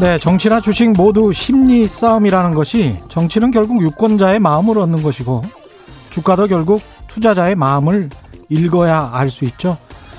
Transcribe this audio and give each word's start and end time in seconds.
네, 0.00 0.16
정치나 0.16 0.60
주식 0.60 0.92
모두 0.92 1.32
심리 1.32 1.88
싸움이라는 1.88 2.54
것이 2.54 2.96
정치는 3.08 3.50
결국 3.50 3.82
유권자의 3.82 4.38
마음을 4.38 4.78
얻는 4.78 5.02
것이고 5.02 5.42
주가도 6.10 6.46
결국 6.46 6.80
투자자의 7.08 7.56
마음을 7.56 8.08
읽어야 8.48 9.10
알 9.12 9.28
수 9.28 9.44
있죠. 9.46 9.76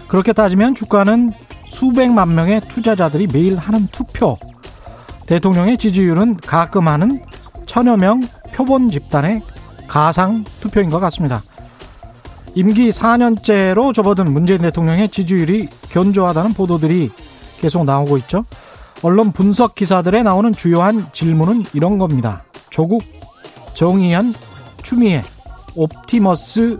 그렇게 0.09 0.33
따지면 0.33 0.75
주가는 0.75 1.31
수백만 1.65 2.35
명의 2.35 2.59
투자자들이 2.59 3.27
매일 3.31 3.57
하는 3.57 3.87
투표, 3.93 4.37
대통령의 5.27 5.77
지지율은 5.77 6.37
가끔 6.37 6.89
하는 6.89 7.23
천여 7.65 7.95
명 7.95 8.21
표본 8.51 8.91
집단의 8.91 9.41
가상 9.87 10.43
투표인 10.59 10.89
것 10.89 10.99
같습니다. 10.99 11.41
임기 12.53 12.89
4년째로 12.89 13.93
접어든 13.93 14.33
문재인 14.33 14.59
대통령의 14.61 15.07
지지율이 15.07 15.69
견조하다는 15.89 16.53
보도들이 16.53 17.11
계속 17.61 17.85
나오고 17.85 18.17
있죠. 18.17 18.43
언론 19.01 19.31
분석 19.31 19.75
기사들에 19.75 20.23
나오는 20.23 20.51
주요한 20.53 21.07
질문은 21.13 21.63
이런 21.73 21.97
겁니다. 21.97 22.43
조국, 22.69 23.01
정의연, 23.73 24.33
추미애, 24.83 25.23
옵티머스 25.75 26.77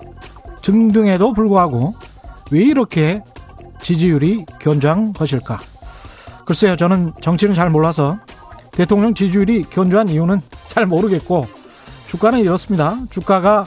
등등에도 0.62 1.34
불구하고 1.34 1.96
왜 2.52 2.62
이렇게 2.62 3.22
지지율이 3.82 4.46
견조한 4.60 5.14
것일까? 5.14 5.60
글쎄요, 6.46 6.76
저는 6.76 7.14
정치는 7.22 7.54
잘 7.54 7.70
몰라서 7.70 8.18
대통령 8.72 9.14
지지율이 9.14 9.64
견조한 9.64 10.10
이유는 10.10 10.42
잘 10.68 10.86
모르겠고 10.86 11.48
주가는 12.08 12.40
이렇습니다. 12.40 12.98
주가가 13.10 13.64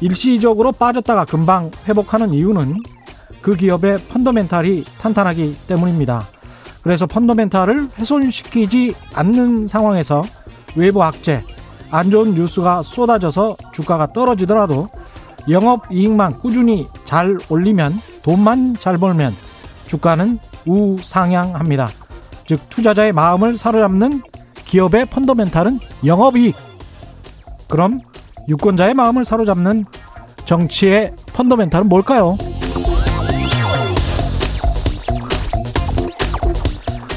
일시적으로 0.00 0.72
빠졌다가 0.72 1.24
금방 1.24 1.70
회복하는 1.86 2.32
이유는 2.32 2.80
그 3.42 3.54
기업의 3.54 3.98
펀더멘탈이 4.08 4.84
탄탄하기 4.98 5.56
때문입니다. 5.68 6.26
그래서 6.82 7.06
펀더멘탈을 7.06 7.90
훼손시키지 7.98 8.94
않는 9.14 9.66
상황에서 9.66 10.22
외부 10.74 11.02
악재, 11.02 11.42
안 11.90 12.10
좋은 12.10 12.34
뉴스가 12.34 12.82
쏟아져서 12.82 13.56
주가가 13.72 14.12
떨어지더라도 14.12 14.88
영업 15.50 15.90
이익만 15.90 16.38
꾸준히 16.38 16.86
잘 17.04 17.38
올리면 17.48 17.92
돈만 18.22 18.76
잘 18.80 18.98
벌면 18.98 19.34
주가는 19.86 20.38
우상향합니다. 20.66 21.88
즉 22.46 22.60
투자자의 22.70 23.12
마음을 23.12 23.56
사로잡는 23.56 24.22
기업의 24.64 25.06
펀더멘탈은 25.06 25.78
영업 26.06 26.36
이익. 26.36 26.56
그럼 27.68 28.00
유권자의 28.48 28.94
마음을 28.94 29.24
사로잡는 29.24 29.84
정치의 30.44 31.14
펀더멘탈은 31.34 31.88
뭘까요? 31.88 32.36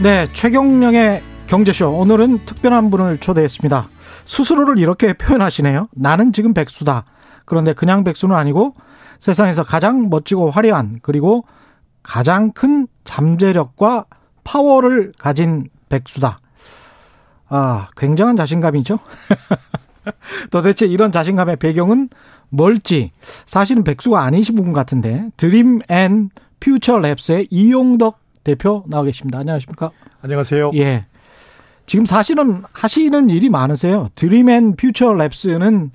네, 0.00 0.28
최경령의 0.32 1.22
경제쇼. 1.48 1.90
오늘은 1.90 2.46
특별한 2.46 2.88
분을 2.90 3.18
초대했습니다. 3.18 3.88
스스로를 4.24 4.78
이렇게 4.78 5.12
표현하시네요. 5.12 5.88
나는 5.92 6.32
지금 6.32 6.54
백수다. 6.54 7.04
그런데 7.44 7.72
그냥 7.72 8.04
백수는 8.04 8.36
아니고 8.36 8.76
세상에서 9.18 9.64
가장 9.64 10.08
멋지고 10.08 10.52
화려한 10.52 11.00
그리고 11.02 11.44
가장 12.04 12.52
큰 12.52 12.86
잠재력과 13.02 14.04
파워를 14.44 15.14
가진 15.18 15.68
백수다. 15.88 16.38
아, 17.48 17.88
굉장한 17.96 18.36
자신감이죠. 18.36 19.00
도대체 20.52 20.86
이런 20.86 21.10
자신감의 21.10 21.56
배경은 21.56 22.08
뭘지 22.50 23.10
사실은 23.46 23.82
백수가 23.82 24.22
아니신 24.22 24.54
분 24.54 24.72
같은데 24.72 25.28
Dream 25.36 25.80
and 25.88 26.30
Future 26.60 26.98
Labs의 26.98 27.48
이용덕 27.50 28.27
대표 28.48 28.82
나와 28.86 29.04
계십니다. 29.04 29.40
안녕하십니까? 29.40 29.90
안녕하세요. 30.22 30.70
예. 30.76 31.04
지금 31.84 32.06
사실은 32.06 32.62
하시는 32.72 33.28
일이 33.28 33.50
많으세요. 33.50 34.08
Dream 34.14 34.48
and 34.48 34.74
Future 34.74 35.12
Labs는 35.12 35.90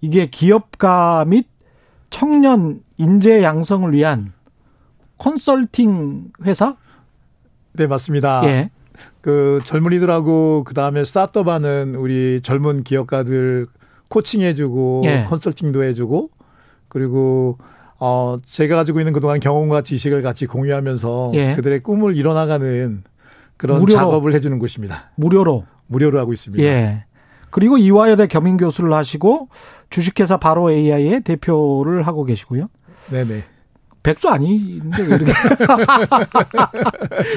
이게 0.00 0.26
기업가 0.26 1.24
및 1.26 1.48
청년 2.08 2.80
인재 2.96 3.42
양성을 3.42 3.92
위한 3.92 4.32
컨설팅 5.18 6.30
회사? 6.44 6.76
네, 7.72 7.88
맞습니다. 7.88 8.42
예. 8.44 8.70
그 9.20 9.60
젊은이들하고 9.64 10.62
그 10.64 10.74
다음에 10.74 11.02
스타트업하는 11.02 11.96
우리 11.96 12.40
젊은 12.40 12.84
기업가들 12.84 13.66
코칭해주고 14.06 15.02
예. 15.06 15.26
컨설팅도 15.28 15.82
해주고 15.82 16.30
그리고 16.86 17.58
어 18.00 18.38
제가 18.46 18.76
가지고 18.76 19.00
있는 19.00 19.12
그동안 19.12 19.40
경험과 19.40 19.82
지식을 19.82 20.22
같이 20.22 20.46
공유하면서 20.46 21.32
예. 21.34 21.54
그들의 21.54 21.80
꿈을 21.80 22.16
이뤄나가는 22.16 23.02
그런 23.58 23.80
무료로. 23.80 23.98
작업을 23.98 24.32
해주는 24.34 24.58
곳입니다. 24.58 25.10
무료로. 25.16 25.64
무료로 25.86 26.18
하고 26.18 26.32
있습니다. 26.32 26.64
예. 26.64 27.04
그리고 27.50 27.76
이화여대 27.76 28.26
겸임 28.28 28.56
교수를 28.56 28.92
하시고 28.94 29.48
주식회사 29.90 30.38
바로 30.38 30.70
AI의 30.70 31.20
대표를 31.22 32.06
하고 32.06 32.24
계시고요. 32.24 32.68
네네. 33.10 33.42
백수 34.02 34.28
아닌데 34.30 35.02
왜 35.02 35.16
이렇게 35.16 35.26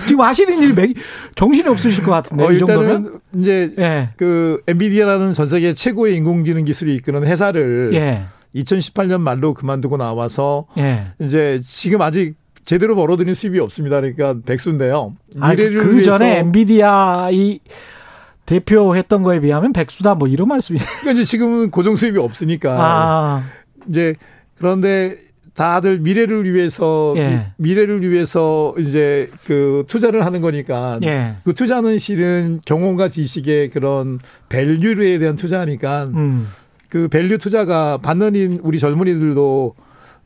지금 0.07 0.21
하시는 0.21 0.57
일이 0.61 0.73
매- 0.73 0.93
정신이 1.35 1.67
없으실 1.67 2.05
것 2.05 2.11
같은데 2.11 2.45
어, 2.45 2.51
이 2.53 2.59
정도면 2.59 2.89
일단은 2.89 3.19
이제 3.33 3.73
예. 3.79 4.09
그 4.15 4.61
엔비디아라는 4.67 5.33
전 5.33 5.45
세계 5.45 5.73
최고의 5.73 6.15
인공지능 6.15 6.63
기술이 6.63 6.95
이끄는 6.95 7.25
회사를 7.25 7.91
예. 7.95 8.21
2018년 8.55 9.21
말로 9.21 9.53
그만두고 9.53 9.97
나와서 9.97 10.65
예. 10.77 11.03
이제 11.19 11.59
지금 11.65 12.01
아직 12.01 12.35
제대로 12.65 12.95
벌어들인 12.95 13.33
수입이 13.33 13.59
없습니다. 13.59 13.99
그러니까 13.99 14.35
백수인데요. 14.45 15.13
아, 15.39 15.49
그, 15.49 15.61
미래를 15.61 15.79
그 15.79 15.93
위해서 15.93 16.11
전에 16.11 16.39
엔비디아 16.39 17.29
이 17.31 17.59
대표했던 18.45 19.23
거에 19.23 19.39
비하면 19.39 19.73
백수다 19.73 20.15
뭐 20.15 20.27
이런 20.27 20.47
말씀이 20.47 20.77
그러니까 21.01 21.11
이제 21.11 21.23
지금은 21.23 21.71
고정 21.71 21.95
수입이 21.95 22.19
없으니까 22.19 22.75
아, 22.77 23.43
이제 23.89 24.15
그런데 24.57 25.17
다들 25.53 25.99
미래를 25.99 26.51
위해서 26.51 27.13
예. 27.17 27.51
미, 27.57 27.69
미래를 27.69 28.09
위해서 28.09 28.73
이제 28.79 29.29
그 29.45 29.83
투자를 29.87 30.25
하는 30.25 30.41
거니까 30.41 30.99
예. 31.03 31.35
그 31.43 31.53
투자는 31.53 31.99
실은 31.99 32.59
경험과 32.65 33.09
지식의 33.09 33.69
그런 33.69 34.19
value에 34.49 35.19
대한 35.19 35.35
투자니까 35.35 36.05
음. 36.05 36.47
그 36.93 37.07
value 37.07 37.39
투자가 37.39 37.97
받는 37.97 38.35
인- 38.35 38.59
우리 38.61 38.77
젊은이들도 38.77 39.73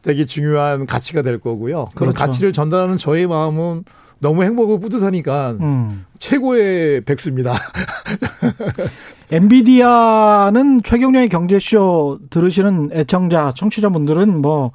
되게 0.02 0.26
중요한 0.26 0.86
가치가 0.86 1.22
될 1.22 1.40
거고요. 1.40 1.86
그런 1.96 2.12
그렇죠. 2.12 2.18
가치를 2.26 2.52
전달하는 2.52 2.98
저의 2.98 3.26
마음은 3.26 3.86
너무 4.20 4.44
행복하고 4.44 4.78
뿌듯하니까 4.82 5.52
음. 5.62 6.06
최고의 6.20 7.06
백수입니다. 7.06 7.54
엔비디아는 9.32 10.84
최경련의 10.84 11.30
경제쇼 11.30 12.20
들으시는 12.30 12.90
애청자, 12.92 13.54
청취자분들은 13.56 14.42
뭐 14.42 14.72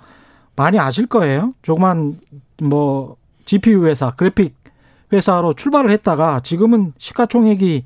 많이 0.56 0.78
아실 0.78 1.06
거예요. 1.06 1.52
조그만 1.61 2.19
뭐 2.62 3.16
GPU 3.44 3.84
회사, 3.87 4.12
그래픽 4.12 4.55
회사로 5.12 5.52
출발을 5.52 5.90
했다가 5.90 6.40
지금은 6.40 6.94
시가총액이 6.96 7.84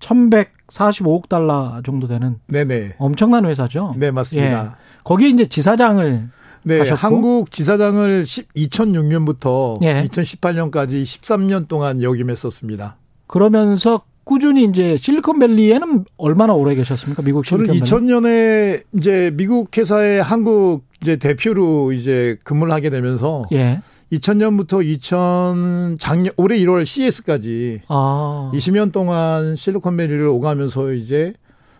1145억 0.00 1.28
달러 1.28 1.80
정도 1.84 2.06
되는 2.06 2.36
네네. 2.48 2.96
엄청난 2.98 3.46
회사죠. 3.46 3.94
네, 3.96 4.10
맞습니다. 4.10 4.76
거기에 5.04 5.28
이제 5.28 5.46
지사장을 5.46 6.28
네, 6.64 6.78
하셨고? 6.80 6.98
한국 6.98 7.50
지사장을 7.52 8.24
2006년부터 8.24 9.82
예. 9.84 10.04
2018년까지 10.08 11.02
13년 11.04 11.68
동안 11.68 12.02
역임했었습니다. 12.02 12.96
그러면서 13.28 14.02
꾸준히 14.24 14.64
이제 14.64 14.96
실리콘밸리에는 14.96 16.04
얼마나 16.16 16.54
오래 16.54 16.74
계셨습니까? 16.74 17.22
미국 17.22 17.44
저는 17.44 17.66
실리콘밸리. 17.66 17.88
2000년에 17.88 18.82
이제 18.98 19.30
미국 19.34 19.76
회사의 19.76 20.20
한국 20.20 20.84
이제 21.00 21.14
대표로 21.14 21.92
이제 21.92 22.36
근무를 22.42 22.72
하게 22.72 22.90
되면서 22.90 23.44
예. 23.52 23.80
2000년부터 24.12 24.84
2000 24.84 25.98
작년 25.98 26.32
올해 26.36 26.56
1월 26.58 26.84
CS까지 26.86 27.82
아. 27.88 28.50
20년 28.54 28.92
동안 28.92 29.56
실리콘밸리를 29.56 30.26
오가면서 30.26 30.92
이제 30.92 31.34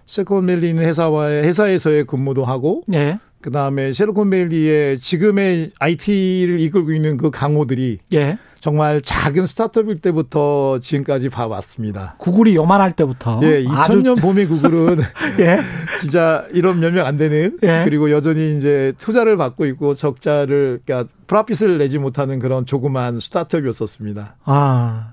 실리콘밸리 0.07 0.71
있는 0.71 0.85
회사와의 0.85 1.45
회사에서의 1.45 2.05
근무도 2.05 2.45
하고 2.45 2.83
예. 2.93 3.19
그다음에 3.41 3.93
실리콘밸리의 3.93 4.99
지금의 4.99 5.71
IT를 5.79 6.61
이끌고 6.61 6.93
있는 6.93 7.17
그 7.17 7.31
강호들이 7.31 7.99
예. 8.15 8.39
정말 8.61 9.01
작은 9.01 9.47
스타트업일 9.47 10.01
때부터 10.01 10.79
지금까지 10.81 11.29
봐왔습니다. 11.29 12.17
구글이 12.19 12.57
요만할 12.57 12.93
때부터. 12.93 13.39
예, 13.43 13.63
2000년 13.65 14.21
봄의 14.21 14.47
구글은 14.47 14.97
예. 15.41 15.59
진짜 16.01 16.45
이런 16.53 16.81
몇 16.81 16.93
명 16.93 17.07
안 17.07 17.17
되는 17.17 17.57
예. 17.63 17.83
그리고 17.85 18.11
여전히 18.11 18.57
이제 18.57 18.93
투자를 18.99 19.37
받고 19.37 19.67
있고 19.67 19.95
적자를 19.95 20.81
그러니까 20.85 21.09
프라핏을 21.27 21.79
내지 21.79 21.99
못하는 21.99 22.39
그런 22.39 22.67
조그만 22.67 23.21
스타트업이었었습니다. 23.21 24.37
아. 24.45 25.13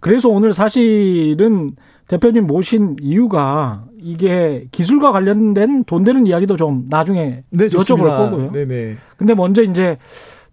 그래서 0.00 0.28
오늘 0.28 0.52
사실은 0.54 1.72
대표님 2.08 2.46
모신 2.46 2.96
이유가 3.00 3.84
이게 3.98 4.66
기술과 4.70 5.12
관련된 5.12 5.84
돈 5.84 6.04
되는 6.04 6.26
이야기도 6.26 6.56
좀 6.56 6.84
나중에 6.90 7.42
네, 7.50 7.68
여쭤볼. 7.68 8.02
거고요. 8.02 8.52
네네. 8.52 8.96
근데 9.16 9.34
먼저 9.34 9.62
이제 9.62 9.96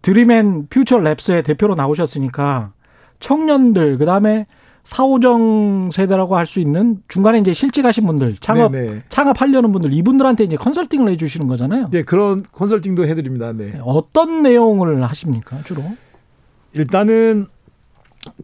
드림앤 0.01 0.67
퓨처 0.69 0.97
랩스의 0.97 1.45
대표로 1.45 1.75
나오셨으니까 1.75 2.73
청년들 3.19 3.97
그다음에 3.97 4.47
사오정 4.83 5.91
세대라고 5.91 6.35
할 6.35 6.47
수 6.47 6.59
있는 6.59 6.97
중간에 7.07 7.37
이제 7.37 7.53
실직하신 7.53 8.07
분들 8.07 8.35
창업 8.39 8.71
네네. 8.71 9.03
창업하려는 9.09 9.71
분들 9.71 9.93
이분들한테 9.93 10.43
이제 10.43 10.55
컨설팅을 10.55 11.11
해 11.11 11.17
주시는 11.17 11.47
거잖아요. 11.47 11.89
네, 11.91 12.01
그런 12.01 12.43
컨설팅도 12.51 13.05
해드립니다. 13.07 13.53
네. 13.53 13.79
어떤 13.83 14.41
내용을 14.41 15.03
하십니까 15.03 15.61
주로? 15.65 15.83
일단은 16.73 17.45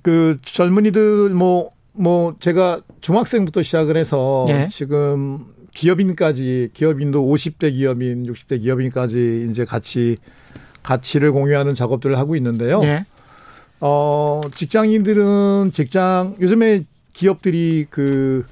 그 0.04 0.38
젊은이들 0.44 1.30
뭐, 1.30 1.70
뭐 1.94 2.36
제가 2.40 2.82
중학생부터 3.02 3.64
시작을 3.64 3.98
해서 3.98 4.46
예. 4.50 4.68
지금 4.72 5.46
기업인까지 5.74 6.70
기업인도 6.74 7.26
50대 7.26 7.74
기업인, 7.74 8.24
60대 8.24 8.62
기업인까지 8.62 9.48
이제 9.50 9.66
같이 9.66 10.18
가치를 10.88 11.34
공유하는 11.34 11.76
작업들을 11.76 12.18
하고 12.18 12.38
있는데요. 12.38 12.80
예. 12.84 13.06
어, 13.82 14.42
직장인들은 14.56 15.72
직장, 15.74 16.36
요즘에 16.40 16.86
기업들이 17.14 17.86
그, 17.90 18.46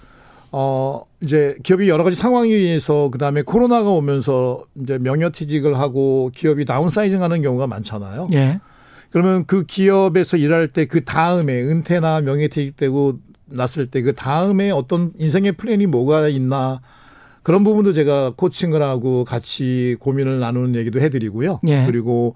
어, 0.51 1.03
이제 1.21 1.55
기업이 1.63 1.87
여러 1.87 2.03
가지 2.03 2.15
상황에 2.17 2.49
의해서 2.49 3.09
그 3.09 3.17
다음에 3.17 3.41
코로나가 3.41 3.89
오면서 3.89 4.63
이제 4.81 4.97
명예퇴직을 4.97 5.79
하고 5.79 6.29
기업이 6.35 6.65
다운사이징 6.65 7.23
하는 7.23 7.41
경우가 7.41 7.67
많잖아요. 7.67 8.27
예. 8.33 8.59
그러면 9.11 9.45
그 9.45 9.63
기업에서 9.65 10.35
일할 10.37 10.67
때 10.67 10.85
그 10.87 11.03
다음에 11.05 11.61
은퇴나 11.61 12.19
명예퇴직되고 12.21 13.17
났을 13.47 13.87
때 13.87 14.01
그 14.01 14.13
다음에 14.13 14.71
어떤 14.71 15.13
인생의 15.17 15.53
플랜이 15.53 15.85
뭐가 15.87 16.27
있나 16.27 16.81
그런 17.45 17.63
부분도 17.63 17.93
제가 17.93 18.33
코칭을 18.35 18.81
하고 18.81 19.23
같이 19.23 19.95
고민을 19.99 20.39
나누는 20.39 20.73
얘기도 20.73 20.99
해드리고요. 20.99 21.59
예. 21.67 21.85
그리고 21.85 22.33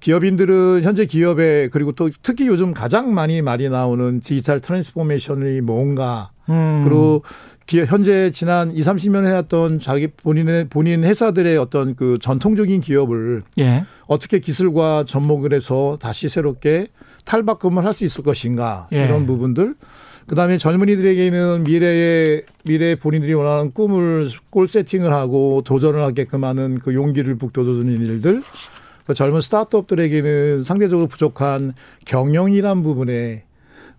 기업인들은 0.00 0.82
현재 0.82 1.06
기업에 1.06 1.68
그리고 1.70 1.92
또 1.92 2.10
특히 2.24 2.48
요즘 2.48 2.74
가장 2.74 3.14
많이 3.14 3.42
말이 3.42 3.68
나오는 3.68 4.18
digital 4.18 4.58
transformation이 4.58 5.60
뭔가 5.60 6.32
음. 6.48 6.82
그리고 6.82 7.22
현재 7.86 8.32
지난 8.32 8.72
2, 8.72 8.80
30년 8.80 9.24
해왔던 9.24 9.78
자기 9.78 10.08
본인의 10.08 10.68
본인 10.68 11.04
회사들의 11.04 11.56
어떤 11.56 11.94
그 11.94 12.18
전통적인 12.20 12.80
기업을 12.80 13.44
예. 13.60 13.84
어떻게 14.08 14.40
기술과 14.40 15.04
접목을 15.06 15.52
해서 15.52 15.96
다시 16.00 16.28
새롭게 16.28 16.88
탈바꿈을 17.24 17.84
할 17.84 17.92
수 17.92 18.04
있을 18.04 18.24
것인가 18.24 18.88
예. 18.92 19.04
이런 19.04 19.26
부분들 19.26 19.76
그다음에 20.30 20.58
젊은이들에게는 20.58 21.64
미래의 21.64 22.44
미래 22.64 22.94
본인들이 22.94 23.34
원하는 23.34 23.72
꿈을 23.72 24.28
골 24.48 24.68
세팅을 24.68 25.12
하고 25.12 25.62
도전을 25.64 26.04
하게끔 26.04 26.44
하는 26.44 26.78
그 26.78 26.94
용기를 26.94 27.34
북돋워주는 27.34 28.00
일들 28.00 28.40
그 29.06 29.14
젊은 29.14 29.40
스타트업들에게는 29.40 30.62
상대적으로 30.62 31.08
부족한 31.08 31.72
경영이란 32.06 32.84
부분에 32.84 33.42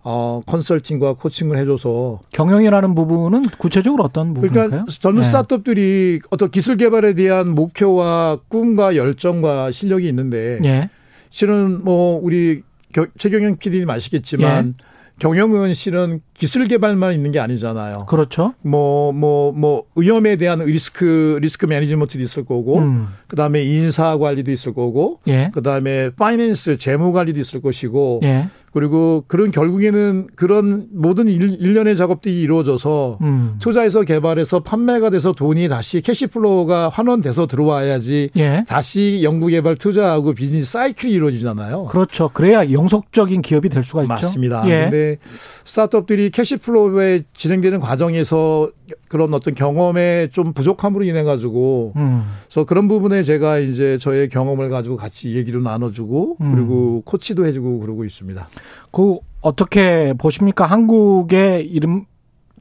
어 0.04 0.40
컨설팅과 0.46 1.12
코칭을 1.16 1.58
해줘서 1.58 2.20
경영이라는 2.32 2.94
부분은 2.94 3.42
구체적으로 3.58 4.02
어떤 4.04 4.32
부분일까요? 4.32 4.68
그러니까 4.70 4.90
젊은 5.00 5.20
예. 5.20 5.26
스타트업들이 5.26 6.20
어떤 6.30 6.50
기술 6.50 6.78
개발에 6.78 7.12
대한 7.12 7.50
목표와 7.54 8.38
꿈과 8.48 8.96
열정과 8.96 9.70
실력이 9.70 10.08
있는데 10.08 10.58
예. 10.64 10.88
실은 11.28 11.84
뭐 11.84 12.18
우리 12.22 12.62
겨- 12.94 13.06
최경영 13.18 13.58
PD님 13.58 13.90
아시겠지만 13.90 14.74
예. 14.78 14.91
경영은 15.22 15.72
실은 15.74 16.20
기술 16.34 16.64
개발만 16.64 17.12
있는 17.14 17.30
게 17.30 17.38
아니잖아요. 17.38 18.06
그렇죠. 18.06 18.54
뭐 18.62 19.12
뭐 19.12 19.52
뭐 19.52 19.84
위험에 19.94 20.34
대한 20.34 20.58
risk 20.58 21.38
risk 21.40 21.64
management도 21.66 22.20
있을 22.20 22.44
거고 22.44 22.78
음. 22.78 23.06
그 23.28 23.36
다음에 23.36 23.62
인사 23.62 24.18
관리도 24.18 24.50
있을 24.50 24.74
거고 24.74 25.20
예. 25.28 25.52
그 25.54 25.62
다음에 25.62 26.10
finance 26.10 26.78
재무 26.78 27.12
관리도 27.12 27.38
있을 27.38 27.60
것이고 27.62 28.18
예. 28.24 28.48
그리고 28.72 29.24
그런 29.26 29.50
결국에는 29.50 30.28
그런 30.34 30.86
모든 30.92 31.28
일, 31.28 31.58
일련의 31.60 31.96
작업들이 31.96 32.40
이루어져서 32.40 33.18
음. 33.20 33.56
투자해서 33.58 34.02
개발해서 34.02 34.60
판매가 34.60 35.10
돼서 35.10 35.32
돈이 35.32 35.68
다시 35.68 36.00
cash 36.00 36.35
flow가 36.35 36.88
환원돼서 36.88 37.46
들어와야지 37.46 38.30
예. 38.36 38.64
다시 38.66 39.20
연구개발 39.22 39.76
투자하고 39.76 40.32
비즈니스 40.32 40.72
사이클이 40.72 41.12
이루어지잖아요. 41.12 41.84
그렇죠. 41.84 42.30
그래야 42.32 42.70
영속적인 42.70 43.42
기업이 43.42 43.68
될 43.68 43.82
수가 43.82 44.04
있죠. 44.04 44.08
맞습니다. 44.08 44.62
예. 44.66 44.82
근데 44.84 45.16
스타트업들이 45.64 46.30
cash 46.30 46.72
flow에 46.72 47.24
진행되는 47.34 47.78
과정에서 47.80 48.70
그런 49.08 49.32
어떤 49.34 49.54
경험에 49.54 50.28
좀 50.32 50.52
부족함으로 50.52 51.04
인해 51.04 51.22
가지고 51.22 51.92
음. 51.96 52.24
그래서 52.46 52.64
그런 52.64 52.88
부분에 52.88 53.22
제가 53.22 53.58
이제 53.58 53.98
저의 53.98 54.28
경험을 54.28 54.70
가지고 54.70 54.96
같이 54.96 55.36
얘기를 55.36 55.62
나눠주고 55.62 56.38
음. 56.40 56.54
그리고 56.54 57.02
코치도 57.02 57.46
해주고 57.46 57.80
그러고 57.80 58.04
있습니다. 58.04 58.46
그 58.90 59.18
어떻게 59.40 60.12
보십니까? 60.18 60.66
한국의 60.66 61.66
이름 61.66 62.04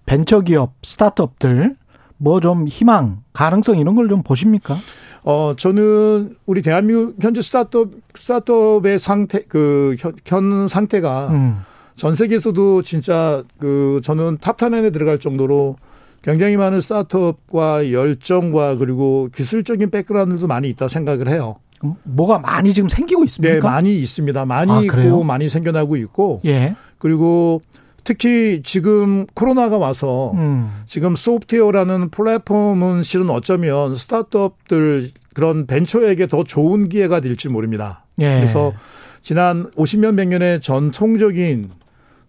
벤처기업 0.05 0.73
스타트업들 0.83 1.75
뭐 2.17 2.39
좀 2.39 2.67
희망, 2.67 3.23
가능성 3.33 3.79
이런 3.79 3.95
걸 3.95 4.07
좀 4.07 4.23
보십니까? 4.23 4.77
어, 5.23 5.53
저는 5.55 6.35
우리 6.45 6.61
대한민국 6.61 7.15
현재 7.21 7.41
스타트업, 7.41 7.91
스타트업의 8.15 8.97
상태, 8.99 9.43
그, 9.47 9.95
현, 9.99 10.15
현 10.25 10.67
상태가 10.67 11.27
음. 11.29 11.61
전 11.95 12.15
세계에서도 12.15 12.81
진짜 12.81 13.43
그 13.59 14.01
저는 14.03 14.37
top 14.39 14.65
10에 14.65 14.91
들어갈 14.91 15.19
정도로 15.19 15.75
굉장히 16.23 16.57
많은 16.57 16.81
스타트업과 16.81 17.91
열정과 17.91 18.77
그리고 18.77 19.29
기술적인 19.35 19.91
background도 19.91 20.47
많이 20.47 20.69
있다 20.69 20.87
생각을 20.87 21.29
해요. 21.29 21.57
뭐가 22.03 22.39
많이 22.39 22.73
지금 22.73 22.89
생기고 22.89 23.23
있습니까? 23.25 23.53
네, 23.55 23.59
많이 23.61 23.99
있습니다. 23.99 24.45
많이 24.45 24.71
아, 24.71 24.81
있고 24.81 24.95
그래요? 24.95 25.23
많이 25.23 25.49
생겨나고 25.49 25.95
있고 25.97 26.41
예. 26.45 26.75
그리고 26.97 27.61
특히 28.03 28.61
지금 28.63 29.25
코로나가 29.33 29.77
와서 29.77 30.31
음. 30.33 30.71
지금 30.85 31.15
소프트웨어라는 31.15 32.09
플랫폼은 32.09 33.03
실은 33.03 33.29
어쩌면 33.29 33.95
스타트업들 33.95 35.09
그런 35.33 35.65
벤처에게 35.67 36.27
더 36.27 36.43
좋은 36.43 36.89
기회가 36.89 37.19
될지 37.19 37.49
모릅니다. 37.49 38.05
예. 38.19 38.35
그래서 38.35 38.73
지난 39.21 39.69
50년 39.71 40.15
100년의 40.15 40.61
전통적인 40.61 41.69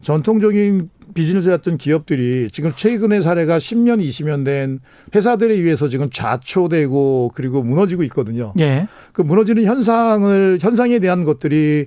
전통적인 0.03 0.91
비즈니스였던 1.15 1.79
기업들이 1.79 2.49
지금 2.53 2.73
최근의 2.75 3.23
사례가 3.23 3.59
10년 3.59 4.03
20년 4.03 4.45
된 4.45 4.81
회사들에 5.15 5.55
의해서 5.55 5.89
지금 5.89 6.09
좌초되고 6.11 7.33
그리고 7.35 7.63
무너지고 7.63 8.03
있거든요. 8.05 8.53
예. 8.59 8.87
그 9.13 9.23
무너지는 9.23 9.65
현상을 9.65 10.59
현상에 10.61 10.99
대한 10.99 11.25
것들이 11.25 11.87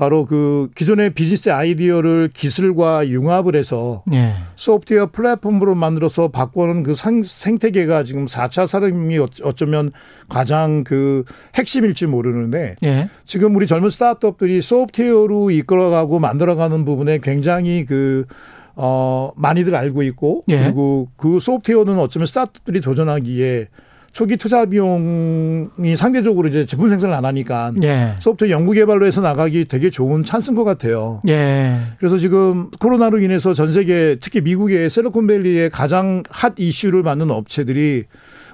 바로 0.00 0.24
그 0.24 0.70
기존의 0.74 1.10
비즈니스 1.10 1.50
아이디어를 1.50 2.30
기술과 2.32 3.06
융합을 3.08 3.54
해서 3.54 4.02
예. 4.14 4.32
소프트웨어 4.56 5.10
플랫폼으로 5.10 5.74
만들어서 5.74 6.28
바꾸는 6.28 6.84
그 6.84 6.94
상, 6.94 7.22
생태계가 7.22 8.04
지금 8.04 8.24
4차 8.24 8.66
산업이 8.66 9.18
어쩌면 9.42 9.92
가장 10.30 10.84
그 10.84 11.24
핵심일지 11.54 12.06
모르는데 12.06 12.76
예. 12.82 13.10
지금 13.26 13.54
우리 13.56 13.66
젊은 13.66 13.90
스타트업들이 13.90 14.62
소프트웨어로 14.62 15.50
이끌어가고 15.50 16.18
만들어가는 16.18 16.86
부분에 16.86 17.18
굉장히 17.18 17.84
그, 17.84 18.24
어, 18.82 19.32
많이들 19.36 19.74
알고 19.74 20.02
있고 20.04 20.42
예. 20.48 20.58
그리고 20.58 21.08
그 21.16 21.38
소프트웨어는 21.38 21.98
어쩌면 21.98 22.26
스타트업들이 22.26 22.80
도전하기에 22.80 23.68
초기 24.12 24.36
투자 24.36 24.64
비용이 24.64 25.94
상대적으로 25.96 26.48
이제 26.48 26.64
제품 26.66 26.88
생산을 26.88 27.14
안 27.14 27.24
하니까 27.26 27.72
예. 27.82 28.14
소프트웨어 28.18 28.50
연구 28.50 28.72
개발로 28.72 29.06
해서 29.06 29.20
나가기 29.20 29.66
되게 29.66 29.90
좋은 29.90 30.24
찬스인 30.24 30.56
것 30.56 30.64
같아요. 30.64 31.20
예. 31.28 31.76
그래서 31.98 32.16
지금 32.18 32.70
코로나로 32.80 33.20
인해서 33.20 33.52
전 33.52 33.70
세계 33.70 34.16
특히 34.20 34.40
미국의 34.40 34.88
셀리콘밸리의 34.90 35.70
가장 35.70 36.22
핫 36.30 36.54
이슈를 36.56 37.02
받는 37.02 37.30
업체들이 37.30 38.04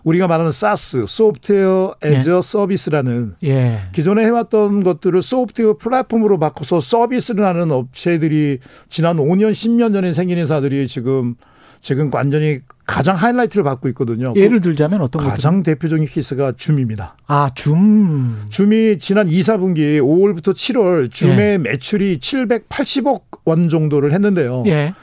우리가 0.06 0.28
말하는 0.28 0.52
SaaS, 0.52 1.04
Software 1.04 1.96
as 2.00 2.40
a 2.40 2.47
Service라는 2.47 3.34
예. 3.42 3.80
기존에 3.90 4.24
해왔던 4.24 4.84
것들을 4.84 5.20
소프트웨어 5.20 5.76
플랫폼으로 5.78 6.38
바꿔서 6.38 6.78
서비스를 6.78 7.44
하는 7.44 7.72
업체들이 7.72 8.58
지난 8.88 9.16
5년, 9.16 9.50
10년 9.50 9.92
전에 9.92 10.12
생긴 10.12 10.38
회사들이 10.38 10.86
지금 10.86 11.34
지금 11.80 12.10
완전히 12.12 12.60
가장 12.86 13.16
하이라이트를 13.16 13.64
받고 13.64 13.88
있거든요. 13.88 14.32
예를 14.36 14.60
들자면 14.60 15.00
어떤 15.02 15.24
거 15.24 15.28
가장 15.28 15.64
대표적인 15.64 16.06
케이스가 16.06 16.52
줌입니다. 16.56 17.16
아, 17.26 17.50
줌. 17.54 18.36
줌이 18.48 18.98
지난 18.98 19.28
2, 19.28 19.40
4분기 19.40 20.00
5월부터 20.00 20.54
7월 20.54 21.10
줌의 21.10 21.38
예. 21.38 21.58
매출이 21.58 22.18
780억 22.18 23.22
원 23.44 23.68
정도를 23.68 24.12
했는데요. 24.12 24.62
예. 24.66 24.94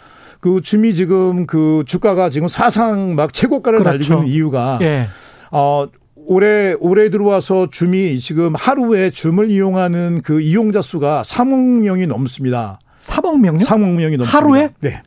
그 0.43 0.59
줌이 0.59 0.93
지금 0.93 1.45
그 1.45 1.85
주가가 1.85 2.29
지금 2.29 2.49
사상 2.49 3.15
막 3.15 3.31
최고가를 3.31 3.79
그렇죠. 3.79 3.97
달리고 3.97 4.13
있는 4.13 4.27
이유가 4.27 4.77
예. 4.81 5.07
어 5.51 5.87
올해 6.17 6.75
올해 6.81 7.09
들어와서 7.09 7.69
줌이 7.71 8.19
지금 8.19 8.53
하루에 8.53 9.09
줌을 9.09 9.49
이용하는 9.49 10.19
그 10.21 10.41
이용자 10.41 10.81
수가 10.81 11.21
3억 11.21 11.79
명이 11.79 12.07
넘습니다. 12.07 12.77
3억 12.99 13.39
명요? 13.39 13.63
3억 13.63 13.95
명이 13.95 14.17
넘습니다. 14.17 14.37
하루에? 14.37 14.71
네. 14.81 15.01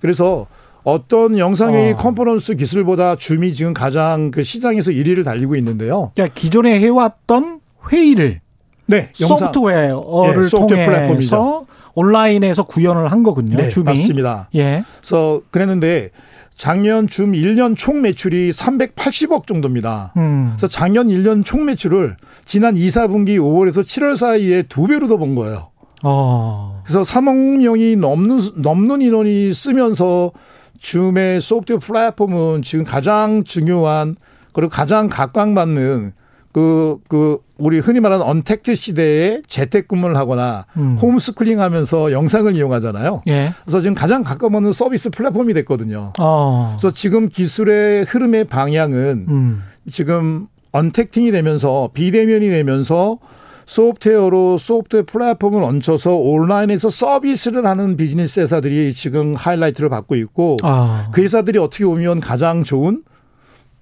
그래서 0.00 0.46
어떤 0.82 1.38
영상회의 1.38 1.92
어. 1.92 1.96
컨퍼런스 1.96 2.54
기술보다 2.54 3.16
줌이 3.16 3.52
지금 3.52 3.74
가장 3.74 4.30
그 4.30 4.42
시장에서 4.42 4.92
1위를 4.92 5.24
달리고 5.24 5.56
있는데요. 5.56 6.10
그러니까 6.14 6.32
기존에 6.34 6.80
해왔던 6.80 7.60
회의를 7.92 8.40
네, 8.86 9.10
소프트웨어를 9.12 10.42
네, 10.42 10.48
소프트웨어 10.48 10.86
통해서 10.86 10.90
플랫폼이죠. 10.90 11.66
온라인에서 11.94 12.64
구현을 12.64 13.10
한 13.12 13.22
거군요. 13.22 13.56
네, 13.56 13.68
줌이. 13.68 13.84
맞습니다. 13.84 14.48
예. 14.54 14.82
그래서 15.00 15.40
그랬는데 15.50 16.10
작년 16.56 17.06
줌 17.06 17.32
1년 17.32 17.76
총 17.76 18.00
매출이 18.02 18.50
380억 18.50 19.46
정도입니다. 19.46 20.12
음. 20.16 20.50
그래서 20.52 20.68
작년 20.68 21.08
1년 21.08 21.44
총 21.44 21.64
매출을 21.66 22.16
지난 22.44 22.76
2, 22.76 22.86
4분기 22.88 23.38
5월에서 23.38 23.82
7월 23.82 24.16
사이에 24.16 24.62
두 24.62 24.86
배로 24.86 25.08
더 25.08 25.16
본 25.16 25.34
거예요. 25.34 25.70
어. 26.04 26.82
그래서 26.84 27.02
3억 27.02 27.34
명이 27.58 27.96
넘는 27.96 28.38
넘는 28.56 29.02
인원이 29.02 29.52
쓰면서 29.54 30.32
줌의 30.78 31.40
소프트웨어 31.40 31.78
플랫폼은 31.78 32.62
지금 32.62 32.84
가장 32.84 33.42
중요한 33.44 34.16
그리고 34.52 34.68
가장 34.70 35.08
각광받는 35.08 36.12
그, 36.54 36.98
그, 37.08 37.38
우리 37.58 37.80
흔히 37.80 37.98
말하는 37.98 38.24
언택트 38.24 38.76
시대에 38.76 39.42
재택근무를 39.48 40.16
하거나 40.16 40.66
음. 40.76 40.96
홈스쿨링 41.02 41.60
하면서 41.60 42.12
영상을 42.12 42.54
이용하잖아요. 42.54 43.22
예. 43.26 43.50
그래서 43.64 43.80
지금 43.80 43.96
가장 43.96 44.22
가까운 44.22 44.72
서비스 44.72 45.10
플랫폼이 45.10 45.52
됐거든요. 45.52 46.12
어. 46.20 46.76
그래서 46.78 46.94
지금 46.94 47.28
기술의 47.28 48.04
흐름의 48.04 48.44
방향은 48.44 49.26
음. 49.28 49.62
지금 49.90 50.46
untacting이 50.70 51.32
되면서 51.32 51.90
비대면이 51.92 52.48
되면서 52.48 53.18
소프트웨어로 53.66 54.56
소프트웨어 54.56 55.04
플랫폼을 55.06 55.60
얹혀서 55.64 56.14
온라인에서 56.14 56.88
서비스를 56.88 57.66
하는 57.66 57.96
비즈니스 57.96 58.38
회사들이 58.38 58.94
지금 58.94 59.34
하이라이트를 59.34 59.88
받고 59.88 60.14
있고 60.14 60.58
아. 60.62 61.08
그 61.12 61.20
회사들이 61.20 61.58
어떻게 61.58 61.84
보면 61.84 62.20
가장 62.20 62.62
좋은 62.62 63.02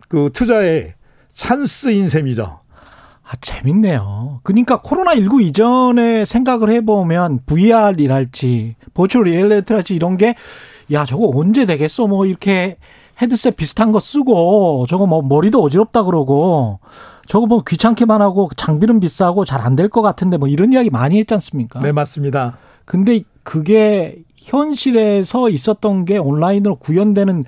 그 0.09 0.31
투자의 0.33 0.95
찬스인 1.35 2.09
셈이죠. 2.09 2.62
아, 3.33 3.37
재밌네요. 3.41 4.41
그러니까 4.43 4.83
코로나19 4.83 5.43
이전에 5.43 6.25
생각을 6.27 6.71
해보면 6.71 7.41
VR이랄지, 7.47 8.77
virtual 8.93 9.25
reality랄지 9.25 9.95
이런 9.95 10.19
게, 10.19 10.35
야, 10.93 11.07
저거 11.07 11.31
언제 11.35 11.65
되겠어? 11.65 12.07
뭐 12.07 12.27
이렇게 12.27 12.77
헤드셋 13.23 13.57
비슷한 13.57 13.91
거 13.91 14.01
쓰고, 14.01 14.85
저거 14.89 15.07
뭐 15.07 15.23
머리도 15.23 15.63
어지럽다 15.63 16.03
그러고, 16.03 16.79
저거 17.27 17.47
뭐 17.47 17.63
귀찮게만 17.65 18.21
하고 18.21 18.51
장비는 18.55 19.01
비싸고 19.01 19.45
잘 19.47 19.63
안 19.65 19.77
될 19.77 19.89
것 19.89 20.03
같은데 20.03 20.37
뭐 20.37 20.49
이런 20.49 20.73
이야기 20.73 20.91
많이 20.91 21.19
했지 21.19 21.33
않습니까? 21.33 21.81
네, 21.81 21.93
맞습니다. 21.93 22.59
근데 22.85 23.23
그게 23.45 24.19
현실에서 24.37 25.49
있었던 25.49 26.05
게 26.05 26.19
온라인으로 26.19 26.77
구현되는 26.77 27.45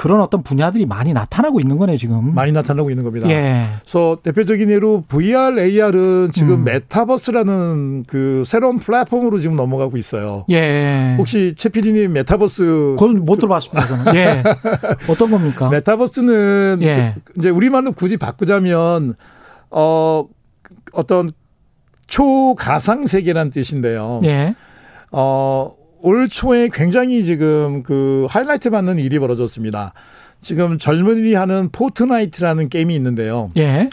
그런 0.00 0.22
어떤 0.22 0.42
분야들이 0.42 0.86
많이 0.86 1.12
나타나고 1.12 1.60
있는 1.60 1.76
거네 1.76 1.98
지금. 1.98 2.34
많이 2.34 2.52
나타나고 2.52 2.88
있는 2.88 3.04
겁니다. 3.04 3.28
예. 3.28 3.66
그래서 3.82 4.16
대표적인 4.22 4.70
예로 4.70 5.04
VR, 5.06 5.60
AR은 5.60 6.30
지금 6.32 6.54
음. 6.54 6.64
메타버스라는 6.64 8.04
그 8.06 8.42
새로운 8.46 8.78
플랫폼으로 8.78 9.38
지금 9.40 9.56
넘어가고 9.56 9.98
있어요. 9.98 10.46
예. 10.48 11.16
혹시 11.18 11.54
최 11.58 11.68
PD님 11.68 12.14
메타버스 12.14 12.96
그건 12.98 13.26
못 13.26 13.36
들어봤습니다. 13.36 13.86
저는. 13.86 14.14
예. 14.14 14.42
어떤 15.12 15.30
겁니까? 15.30 15.68
메타버스는 15.68 16.78
예. 16.80 17.16
그 17.22 17.34
이제 17.38 17.50
우리말로 17.50 17.92
굳이 17.92 18.16
바꾸자면 18.16 19.16
어 19.70 20.24
어떤 20.94 21.30
초가상 22.06 23.04
세계란 23.04 23.50
뜻인데요. 23.50 24.22
예. 24.24 24.54
어, 25.12 25.72
올 26.02 26.28
초에 26.28 26.68
굉장히 26.72 27.24
지금 27.24 27.82
그 27.82 28.26
하이라이트 28.30 28.70
받는 28.70 28.98
일이 28.98 29.18
벌어졌습니다. 29.18 29.92
지금 30.40 30.78
젊은이들이 30.78 31.34
하는 31.34 31.68
포트나이트라는 31.70 32.68
게임이 32.68 32.94
있는데요. 32.94 33.50
예. 33.56 33.90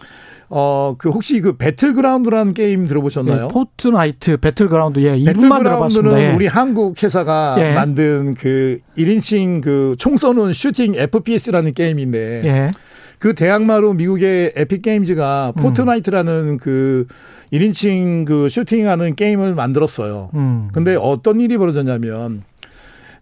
어, 0.50 0.94
그 0.96 1.10
혹시 1.10 1.40
그 1.40 1.58
배틀그라운드라는 1.58 2.54
게임 2.54 2.86
들어보셨나요? 2.86 3.44
예, 3.44 3.48
포트나이트, 3.48 4.38
배틀그라운드, 4.38 5.00
예, 5.00 5.16
이름만 5.16 5.62
들어봤습니다. 5.62 6.22
예. 6.22 6.34
우리 6.34 6.46
한국 6.46 7.02
회사가 7.02 7.56
예. 7.58 7.74
만든 7.74 8.34
그 8.34 8.78
1인칭 8.96 9.62
그 9.62 9.85
총 9.85 10.16
쏘는 10.16 10.54
슈팅 10.54 10.94
FPS라는 10.94 11.74
게임인데 11.74 12.42
예. 12.44 12.70
그 13.18 13.34
대항마로 13.34 13.94
미국의 13.94 14.52
에픽 14.56 14.82
게임즈가 14.82 15.52
음. 15.56 15.62
포트나이트라는 15.62 16.56
그 16.56 17.06
1인칭 17.52 18.24
그 18.26 18.48
슈팅하는 18.48 19.14
게임을 19.16 19.54
만들었어요. 19.54 20.30
음. 20.34 20.68
근데 20.72 20.96
어떤 20.96 21.40
일이 21.40 21.56
벌어졌냐면 21.56 22.44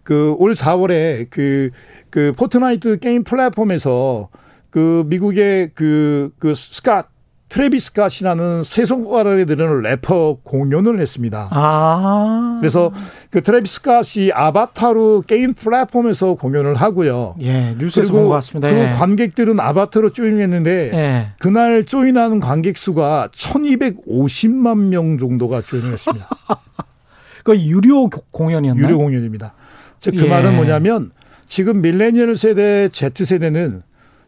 그 0.03 0.33
올 0.39 0.53
4월에 0.53 1.27
그, 1.29 1.69
그 2.09 2.31
포트나이트 2.37 2.97
게임 2.99 3.23
플랫폼에서 3.25 4.29
그 4.69 5.03
미국의 5.07 5.71
그, 5.75 6.31
그 6.39 6.53
스캇 6.53 7.05
트레비스 7.49 7.93
갓이라는 7.93 8.63
세손가락에 8.63 9.45
들은 9.45 9.81
래퍼 9.81 10.39
공연을 10.43 10.99
했습니다. 10.99 11.47
아. 11.51 12.57
그래서 12.59 12.91
그 13.29 13.41
트레비스 13.41 13.81
갓이 13.81 14.31
아바타로 14.33 15.23
게임 15.25 15.53
플랫폼에서 15.53 16.33
공연을 16.33 16.75
하고요. 16.75 17.35
예, 17.41 17.73
뉴스에서 17.79 18.11
본것 18.11 18.31
같습니다. 18.31 18.69
그 18.69 18.75
예. 18.75 18.89
관객들은 18.97 19.59
아바타로 19.59 20.11
조인했는데 20.11 20.91
예. 20.93 21.27
그날 21.39 21.85
조인하는 21.85 22.41
관객 22.41 22.77
수가 22.77 23.29
1250만 23.33 24.89
명 24.89 25.17
정도가 25.17 25.61
조인을 25.61 25.93
했습니다. 25.93 26.27
그 27.45 27.57
유료 27.61 28.09
공연이었나요? 28.31 28.83
유료 28.83 28.97
공연입니다. 28.97 29.53
즉그 30.01 30.25
예. 30.25 30.27
말은 30.27 30.55
뭐냐면 30.57 31.11
지금 31.47 31.81
밀레니얼 31.81 32.35
세대 32.35 32.89
Z 32.89 33.23
세대는 33.23 33.83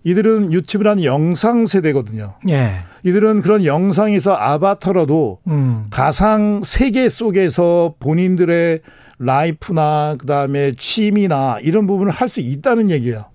이들은 0.05 0.53
유튜브라는 0.53 1.03
영상 1.03 1.65
세대거든요. 1.65 2.35
예. 2.49 2.77
이들은 3.03 3.41
그런 3.41 3.65
영상에서 3.65 4.33
아바타로도 4.33 5.39
음. 5.47 5.87
가상 5.89 6.61
세계 6.63 7.09
속에서 7.09 7.95
본인들의 7.99 8.81
라이프나 9.19 10.15
그다음에 10.17 10.73
취미나 10.77 11.57
이런 11.61 11.87
부분을 11.87 12.11
할 12.11 12.27
수 12.29 12.39
있다는 12.39 12.89
얘기예요. 12.89 13.25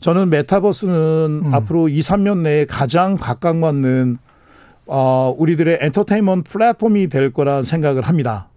저는 0.00 0.28
메타버스는 0.28 1.42
음. 1.46 1.54
앞으로 1.54 1.88
2, 1.88 2.00
3년 2.00 2.38
내에 2.40 2.66
가장 2.66 3.16
각광받는 3.16 4.18
어 4.86 5.34
우리들의 5.38 5.78
엔터테인먼트 5.80 6.50
플랫폼이 6.50 7.08
될 7.08 7.32
거란 7.32 7.62
생각을 7.62 8.02
합니다. 8.02 8.50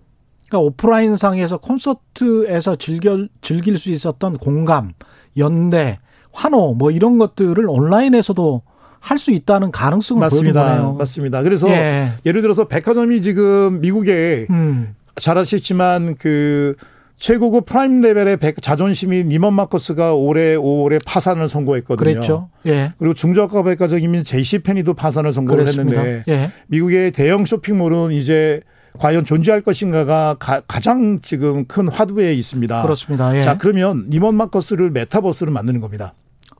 그러니까 0.50 0.66
오프라인 0.66 1.16
상에서 1.16 1.58
콘서트에서 1.58 2.76
즐겨 2.76 3.28
즐길 3.42 3.78
수 3.78 3.92
있었던 3.92 4.38
공감, 4.38 4.92
연대, 5.38 6.00
환호 6.34 6.74
뭐 6.74 6.92
이런 6.92 7.18
것들을 7.18 7.66
온라인에서도 7.70 8.62
할 9.00 9.18
수 9.18 9.32
있다는 9.32 9.72
가능성을 9.72 10.20
맞습니다. 10.20 10.62
보여준 10.62 10.78
거네요. 10.82 10.94
맞습니다. 10.98 11.44
그래서 11.44 11.70
예. 11.70 12.12
를 12.24 12.42
들어서 12.42 12.68
백화점이 12.68 13.22
지금 13.22 13.80
미국에 13.82 14.46
음. 14.50 14.96
잘 15.16 15.38
아시지만 15.38 16.16
그 16.16 16.76
최고급 17.16 17.66
prime 17.66 18.02
level의 18.02 18.38
백, 18.38 18.62
자존심이 18.62 19.24
니먼 19.24 19.54
마커스가 19.56 20.14
올해 20.14 20.56
5월에 20.56 21.02
파산을 21.04 21.50
선고했거든요. 21.50 22.14
그랬죠. 22.14 22.50
예. 22.68 22.94
그리고 23.00 23.16
중저가 23.16 23.64
백화점이면 23.64 24.24
JC 24.24 24.60
페니도 24.60 24.94
파산을 24.94 25.34
선고를 25.34 25.64
그랬습니다. 25.66 26.00
했는데 26.02 26.32
예. 26.32 26.52
미국의 26.68 27.12
대형 27.12 27.44
쇼핑몰은 27.46 28.12
이제 28.12 28.62
과연 29.00 29.26
존재할 29.26 29.62
것인가가 29.62 30.36
가, 30.40 30.62
장 30.80 31.20
지금 31.24 31.66
큰 31.66 31.88
화두에 31.88 32.34
있습니다. 32.36 32.84
그렇습니다. 32.84 33.36
예. 33.36 33.42
자 33.42 33.58
그러면 33.58 34.06
니먼 34.10 34.36
마커스를 34.36 34.92
메타버스를 34.92 35.52
만드는 35.52 35.82
겁니다. 35.82 36.14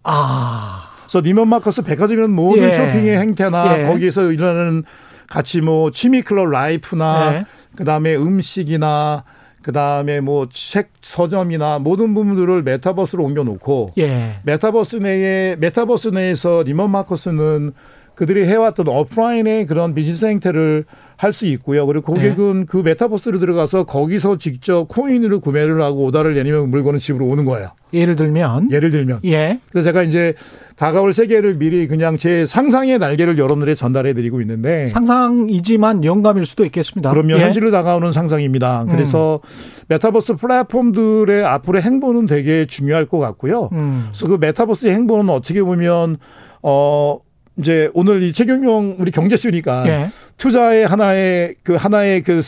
아. 0.04 0.90
그래서 1.08 1.22
니먼 1.26 1.48
마커스 1.48 1.82
백화점이라는 1.84 2.34
모든 2.34 2.64
예. 2.64 2.76
쇼핑의 2.76 3.18
행태나 3.18 3.80
예. 3.80 3.84
거기에서 3.88 4.32
일어나는 4.32 4.84
같이 5.28 5.62
뭐 5.62 5.90
취미 5.92 6.22
club 6.22 6.48
life나 6.50 7.34
예. 7.34 7.46
그다음에 7.76 8.16
음식이나 8.16 9.24
그다음에 9.62 10.22
뭐 10.22 10.48
책 10.50 10.90
서점이나 11.02 11.80
모든 11.80 12.14
부분들을 12.14 12.64
메타버스로 12.64 13.24
옮겨 13.24 13.44
놓고 13.44 13.90
예. 13.98 14.40
메타버스 14.44 14.98
내에 14.98 15.56
메타버스 15.58 16.10
내에서 16.10 16.64
니먼 16.66 16.92
마커스는 16.92 17.74
그들이 18.18 18.48
해왔던 18.48 18.88
오프라인의 18.88 19.68
그런 19.68 19.94
비즈니스 19.94 20.26
행태를 20.26 20.86
할 21.18 21.32
수 21.32 21.46
있고요. 21.48 21.86
그리고 21.86 22.14
고객은 22.14 22.60
네. 22.62 22.66
그 22.68 22.78
메타버스로 22.78 23.40
들어가서 23.40 23.84
거기서 23.86 24.38
직접 24.38 24.88
코인으로 24.88 25.40
구매를 25.40 25.82
하고 25.82 26.06
오다를 26.06 26.36
내리면 26.36 26.70
물건은 26.70 27.00
집으로 27.00 27.26
오는 27.26 27.44
거예요. 27.44 27.70
예를 27.94 28.16
들면 28.16 28.72
예를 28.72 28.90
들면 28.92 29.20
예. 29.26 29.60
그래서 29.72 29.90
제가 29.90 30.04
이제 30.04 30.36
다가올 30.76 31.14
세계를 31.14 31.56
미리 31.56 31.88
그냥 31.88 32.18
제 32.18 32.46
상상의 32.46 33.00
날개를 33.00 33.38
여러분들에 33.40 33.74
전달해 33.74 34.14
드리고 34.14 34.42
있는데 34.42 34.86
상상이지만 34.88 36.04
영감일 36.04 36.46
수도 36.46 36.66
있겠습니다. 36.66 37.10
그러면 37.10 37.40
예. 37.40 37.44
현실로 37.44 37.72
다가오는 37.72 38.12
상상입니다. 38.12 38.86
그래서 38.90 39.40
음. 39.44 39.84
메타버스 39.90 40.36
플랫폼들의 40.36 41.44
앞으로의 41.44 41.82
행보는 41.82 42.28
되게 42.28 42.66
중요할 42.66 43.06
것 43.08 43.18
같고요. 43.18 43.70
음. 43.74 44.06
그래서 44.10 44.28
그 44.28 44.38
메타버스의 44.40 44.94
행보는 44.94 45.30
어떻게 45.30 45.64
보면 45.64 46.18
어 46.62 47.20
이제 47.60 47.90
오늘 47.94 48.22
이 48.24 48.32
최경영 48.34 48.98
우리 49.00 49.12
경제쇼니까 49.12 49.88
예. 49.88 50.10
투자의 50.38 50.86
하나의 50.86 51.56
그 51.64 51.76
하나의 51.76 52.22
그 52.22 52.40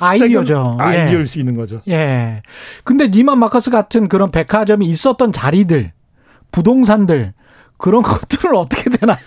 아이디어죠. 0.00 0.76
아이디어일 0.78 1.20
예. 1.20 1.24
수 1.24 1.38
있는 1.38 1.56
거죠. 1.56 1.80
예. 1.88 2.42
근데 2.84 3.08
니만 3.08 3.38
마커스 3.38 3.70
같은 3.70 4.08
그런 4.08 4.30
백화점이 4.30 4.86
있었던 4.86 5.32
자리들, 5.32 5.92
부동산들 6.52 7.32
그런 7.78 8.02
것들은 8.02 8.54
어떻게 8.56 8.90
되나요? 8.90 9.18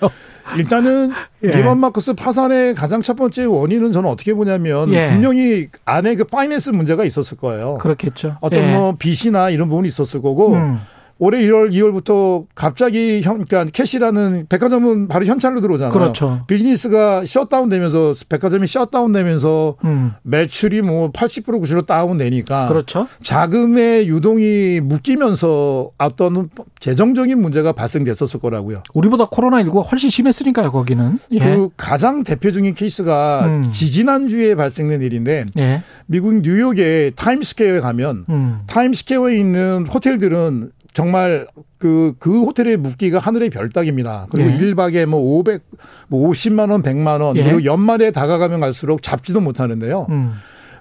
일단은 0.58 1.12
예. 1.44 1.56
니만 1.56 1.80
마커스 1.80 2.14
파산의 2.14 2.76
가장 2.76 3.02
첫 3.02 3.16
번째 3.16 3.46
원인은 3.46 3.92
저는 3.92 4.10
어떻게 4.10 4.34
보냐면 4.36 4.94
예. 4.94 5.10
분명히 5.10 5.70
안에 5.86 6.16
그 6.16 6.26
파이낸스 6.26 6.72
문제가 6.72 7.06
있었을 7.06 7.38
거예요. 7.38 7.80
그렇겠죠. 7.80 8.38
어떤 8.42 8.60
예. 8.60 8.74
뭐 8.76 8.96
빚이나 9.00 9.50
이런 9.50 9.68
부분이 9.70 9.88
있었을 9.88 10.22
거고 10.22 10.54
음. 10.54 10.80
올해 11.20 11.42
1월, 11.46 11.72
2월부터 11.72 12.46
갑자기 12.56 13.22
현, 13.22 13.46
그러니까 13.46 13.72
cash라는 13.72 14.48
백화점은 14.50 15.08
바로 15.08 15.26
현찰로 15.26 15.62
들어오잖아요. 15.62 15.94
그렇죠. 15.94 16.42
비즈니스가 16.48 17.26
셧다운 17.26 17.70
되면서 17.70 18.14
백화점이 18.28 18.68
셧다운 18.68 19.12
되면서 19.12 19.76
음. 19.86 20.12
매출이 20.24 20.82
뭐 20.82 21.12
80% 21.12 21.46
90% 21.62 21.86
다운 21.86 22.18
되니까 22.18 22.68
그렇죠. 22.68 23.08
자금의 23.24 24.08
유동이 24.08 24.82
묶이면서 24.82 25.92
어떤 25.98 26.50
재정적인 26.80 27.40
문제가 27.40 27.72
발생됐었을 27.72 28.40
거라고요. 28.40 28.82
우리보다 28.94 29.26
코로나19가 29.28 29.90
훨씬 29.92 30.10
심했으니까요, 30.10 30.72
거기는. 30.72 31.20
예. 31.32 31.40
그 31.40 31.70
가장 31.78 32.24
대표적인 32.24 32.74
케이스가 32.74 33.46
음. 33.46 33.64
지지난주에 33.72 34.56
발생된 34.56 35.02
일인데 35.02 35.46
예. 35.58 35.84
미국 36.08 36.42
뉴욕의 36.42 37.14
타임스퀘어에 37.16 37.80
가면 37.80 38.26
음. 38.30 38.60
타임스퀘어에 38.68 39.38
있는 39.38 39.86
호텔들은 39.88 40.72
정말 40.94 41.48
그, 41.78 42.14
그 42.20 42.44
호텔에 42.44 42.78
묵기가 42.78 43.20
하늘의 43.20 43.50
별 43.50 43.70
따기입니다. 43.70 44.28
그리고 44.30 44.52
예. 44.52 44.58
1박에 44.58 45.06
뭐 45.06 45.20
500, 45.40 45.64
뭐 46.08 46.30
50만 46.30 46.72
원, 46.72 46.82
100만 46.82 47.22
원, 47.22 47.36
예. 47.36 47.44
그리고 47.44 47.66
연말에 47.66 48.12
다가가면 48.12 48.60
갈수록 48.60 49.02
잡지도 49.02 49.42
못하는데요. 49.42 50.08
음. 50.10 50.34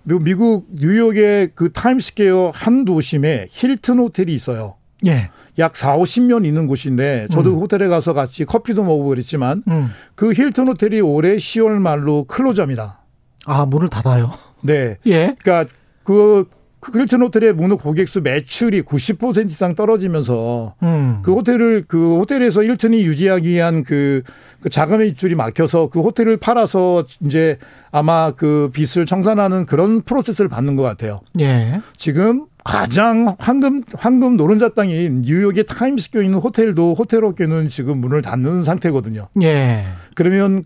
미국 0.04 0.66
뉴욕의 0.74 1.52
그 1.54 1.72
타임스퀘어 1.72 2.50
한 2.54 2.84
도심에 2.84 3.46
힐튼 3.50 3.98
호텔이 3.98 4.34
있어요. 4.34 4.74
예. 5.06 5.30
약 5.58 5.76
4, 5.76 5.96
50년 5.96 6.46
있는 6.46 6.66
곳인데 6.66 7.28
저도 7.30 7.54
음. 7.54 7.60
호텔에 7.60 7.88
가서 7.88 8.12
같이 8.12 8.44
커피도 8.44 8.84
먹고 8.84 9.04
그랬지만 9.06 9.62
음. 9.68 9.90
그 10.14 10.32
힐튼 10.32 10.68
호텔이 10.68 11.00
올해 11.00 11.36
10월 11.36 11.72
말로 11.72 12.24
closure입니다. 12.24 13.00
아, 13.46 13.66
문을 13.66 13.88
닫아요? 13.88 14.30
네. 14.62 14.98
예. 15.06 15.36
그러니까 15.40 15.72
그 16.04 16.48
힐튼 16.92 17.22
호텔의 17.22 17.52
문호 17.52 17.76
고객수 17.76 18.22
매출이 18.22 18.82
90% 18.82 19.48
이상 19.48 19.74
떨어지면서 19.74 20.74
음. 20.82 21.20
그 21.22 21.32
호텔을 21.32 21.84
그 21.86 22.16
호텔에서 22.16 22.64
힐튼이 22.64 23.02
유지하기 23.02 23.48
위한 23.48 23.84
그, 23.84 24.22
그 24.60 24.68
자금의 24.68 25.10
입줄이 25.10 25.36
막혀서 25.36 25.90
그 25.90 26.00
호텔을 26.00 26.38
팔아서 26.38 27.04
이제 27.20 27.58
아마 27.92 28.32
그 28.32 28.70
빚을 28.72 29.06
청산하는 29.06 29.66
그런 29.66 30.02
프로세스를 30.02 30.48
받는 30.48 30.74
것 30.74 30.82
같아요. 30.82 31.20
예. 31.38 31.80
지금 31.96 32.46
가장 32.64 33.36
황금 33.38 33.82
황금 33.94 34.36
노른자 34.36 34.70
땅인 34.70 35.22
뉴욕의 35.22 35.66
타임스퀘어 35.66 36.22
있는 36.22 36.38
호텔도 36.38 36.94
호텔 36.94 37.24
업계는 37.24 37.68
지금 37.68 37.98
문을 37.98 38.22
닫는 38.22 38.64
상태거든요. 38.64 39.28
예. 39.42 39.84
그러면 40.14 40.64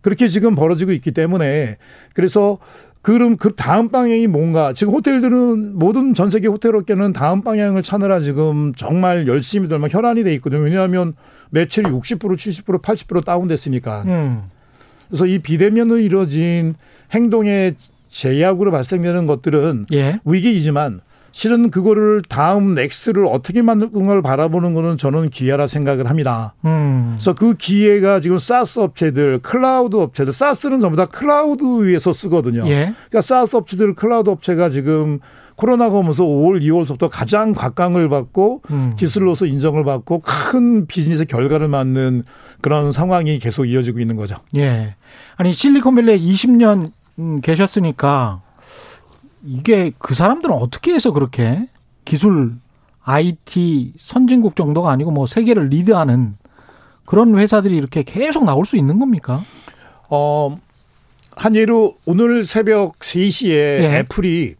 그렇게 0.00 0.28
지금 0.28 0.54
벌어지고 0.54 0.92
있기 0.92 1.12
때문에 1.12 1.76
그래서 2.14 2.58
그럼 3.02 3.36
그 3.36 3.54
다음 3.54 3.88
방향이 3.88 4.26
뭔가 4.26 4.72
지금 4.72 4.92
호텔들은 4.92 5.78
모든 5.78 6.14
전 6.14 6.30
세계 6.30 6.48
호텔 6.48 6.74
업계는 6.74 7.12
다음 7.12 7.42
방향을 7.42 7.82
찾느라 7.82 8.20
지금 8.20 8.74
정말 8.74 9.26
열심히들 9.26 9.78
막 9.78 9.92
혈안이 9.92 10.24
돼 10.24 10.34
있거든요. 10.34 10.62
왜냐하면 10.62 11.14
매출이 11.50 11.90
60% 11.90 12.18
70% 12.20 12.82
80% 12.82 13.24
다운됐으니까. 13.24 14.02
음. 14.02 14.42
그래서 15.08 15.26
이 15.26 15.38
비대면으로 15.38 15.98
이루어진 16.00 16.74
행동의 17.12 17.76
제약으로 18.10 18.70
발생되는 18.70 19.26
것들은 19.26 19.86
예. 19.92 20.18
위기이지만 20.24 21.00
실은 21.32 21.70
그거를 21.70 22.22
다음 22.28 22.74
next를 22.74 23.26
어떻게 23.26 23.62
만들 23.62 23.90
건가를 23.90 24.22
바라보는 24.22 24.74
거는 24.74 24.98
저는 24.98 25.30
기회라 25.30 25.66
생각을 25.66 26.08
합니다. 26.08 26.54
음. 26.64 27.16
그래서 27.16 27.34
그 27.34 27.54
기회가 27.54 28.20
지금 28.20 28.38
SaaS 28.38 28.80
업체들, 28.80 29.38
클라우드 29.40 29.96
업체들, 29.96 30.32
SaaS는 30.32 30.80
전부 30.80 30.96
다 30.96 31.06
클라우드 31.06 31.84
위에서 31.84 32.12
쓰거든요. 32.12 32.66
예. 32.66 32.94
그러니까 33.08 33.20
SaaS 33.20 33.56
업체들, 33.56 33.94
클라우드 33.94 34.30
업체가 34.30 34.70
지금 34.70 35.20
코로나가 35.56 35.96
오면서 35.96 36.24
5월, 36.24 36.62
2월부터 36.62 37.08
가장 37.10 37.52
각광을 37.52 38.08
받고 38.08 38.62
음. 38.70 38.92
기술로서 38.96 39.46
인정을 39.46 39.84
받고 39.84 40.20
큰 40.20 40.86
비즈니스 40.86 41.24
결과를 41.24 41.66
맞는 41.68 42.22
그런 42.60 42.92
상황이 42.92 43.38
계속 43.38 43.66
이어지고 43.66 43.98
있는 43.98 44.16
거죠. 44.16 44.36
예. 44.56 44.94
아니 45.36 45.52
실리콘밸리에 45.52 46.18
20년 46.18 46.92
계셨으니까 47.42 48.42
이게 49.44 49.92
그 49.98 50.14
사람들은 50.14 50.54
어떻게 50.54 50.92
해서 50.92 51.12
그렇게 51.12 51.68
기술 52.04 52.52
IT 53.02 53.94
선진국 53.96 54.56
정도가 54.56 54.90
아니고 54.90 55.10
뭐 55.10 55.26
세계를 55.26 55.68
리드하는 55.68 56.36
그런 57.04 57.38
회사들이 57.38 57.76
이렇게 57.76 58.02
계속 58.02 58.44
나올 58.44 58.66
수 58.66 58.76
있는 58.76 58.98
겁니까? 58.98 59.42
어, 60.10 60.58
한 61.36 61.54
예로 61.54 61.94
오늘 62.04 62.44
새벽 62.44 62.98
3시에 62.98 63.50
예. 63.50 63.98
애플이 63.98 64.56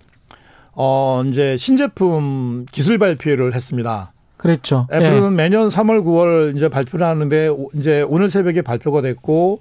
어, 0.72 1.22
이제 1.26 1.56
신제품 1.56 2.66
기술 2.70 2.98
발표를 2.98 3.54
했습니다. 3.54 4.12
그랬죠. 4.36 4.86
애플은 4.92 5.32
예. 5.32 5.36
매년 5.36 5.68
3월, 5.68 6.02
9월 6.04 6.56
이제 6.56 6.68
발표를 6.68 7.04
하는데 7.04 7.50
이제 7.74 8.02
오늘 8.02 8.30
새벽에 8.30 8.62
발표가 8.62 9.02
됐고 9.02 9.60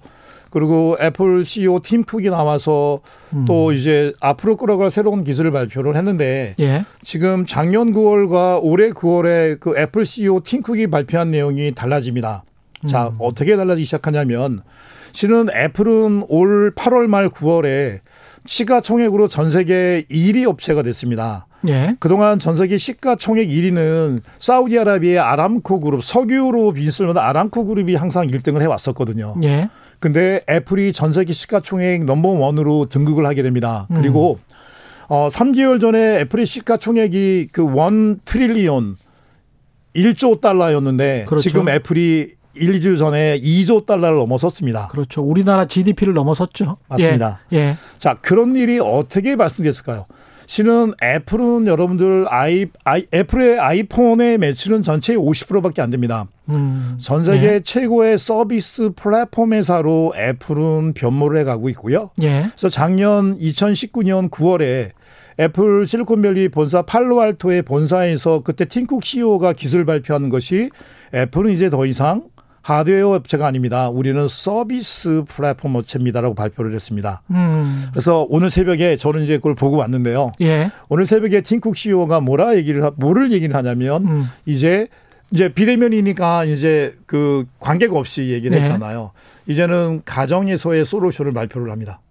그리고 0.49 0.97
애플 1.01 1.45
CEO 1.45 1.79
팀 1.83 2.03
쿡이 2.03 2.29
나와서 2.29 3.01
음. 3.33 3.45
또 3.45 3.71
이제 3.71 4.13
앞으로 4.19 4.57
끌어갈 4.57 4.91
새로운 4.91 5.23
기술을 5.23 5.51
발표를 5.51 5.95
했는데 5.95 6.55
예. 6.60 6.86
지금 7.03 7.45
작년 7.45 7.93
9월과 7.93 8.60
올해 8.62 8.89
9월에 8.91 9.60
그 9.60 9.77
애플 9.77 10.05
CEO 10.05 10.41
팀 10.43 10.62
쿡이 10.62 10.88
발표한 10.88 11.31
내용이 11.31 11.73
달라집니다. 11.73 12.43
음. 12.83 12.88
자, 12.88 13.12
어떻게 13.19 13.55
달라지기 13.55 13.86
시작하냐면 13.86 14.62
실은 15.12 15.47
애플은 15.53 16.25
올 16.29 16.73
8월 16.75 17.07
말 17.07 17.29
9월에 17.29 17.99
시가총액으로 18.45 19.27
전 19.27 19.49
세계 19.49 20.03
1위 20.10 20.47
업체가 20.47 20.83
됐습니다. 20.83 21.47
예. 21.67 21.95
그동안 21.99 22.39
전 22.39 22.55
세계 22.55 22.77
시가총액 22.77 23.49
1위는 23.49 24.21
사우디아라비아의 24.39 25.19
아람코 25.19 25.79
그룹, 25.79 26.03
석유로 26.03 26.73
받는 26.73 27.17
아람코 27.17 27.65
그룹이 27.65 27.95
항상 27.95 28.27
1등을 28.27 28.62
해왔었거든요. 28.62 29.36
예. 29.43 29.69
근데 29.99 30.41
애플이 30.49 30.93
전 30.93 31.12
세계 31.12 31.33
시가총액 31.33 32.05
넘버 32.05 32.29
원으로 32.29 32.86
등극을 32.89 33.25
하게 33.25 33.41
됩니다. 33.43 33.88
그리고 33.95 34.39
음. 34.39 34.55
어 35.10 35.27
3개월 35.29 35.79
전에 35.81 36.19
애플의 36.21 36.45
시가총액이 36.45 37.49
그 37.51 37.63
원 37.63 38.19
트릴리온 38.25 38.97
1조 39.95 40.41
달러였는데 40.41 41.25
그렇죠. 41.27 41.49
지금 41.49 41.69
애플이 41.69 42.36
1, 42.55 42.79
2주 42.79 42.97
전에 42.97 43.39
2조 43.39 43.86
달러를 43.86 44.17
넘어섰습니다. 44.19 44.88
그렇죠. 44.88 45.21
우리나라 45.21 45.65
GDP를 45.65 46.13
넘어섰죠. 46.13 46.77
맞습니다. 46.88 47.39
예. 47.53 47.57
예. 47.57 47.77
자, 47.99 48.15
그런 48.15 48.55
일이 48.55 48.79
어떻게 48.79 49.36
발생됐을까요? 49.36 50.05
실은 50.47 50.93
애플은 51.03 51.67
여러분들 51.67 52.25
아이, 52.29 52.67
아이 52.86 53.05
애플의 53.13 53.60
아이폰의 53.60 54.38
매출은 54.38 54.81
전체의 54.81 55.19
50%밖에 55.19 55.81
안 55.81 55.89
됩니다. 55.89 56.25
음, 56.49 56.97
전 56.99 57.25
세계 57.25 57.55
예. 57.55 57.60
최고의 57.60 58.17
서비스 58.17 58.91
플랫폼 58.95 59.53
회사로 59.53 60.13
애플은 60.15 60.93
변모를 60.93 61.41
해가고 61.41 61.67
있고요. 61.69 62.12
예. 62.21 62.45
그래서 62.49 62.69
작년 62.69 63.38
2019년 63.38 64.29
9월에 64.31 64.91
애플 65.39 65.86
실리콘밸리 65.86 66.47
본사 66.49 66.81
팔로알토의 66.81 67.63
본사에서 67.63 68.41
그때 68.41 68.63
팀쿡 68.65 69.03
CEO가 69.03 69.51
기술 69.51 69.86
발표한 69.86 70.29
것이 70.29 70.69
애플은 71.13 71.51
이제 71.51 71.69
더 71.69 71.86
이상 71.86 72.23
하드웨어 72.73 73.12
업체가 73.15 73.47
아닙니다. 73.47 73.88
우리는 73.89 74.27
서비스 74.27 75.23
플랫폼 75.30 75.75
업체입니다라고 75.75 76.36
발표를 76.36 76.75
했습니다. 76.75 77.21
음. 77.32 77.88
그래서 77.91 78.25
오늘 78.30 78.49
새벽에 78.49 78.97
저는 78.97 79.23
이제 79.23 79.38
그걸 79.38 79.56
보고 79.56 79.77
왔는데요. 79.77 80.34
예. 80.41 80.69
오늘 80.89 81.06
새벽에 81.06 81.39
팀쿡 81.39 81.77
CEO가 81.77 82.19
뭐라 82.19 82.58
얘기를 82.58 82.84
뭐를 82.97 83.32
얘기를 83.32 83.56
하냐면 83.56 84.06
음. 84.06 84.23
이제 84.45 84.89
이제 85.32 85.47
비대면이니까 85.47 86.43
이제 86.43 86.97
그 87.06 87.45
관계가 87.60 87.97
없이 87.97 88.32
얘기를 88.32 88.58
네. 88.58 88.63
했잖아요. 88.63 89.12
이제는 89.47 90.01
가정에서의 90.03 90.84
솔루션을 90.86 91.32
발표를 91.32 91.71
합니다. 91.71 92.01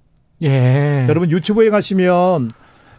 예. 0.43 1.05
여러분 1.07 1.31
유튜브에 1.31 1.69
가시면 1.69 2.51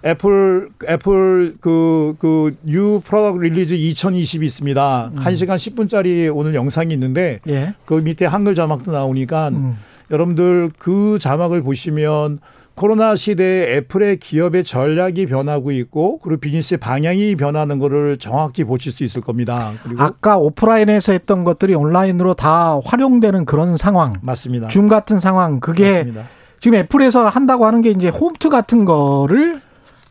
애플 0.05 0.69
애플 0.87 1.55
그그 1.59 2.55
new 2.63 3.01
product 3.03 3.41
release 3.41 3.75
2020이 3.75 4.43
있습니다. 4.43 5.11
음. 5.15 5.23
1시간 5.23 5.55
10분짜리 5.55 6.31
오늘 6.33 6.53
영상이 6.55 6.93
있는데 6.93 7.39
예. 7.47 7.73
그 7.85 7.95
밑에 7.95 8.25
한글 8.25 8.55
자막도 8.55 8.91
나오니까 8.91 9.49
음. 9.49 9.77
여러분들 10.11 10.71
그 10.77 11.17
자막을 11.19 11.63
보시면 11.63 12.39
코로나 12.75 13.15
시대에 13.15 13.77
애플의 13.77 14.17
기업의 14.17 14.63
전략이 14.63 15.25
변하고 15.25 15.71
있고 15.71 16.19
그리고 16.19 16.39
비즈니스의 16.39 16.77
방향이 16.77 17.35
변하는 17.35 17.79
거를 17.79 18.17
정확히 18.17 18.63
보실 18.63 18.91
수 18.91 19.03
있을 19.03 19.21
겁니다. 19.21 19.73
그리고 19.83 20.03
아까 20.03 20.37
오프라인에서 20.37 21.11
했던 21.11 21.43
것들이 21.43 21.73
온라인으로 21.73 22.35
다 22.35 22.79
활용되는 22.85 23.45
그런 23.45 23.77
상황. 23.77 24.13
맞습니다. 24.21 24.67
줌 24.67 24.87
같은 24.87 25.19
상황. 25.19 25.59
그게 25.59 25.89
맞습니다. 25.89 26.29
지금 26.59 26.77
애플에서 26.77 27.27
한다고 27.27 27.65
하는 27.65 27.81
게 27.81 27.89
이제 27.89 28.09
홈트 28.09 28.49
같은 28.49 28.85
거를 28.85 29.59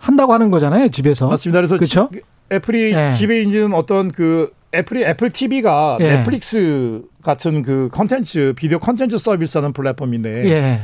한다고 0.07 0.33
하는 0.33 0.51
거잖아요, 0.51 0.89
집에서. 0.91 1.29
맞습니다. 1.29 1.61
그래서? 1.67 2.09
지- 2.11 2.21
애플이 2.53 2.93
예. 2.93 3.15
집에 3.19 3.43
있는 3.43 3.75
어떤 3.75 4.13
그 4.13 4.53
애플이 4.73 5.03
애플 5.05 5.31
TV가 5.31 5.99
예. 6.01 6.17
넷플릭스 6.19 7.03
같은 7.23 7.63
그 7.63 7.89
컨텐츠 7.91 8.53
비디오 8.57 8.79
컨텐츠 8.79 9.19
서비스하는 9.19 9.73
플랫폼인데 9.73 10.49
예. 10.51 10.81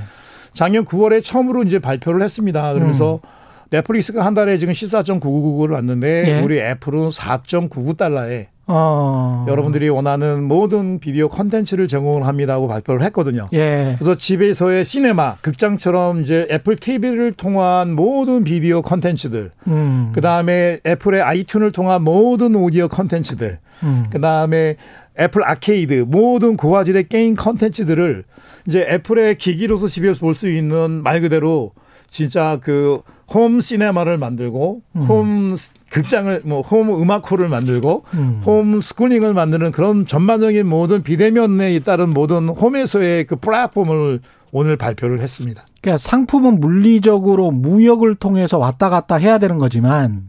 작년 0.54 0.84
9월에 0.84 1.22
처음으로 1.22 1.62
이제 1.62 1.78
발표를 1.78 2.20
했습니다. 2.22 2.72
그러면서 2.72 3.20
음. 3.22 3.28
넷플릭스가 3.70 4.24
한 4.26 4.34
달에 4.34 4.58
지금 4.58 4.74
14.9999를 4.74 5.70
받는데 5.72 6.24
예. 6.26 6.40
우리 6.40 6.58
애플은 6.58 7.08
4.99달러에 7.10 8.46
어. 8.66 9.44
여러분들이 9.48 9.88
원하는 9.88 10.44
모든 10.44 11.00
비디오 11.00 11.28
컨텐츠를 11.28 11.88
제공을 11.88 12.26
합니다고 12.26 12.68
발표를 12.68 13.02
했거든요. 13.06 13.48
예. 13.52 13.96
그래서 13.98 14.16
집에서의 14.16 14.84
시네마, 14.84 15.36
극장처럼 15.40 16.22
이제 16.22 16.46
애플 16.50 16.76
TV를 16.76 17.32
통한 17.32 17.94
모든 17.94 18.44
비디오 18.44 18.82
컨텐츠들, 18.82 19.50
음. 19.66 20.12
그 20.14 20.20
다음에 20.20 20.78
애플의 20.86 21.22
아이튠을 21.22 21.72
통한 21.72 22.02
모든 22.02 22.54
오디오 22.54 22.88
컨텐츠들, 22.88 23.58
음. 23.82 24.06
그 24.10 24.20
다음에 24.20 24.76
애플 25.18 25.44
아케이드 25.44 26.04
모든 26.08 26.56
고화질의 26.56 27.08
게임 27.08 27.34
컨텐츠들을 27.34 28.24
이제 28.66 28.86
애플의 28.88 29.38
기기로서 29.38 29.88
집에서 29.88 30.20
볼 30.20 30.34
수 30.34 30.48
있는 30.48 31.02
말 31.02 31.20
그대로 31.20 31.72
진짜 32.08 32.58
그 32.62 33.00
홈 33.34 33.60
시네마를 33.60 34.18
만들고 34.18 34.82
음. 34.96 35.00
홈 35.02 35.56
극장을 35.92 36.42
뭐홈 36.44 37.02
음악홀을 37.02 37.48
만들고 37.48 38.04
음. 38.14 38.42
홈 38.44 38.80
스크린을 38.80 39.34
만드는 39.34 39.72
그런 39.72 40.06
전반적인 40.06 40.66
모든 40.66 41.02
비대면에 41.02 41.78
따른 41.80 42.10
모든 42.10 42.48
홈에서의 42.48 43.24
그 43.26 43.36
플랫폼을 43.36 44.20
오늘 44.52 44.76
발표를 44.76 45.20
했습니다. 45.20 45.64
그러니까 45.82 45.98
상품은 45.98 46.60
물리적으로 46.60 47.50
무역을 47.50 48.14
통해서 48.16 48.58
왔다 48.58 48.88
갔다 48.90 49.16
해야 49.16 49.38
되는 49.38 49.58
거지만 49.58 50.28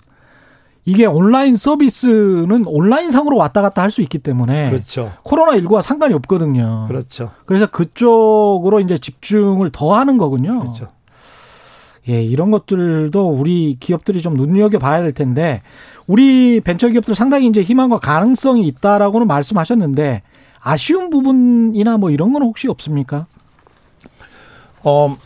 이게 0.85 1.05
온라인 1.05 1.55
서비스는 1.55 2.65
온라인 2.67 3.09
상으로 3.09 3.37
왔다 3.37 3.61
갔다 3.61 3.81
할 3.81 3.89
수 3.91 4.01
있기 4.01 4.19
때문에 4.19 4.69
그렇죠. 4.69 5.13
코로나 5.23 5.53
19와 5.57 5.81
상관이 5.81 6.13
없거든요. 6.15 6.85
그렇죠. 6.87 7.31
그래서 7.45 7.67
그쪽으로 7.67 8.79
이제 8.81 8.97
집중을 8.97 9.69
더 9.69 9.93
하는 9.93 10.17
거군요. 10.17 10.59
그렇죠. 10.59 10.89
예, 12.09 12.21
이런 12.21 12.51
것들도 12.51 13.29
우리 13.29 13.77
기업들이 13.79 14.21
좀 14.21 14.35
눈여겨 14.35 14.79
봐야 14.79 15.01
될 15.01 15.13
텐데 15.13 15.61
우리 16.05 16.59
벤처 16.59 16.89
기업들 16.89 17.15
상당히 17.15 17.47
이제 17.47 17.61
희망과 17.61 17.99
가능성이 17.99 18.67
있다라고는 18.67 19.27
말씀하셨는데 19.27 20.21
아쉬운 20.59 21.09
부분이나 21.09 21.97
뭐 21.97 22.09
이런 22.09 22.33
건 22.33 22.43
혹시 22.43 22.67
없습니까? 22.67 23.25
어, 24.83 25.17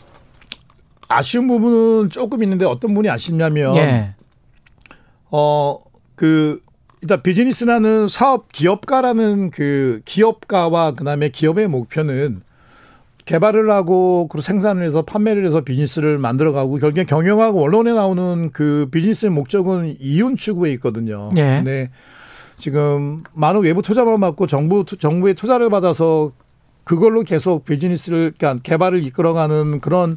아쉬운 1.08 1.48
부분은 1.48 2.10
조금 2.10 2.42
있는데 2.42 2.64
어떤 2.64 2.94
부분이 2.94 3.08
아쉽냐면 3.10 3.76
예. 3.76 4.14
어, 5.30 5.78
그, 6.14 6.60
일단 7.00 7.22
비즈니스라는 7.22 8.08
사업 8.08 8.50
기업가라는 8.50 9.50
그 9.50 10.00
기업가와 10.04 10.92
그다음에 10.92 11.28
기업의 11.28 11.68
목표는 11.68 12.42
개발을 13.28 13.70
하고 13.70 14.26
그리고 14.30 14.40
생산을 14.40 14.82
해서 14.82 15.02
판매를 15.02 15.44
해서 15.44 15.60
비즈니스를 15.60 16.16
만들어가고 16.16 16.78
결국에 16.78 17.04
경영하고 17.04 17.62
언론에 17.62 17.92
나오는 17.92 18.48
그 18.54 18.88
비즈니스의 18.90 19.30
목적은 19.30 19.96
이윤 20.00 20.36
추구에 20.36 20.72
있거든요. 20.72 21.28
예. 21.36 21.42
근데 21.58 21.90
지금 22.56 23.22
많은 23.34 23.60
외부 23.60 23.82
투자만 23.82 24.18
받고 24.20 24.46
정부 24.46 24.84
투- 24.86 24.96
정부의 24.96 25.34
투자를 25.34 25.68
받아서 25.68 26.32
그걸로 26.84 27.22
계속 27.22 27.66
비즈니스를 27.66 28.32
그러니까 28.38 28.62
개발을 28.62 29.04
이끌어가는 29.04 29.80
그런 29.80 30.16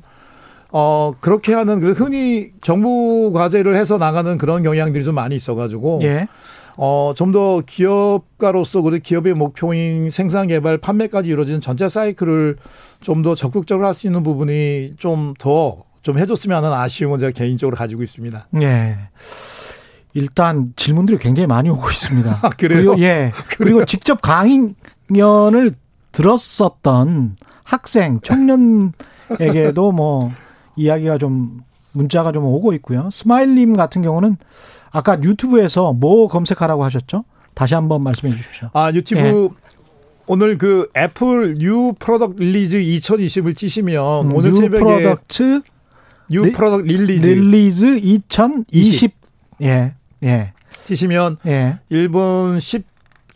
어 0.72 1.14
그렇게 1.20 1.54
하는 1.54 1.82
그 1.82 1.92
흔히 1.92 2.52
정부 2.62 3.34
과제를 3.34 3.76
해서 3.76 3.98
나가는 3.98 4.38
그런 4.38 4.64
경향들이 4.64 5.04
좀 5.04 5.16
많이 5.16 5.36
있어가지고 5.36 6.00
예. 6.04 6.30
어좀 6.78 7.34
더 7.34 7.62
기업가로서 7.68 8.82
그 8.82 9.00
기업의 9.00 9.34
목표인 9.34 10.10
생산 10.10 10.48
개발 10.48 10.78
판매까지 10.78 11.28
이루어지는 11.28 11.60
전체 11.60 11.90
사이클을 11.90 12.56
좀 13.02 13.24
더 13.24 13.36
적극적으로 13.36 13.88
할 13.88 13.94
수 13.94 14.08
있는 14.08 14.24
부분이 14.24 14.94
좀더좀 14.98 16.18
해줬으면 16.18 16.64
하는 16.64 16.76
아쉬움은 16.78 17.20
제가 17.20 17.32
개인적으로 17.32 17.76
가지고 17.76 18.04
있습니다. 18.04 18.48
예. 18.62 18.98
일단 20.14 20.74
질문들이 20.76 21.18
굉장히 21.20 21.48
많이 21.48 21.70
오고 21.70 21.90
있습니다. 21.90 22.40
아, 22.44 22.50
그래요? 22.50 22.92
그리고 22.92 23.00
예. 23.02 23.32
그리고 23.58 23.86
직접 23.86 24.20
강연을 24.22 25.74
들었었던 26.12 27.38
학생, 27.64 28.20
청년에게도 28.22 29.92
뭐 29.94 30.32
이야기가 30.76 31.18
좀 31.18 31.62
문자가 31.94 32.32
좀 32.32 32.46
오고 32.46 32.74
있고요. 32.74 33.10
스마일님 33.12 33.76
같은 33.76 34.02
경우는 34.02 34.38
아까 34.92 35.22
유튜브에서 35.22 35.94
뭐 35.94 36.28
검색하라고 36.28 36.84
하셨죠? 36.84 37.24
다시 37.54 37.76
한번 37.76 38.02
말씀해 38.04 38.34
주십시오. 38.34 38.70
아 38.74 38.92
유튜브 38.94 39.20
예. 39.22 39.61
오늘 40.34 40.58
그 40.58 40.88
애플 40.96 41.56
new 41.58 41.92
product 42.00 42.42
release 42.42 42.78
2020을 42.78 43.54
치시면 43.54 44.28
음, 44.28 44.34
오늘 44.34 44.52
new 44.52 44.62
새벽에 44.62 44.80
product 44.82 45.62
new 46.30 46.46
re- 46.46 46.52
product 46.54 46.86
release 46.86 47.28
release 47.28 47.98
2020. 47.98 49.12
예. 49.64 49.94
예. 50.24 50.54
치시면 50.86 51.36
예. 51.48 51.80
1분 51.92 52.62
10, 52.62 52.86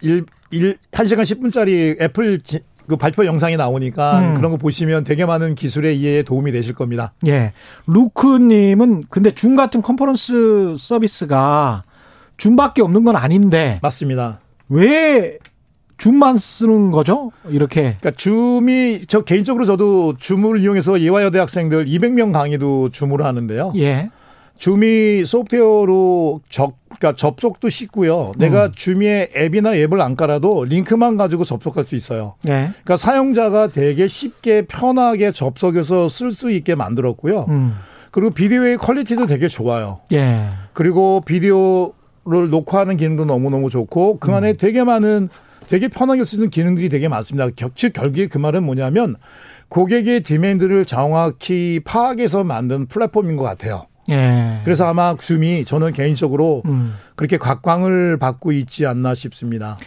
1, 0.04 0.26
1, 0.52 0.78
1시간 0.92 1.24
10분짜리 1.24 2.02
애플 2.02 2.40
지- 2.40 2.62
그 2.88 2.96
발표 2.96 3.26
영상이 3.26 3.58
나오니까 3.58 4.20
음. 4.20 4.36
그런 4.36 4.52
거 4.52 4.58
보시면 4.58 5.04
되게 5.04 5.26
많은 5.26 5.56
기술의 5.56 6.00
이해에 6.00 6.24
도움이 6.24 6.54
되실 6.54 6.74
겁니다. 6.76 7.12
예. 7.28 7.52
루크님은 7.88 9.06
근데 9.10 9.32
줌 9.32 9.58
같은 9.58 9.82
컨퍼런스 9.82 10.76
서비스가 10.78 11.84
줌밖에 12.38 12.82
없는 12.82 13.04
건 13.04 13.18
아닌데 13.18 13.80
맞습니다. 13.82 14.40
왜 14.70 15.40
줌만 15.98 16.38
쓰는 16.38 16.92
거죠? 16.92 17.32
이렇게. 17.48 17.96
그러니까 18.00 18.12
줌이 18.12 19.02
저 19.08 19.22
개인적으로 19.22 19.66
저도 19.66 20.16
줌을 20.18 20.62
이용해서 20.62 21.00
예화여대 21.02 21.40
학생들 21.40 21.86
200명 21.86 22.34
강의도 22.34 22.90
줌으로 22.90 23.26
하는데요. 23.26 23.74
예. 23.78 24.10
줌이 24.58 25.26
소프트웨어로 25.26 26.42
접, 26.50 26.76
그러니까 26.88 27.14
접속도 27.16 27.68
쉽고요. 27.70 28.32
내가 28.38 28.72
줌의 28.74 29.30
앱이나 29.36 29.76
앱을 29.76 30.02
안 30.02 30.16
깔아도 30.16 30.64
링크만 30.66 31.18
가지고 31.18 31.44
접속할 31.44 31.84
수 31.84 31.96
있어요. 31.96 32.36
예. 32.48 32.70
그러니까 32.70 32.98
사용자가 32.98 33.68
되게 33.68 34.08
쉽게 34.08 34.66
편하게 34.68 35.32
접속해서 35.32 36.08
쓸 36.08 36.32
수 36.32 36.52
있게 36.52 36.76
만들었고요. 36.76 37.46
음. 37.50 37.76
그리고 38.12 38.30
비디오의 38.30 38.78
quality도 38.78 39.26
되게 39.26 39.50
좋아요. 39.50 40.00
예. 40.14 40.48
그리고 40.72 41.22
비디오를 41.26 42.50
녹화하는 42.50 42.96
기능도 42.96 43.26
너무너무 43.26 43.70
좋고 43.70 44.20
그 44.20 44.34
안에 44.34 44.54
되게 44.54 44.86
많은 44.86 45.28
되게 45.70 45.88
편하게 45.88 46.26
쓰는 46.26 46.50
기능들이 46.50 46.90
되게 46.90 47.08
많습니다. 47.08 47.50
격- 47.56 47.76
즉 47.76 47.94
결국에 47.94 48.28
그 48.28 48.38
말은 48.38 48.64
뭐냐면 48.64 49.16
고객의 49.70 50.22
디맨드를 50.22 50.86
정확히 50.86 51.80
파악해서 51.84 52.44
만든 52.44 52.86
플랫폼인 52.86 53.36
것 53.36 53.44
같아요. 53.44 53.88
예. 54.10 54.60
그래서 54.64 54.86
아마 54.86 55.16
줌이 55.18 55.66
저는 55.66 55.94
개인적으로 55.94 56.62
음. 56.66 56.94
그렇게 57.16 57.38
각광을 57.38 58.18
받고 58.18 58.52
있지 58.52 58.86
않나 58.86 59.16
싶습니다. 59.16 59.78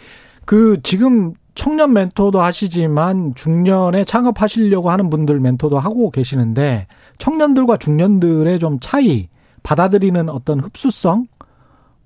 그 0.45 0.81
지금 0.83 1.35
청년 1.55 1.93
멘토도 1.93 2.41
하시지만 2.41 3.35
중년에 3.37 4.05
창업하시려고 4.05 4.91
하는 4.91 5.11
분들 5.11 5.39
멘토도 5.41 5.79
하고 5.79 6.11
계시는데 6.11 6.87
청년들과 7.19 7.77
중년들의 7.77 8.59
좀 8.59 8.79
차이, 8.81 9.29
받아들이는 9.63 10.29
어떤 10.29 10.61
흡수성 10.61 11.27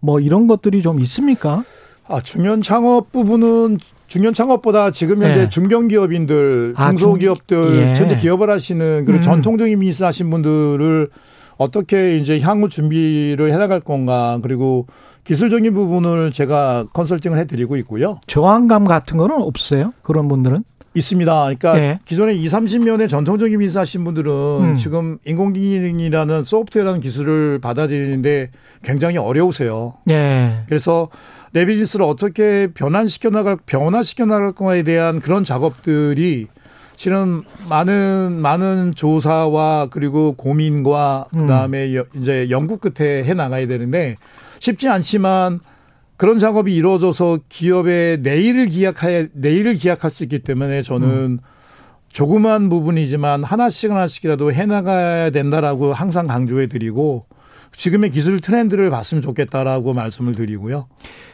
뭐 0.00 0.20
이런 0.20 0.46
것들이 0.48 0.82
좀 0.82 1.00
있습니까? 1.00 1.64
아, 2.08 2.20
중년 2.20 2.62
창업 2.62 3.12
부분은 3.12 3.78
중년 4.06 4.34
창업보다 4.34 4.90
지금 4.90 5.22
현재 5.22 5.42
예. 5.42 5.48
중견 5.48 5.88
기업인들, 5.88 6.74
아, 6.76 6.88
중- 6.90 6.98
중소기업들, 6.98 7.76
예. 7.76 7.94
현재 7.94 8.16
기업을 8.16 8.50
하시는 8.50 9.04
그리고 9.06 9.20
음. 9.20 9.22
전통적인 9.22 9.78
비즈니스 9.78 10.02
하신 10.02 10.28
분들을 10.30 11.08
어떻게 11.56 12.18
이제 12.18 12.40
향후 12.40 12.68
준비를 12.68 13.52
해 13.52 13.56
나갈 13.56 13.80
건가 13.80 14.38
그리고 14.42 14.86
기술적인 15.24 15.72
부분을 15.72 16.32
제가 16.32 16.86
컨설팅을 16.92 17.38
해 17.38 17.46
드리고 17.46 17.76
있고요. 17.78 18.18
저항감 18.26 18.84
같은 18.86 19.16
거는 19.16 19.36
없어요? 19.40 19.92
그런 20.02 20.28
분들은? 20.28 20.64
있습니다. 20.94 21.32
그러니까 21.44 21.78
예. 21.78 21.98
기존에 22.04 22.34
2, 22.34 22.46
30년의 22.48 23.08
전통적인 23.08 23.58
비즈니스 23.58 23.78
하신 23.78 24.04
분들은 24.04 24.30
음. 24.32 24.76
지금 24.76 25.16
인공지능이라는 25.24 26.44
소프트웨어라는 26.44 27.00
기술을 27.00 27.60
받아들이는데 27.60 28.50
굉장히 28.82 29.16
어려우세요. 29.16 29.94
예. 30.10 30.64
그래서 30.68 31.08
내 31.52 31.66
비즈니스를 31.66 32.04
어떻게 32.04 32.68
변환시켜 32.72 33.30
나갈 33.30 33.56
변화시켜 33.66 34.24
나갈 34.26 34.52
거에 34.52 34.82
대한 34.82 35.20
그런 35.20 35.44
작업들이 35.44 36.46
실은 36.96 37.40
많은 37.68 38.32
많은 38.40 38.92
조사와 38.94 39.88
그리고 39.90 40.32
고민과 40.32 41.26
음. 41.34 41.40
그다음에 41.40 41.94
여- 41.96 42.04
이제 42.14 42.48
연구 42.50 42.78
끝에 42.78 43.24
해 43.24 43.34
나가야 43.34 43.66
되는데 43.66 44.16
쉽지 44.60 44.88
않지만 44.88 45.60
그런 46.16 46.38
작업이 46.38 46.74
이루어져서 46.74 47.40
기업의 47.48 48.18
내일을 48.20 48.66
기약해 48.66 49.28
내일을 49.32 49.74
기약할 49.74 50.10
수 50.10 50.22
있기 50.22 50.38
때문에 50.40 50.82
저는 50.82 51.08
음. 51.08 51.38
조그만 52.10 52.68
부분이지만 52.68 53.42
하나씩 53.42 53.90
하나씩이라도 53.90 54.52
해 54.52 54.66
나가야 54.66 55.30
된다라고 55.30 55.92
항상 55.94 56.26
강조해 56.26 56.66
드리고 56.66 57.26
지금의 57.72 58.10
기술 58.10 58.40
트렌드를 58.40 58.90
봤으면 58.90 59.22
좋겠다라고 59.22 59.94
말씀을 59.94 60.34
드리고요. 60.34 60.86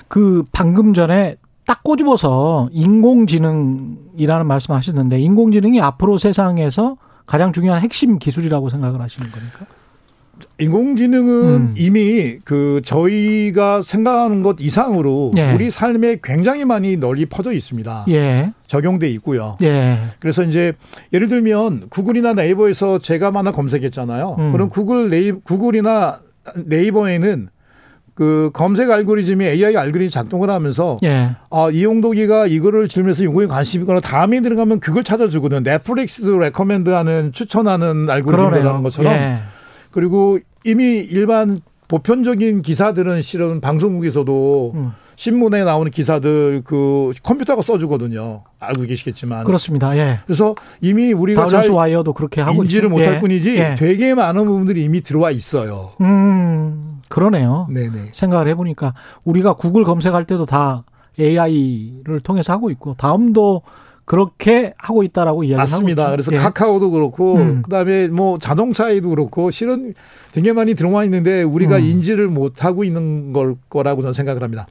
그 0.09 0.45
방금 0.53 0.95
전에 0.95 1.37
딱 1.67 1.83
꼬집어서 1.83 2.71
인공지능이라는 2.73 4.47
말씀 4.47 4.75
하셨는데 4.75 5.21
인공지능이 5.21 5.81
앞으로 5.81 6.17
세상에서 6.17 6.97
가장 7.27 7.53
중요한 7.53 7.83
핵심 7.83 8.19
기술이라고 8.19 8.71
생각을 8.71 9.03
하시는 9.03 9.31
겁니까? 9.31 9.67
인공지능은 10.61 11.33
음. 11.55 11.75
이미 11.77 12.39
그 12.45 12.81
저희가 12.85 13.83
생각하는 13.83 14.43
것 14.43 14.57
이상으로 14.61 15.33
예. 15.37 15.53
우리 15.53 15.71
삶에 15.71 16.19
굉장히 16.23 16.65
많이 16.65 16.97
널리 16.97 17.27
퍼져 17.27 17.53
있습니다. 17.53 18.07
예. 18.09 18.53
적용돼 18.67 19.09
있고요. 19.11 19.57
예. 19.63 19.99
그래서 20.21 20.43
이제 20.45 20.73
예를 21.13 21.29
들면 21.29 21.89
구글이나 21.91 22.35
네이버에서 22.35 22.99
제가 22.99 23.33
하나 23.35 23.53
검색했잖아요. 23.53 24.37
음. 24.39 24.53
그럼 24.53 24.69
구글 24.69 25.11
네이 25.11 25.33
구글이나 25.45 26.21
네이버에는 26.57 27.49
그 28.15 28.51
검색 28.53 28.91
알고리즘이 28.91 29.47
AI 29.47 29.77
알고리즘이 29.77 30.11
작동을 30.11 30.51
하면서 30.51 30.99
예. 31.05 31.31
아, 31.51 31.71
이용도기가 31.71 32.49
이거를 32.49 32.89
질문해서 32.89 33.23
이거에 33.23 33.47
관심이 33.47 33.83
있거나 33.83 34.01
다음에 34.01 34.41
들어가면 34.41 34.81
그걸 34.81 35.05
찾아주거든. 35.05 35.63
넷플릭스도 35.63 36.37
레커멘드하는 36.39 37.33
추천하는 37.33 38.11
알고리즘이라는. 38.11 38.83
것처럼 38.83 39.13
예. 39.13 39.39
그리고 39.93 40.41
이미 40.65 40.99
일반 40.99 41.61
보편적인 41.87 42.63
기사들은 42.63 43.23
실은 43.23 43.61
방송국에서도 43.61 44.73
음. 44.75 44.93
신문에 45.19 45.65
나오는 45.65 45.91
기사들 45.91 46.63
그 46.65 47.13
컴퓨터가 47.25 47.61
써주거든요. 47.61 48.45
알고 48.61 48.83
계시겠지만. 48.83 49.43
그렇습니다. 49.43 49.97
예. 49.97 50.21
그래서 50.27 50.55
이미 50.81 51.13
우리가 51.13 51.49
잘 51.49 51.69
와이어도 51.69 52.13
그렇게 52.13 52.41
하고 52.41 52.63
인지를. 52.63 52.89
못할 52.89 53.15
예. 53.15 53.21
뿐이지 53.21 53.57
예. 53.57 53.75
되게 53.77 54.15
많은 54.15 54.45
부분들이 54.45 54.85
이미 54.85 55.01
들어와 55.01 55.33
있어요. 55.33 55.91
음. 56.01 57.01
그러네요. 57.09 57.67
네네. 57.69 58.11
생각을 58.13 58.47
해보니까 58.47 58.95
우리가 59.25 59.55
구글 59.55 59.83
검색할 59.83 60.23
때도 60.23 60.47
다 60.47 60.85
AI를 61.19 62.21
통해서 62.23 62.53
하고 62.53 62.71
있고 62.71 62.95
다음도 62.95 63.63
그렇게 64.09 64.73
하고 64.79 65.03
있다라고 65.03 65.45
이야기하고 65.45 65.61
맞습니다. 65.61 66.03
있죠. 66.05 66.11
그래서 66.13 66.33
예. 66.33 66.39
카카오도 66.39 66.91
그렇고 66.93 67.37
음. 67.37 67.61
그다음에 67.61 68.09
뭐 68.09 68.39
자동차에도 68.39 69.11
그렇고 69.11 69.51
실은 69.51 69.93
되게 70.33 70.55
많이 70.55 70.75
들어와 70.75 71.05
있는데 71.05 71.43
우리가 71.43 71.77
음. 71.77 71.83
인지를 71.83 72.27
못 72.29 72.65
하고 72.65 72.85
있는 72.85 73.35
걸 73.35 73.57
거라고 73.69 74.01
저는 74.01 74.15
생각을 74.15 74.43
합니다. 74.43 74.67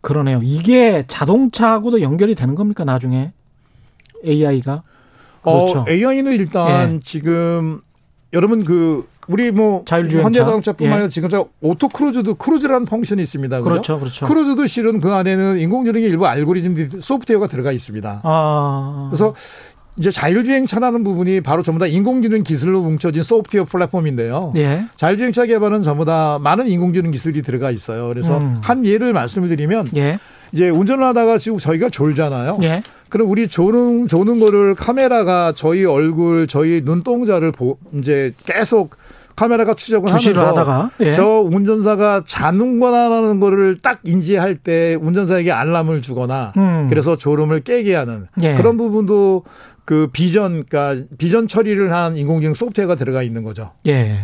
그러네요. 0.00 0.40
이게 0.42 1.04
자동차하고도 1.08 2.00
연결이 2.00 2.34
되는 2.34 2.54
겁니까 2.54 2.86
나중에 2.86 3.32
AI가? 4.24 4.82
그렇죠. 5.42 5.80
어, 5.80 5.84
AI는 5.86 6.32
일단 6.32 6.94
예. 6.94 7.00
지금 7.04 7.82
여러분 8.32 8.64
그 8.64 9.06
우리 9.28 9.50
뭐 9.50 9.84
자율주행차. 9.86 10.24
현대자동차뿐만 10.24 10.90
예. 10.90 10.94
아니라 10.94 11.08
지금 11.08 11.28
저 11.28 11.46
auto 11.60 11.88
cruise도 11.88 12.34
cruise라는 12.34 12.86
function이 12.86 13.22
있습니다. 13.22 13.58
그죠? 13.58 13.70
그렇죠, 13.70 13.98
그렇죠. 13.98 14.26
cruise도 14.26 14.66
실은 14.66 15.00
그 15.00 15.12
안에는 15.12 15.60
인공지능의 15.60 16.08
일부 16.08 16.26
알고리즘 16.26 17.00
소프트웨어가 17.00 17.46
들어가 17.46 17.72
있습니다. 17.72 18.20
아, 18.22 19.06
그래서 19.10 19.34
이제 19.96 20.10
자율주행차라는 20.10 21.04
부분이 21.04 21.40
바로 21.40 21.62
전부 21.62 21.78
다 21.78 21.86
인공지능 21.86 22.42
기술로 22.42 22.82
뭉쳐진 22.82 23.22
소프트웨어 23.22 23.64
플랫폼인데요. 23.64 24.52
예, 24.56 24.84
자율주행차 24.96 25.46
개발은 25.46 25.82
전부 25.84 26.04
다 26.04 26.38
많은 26.42 26.66
인공지능 26.68 27.12
기술이 27.12 27.42
들어가 27.42 27.70
있어요. 27.70 28.08
그래서 28.08 28.38
음. 28.38 28.58
한 28.60 28.84
예를 28.84 29.12
말씀을 29.12 29.48
드리면 29.48 29.88
예, 29.96 30.18
이제 30.52 30.68
운전을 30.68 31.04
하다가 31.04 31.38
지금 31.38 31.58
저희가 31.58 31.90
졸잖아요. 31.90 32.58
예, 32.62 32.82
그럼 33.08 33.30
우리 33.30 33.46
조는 33.46 34.08
조는 34.08 34.40
거를 34.40 34.74
카메라가 34.74 35.52
저희 35.54 35.84
얼굴, 35.84 36.48
저희 36.48 36.82
눈동자를 36.84 37.52
보, 37.52 37.78
이제 37.92 38.34
계속 38.44 38.96
카메라가 39.36 39.74
추적을 39.74 40.10
하면서 40.10 40.90
예. 41.00 41.12
저 41.12 41.24
운전사가 41.40 42.22
자는거나라는 42.26 43.40
거를 43.40 43.78
딱 43.78 44.00
인지할 44.04 44.56
때 44.56 44.96
운전사에게 45.00 45.50
알람을 45.50 46.02
주거나 46.02 46.52
음. 46.56 46.86
그래서 46.88 47.16
졸음을 47.16 47.60
깨게 47.60 47.94
하는 47.94 48.28
예. 48.42 48.54
그런 48.54 48.76
부분도 48.76 49.44
그 49.84 50.08
비전, 50.12 50.64
그러니까 50.64 51.06
비전 51.18 51.46
처리를 51.46 51.92
한 51.92 52.16
인공지능 52.16 52.54
소프트웨어가 52.54 52.94
들어가 52.94 53.22
있는 53.22 53.42
거죠. 53.42 53.72
예. 53.86 54.16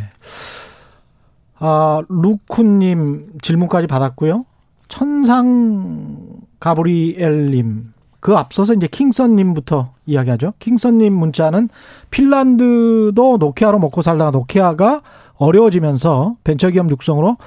아, 1.58 2.00
루쿠님 2.08 3.40
질문까지 3.42 3.86
받았고요. 3.86 4.44
천상 4.88 6.16
가브리엘님. 6.58 7.92
그 8.20 8.36
앞서서 8.36 8.74
이제 8.74 8.86
킹선님부터 8.86 9.92
이야기하죠. 10.06 10.52
킹선님 10.58 11.12
문자는 11.12 11.68
핀란드도 12.10 13.38
노키아로 13.38 13.78
먹고 13.78 14.02
살다가 14.02 14.30
노키아가 14.30 15.02
어려워지면서 15.36 16.36
벤처기업 16.44 16.90
육성으로 16.90 17.38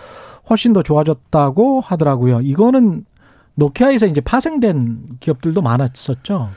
훨씬 0.50 0.74
더 0.74 0.82
좋아졌다고 0.84 1.82
하더라고요. 1.82 2.42
이거는 2.42 3.06
노키아에서 3.56 4.08
이제 4.08 4.20
파생된 4.20 5.20
기업들도 5.20 5.62
많았었죠. 5.62 6.50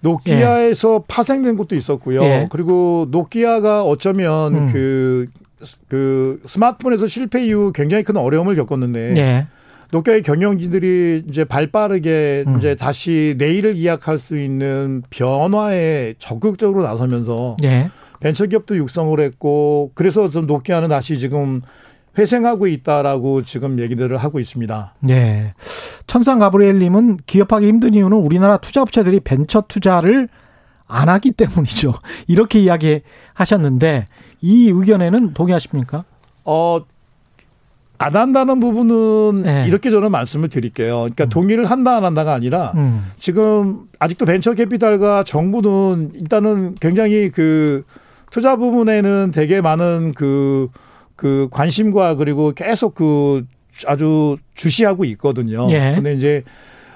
노키아에서 0.00 1.04
파생된 1.08 1.56
것도 1.56 1.74
있었고요. 1.74 2.22
예. 2.22 2.46
그리고 2.50 3.06
노키아가 3.10 3.82
어쩌면 3.82 4.54
음. 4.54 4.72
그, 4.72 5.26
그 5.88 6.40
스마트폰에서 6.46 7.06
실패 7.06 7.44
이후 7.44 7.72
굉장히 7.74 8.04
큰 8.04 8.16
어려움을 8.16 8.54
겪었는데 8.54 9.16
예. 9.16 9.46
노키아의 9.94 10.22
경영진들이 10.22 11.24
이제 11.28 11.44
발 11.44 11.68
빠르게 11.68 12.42
음. 12.48 12.58
이제 12.58 12.74
다시 12.74 13.36
내일을 13.38 13.74
기약할 13.74 14.18
수 14.18 14.36
있는 14.36 15.02
변화에 15.10 16.14
적극적으로 16.18 16.82
나서면서 16.82 17.56
예. 17.62 17.90
벤처기업도 18.18 18.76
육성을 18.76 19.18
했고 19.20 19.92
그래서 19.94 20.28
좀 20.28 20.46
노키아는 20.46 20.88
다시 20.88 21.18
지금 21.20 21.62
회생하고 22.18 22.66
있다라고 22.66 23.42
지금 23.42 23.78
얘기들을 23.78 24.16
하고 24.16 24.40
있습니다. 24.40 24.94
네. 25.00 25.52
천상 26.08 26.40
가브리엘님은 26.40 27.18
기업하기 27.26 27.66
힘든 27.66 27.94
이유는 27.94 28.16
우리나라 28.16 28.56
투자업체들이 28.56 29.20
벤처 29.20 29.62
투자를 29.62 30.28
안 30.88 31.08
하기 31.08 31.32
때문이죠. 31.32 31.94
이렇게 32.26 32.58
이야기하셨는데 32.58 34.06
이 34.40 34.70
의견에는 34.70 35.34
동의하십니까? 35.34 36.04
어, 36.44 36.84
안 38.04 38.16
한다는 38.16 38.60
부분은 38.60 39.42
네. 39.42 39.64
이렇게 39.66 39.90
저는 39.90 40.10
말씀을 40.10 40.50
드릴게요. 40.50 41.00
그러니까 41.00 41.24
동의를 41.24 41.64
한다 41.64 41.96
안 41.96 42.04
한다가 42.04 42.34
아니라 42.34 42.72
음. 42.76 43.02
지금 43.16 43.84
아직도 43.98 44.26
벤처 44.26 44.52
캐피탈과 44.52 45.24
정부는 45.24 46.10
일단은 46.14 46.74
굉장히 46.80 47.30
그 47.30 47.82
투자 48.30 48.56
부분에는 48.56 49.30
되게 49.32 49.62
많은 49.62 50.12
그, 50.14 50.68
그 51.16 51.48
관심과 51.50 52.16
그리고 52.16 52.52
계속 52.52 52.94
그 52.94 53.44
아주 53.86 54.36
주시하고 54.54 55.06
있거든요. 55.06 55.70
예. 55.70 55.92
근데 55.94 56.12
이제 56.12 56.42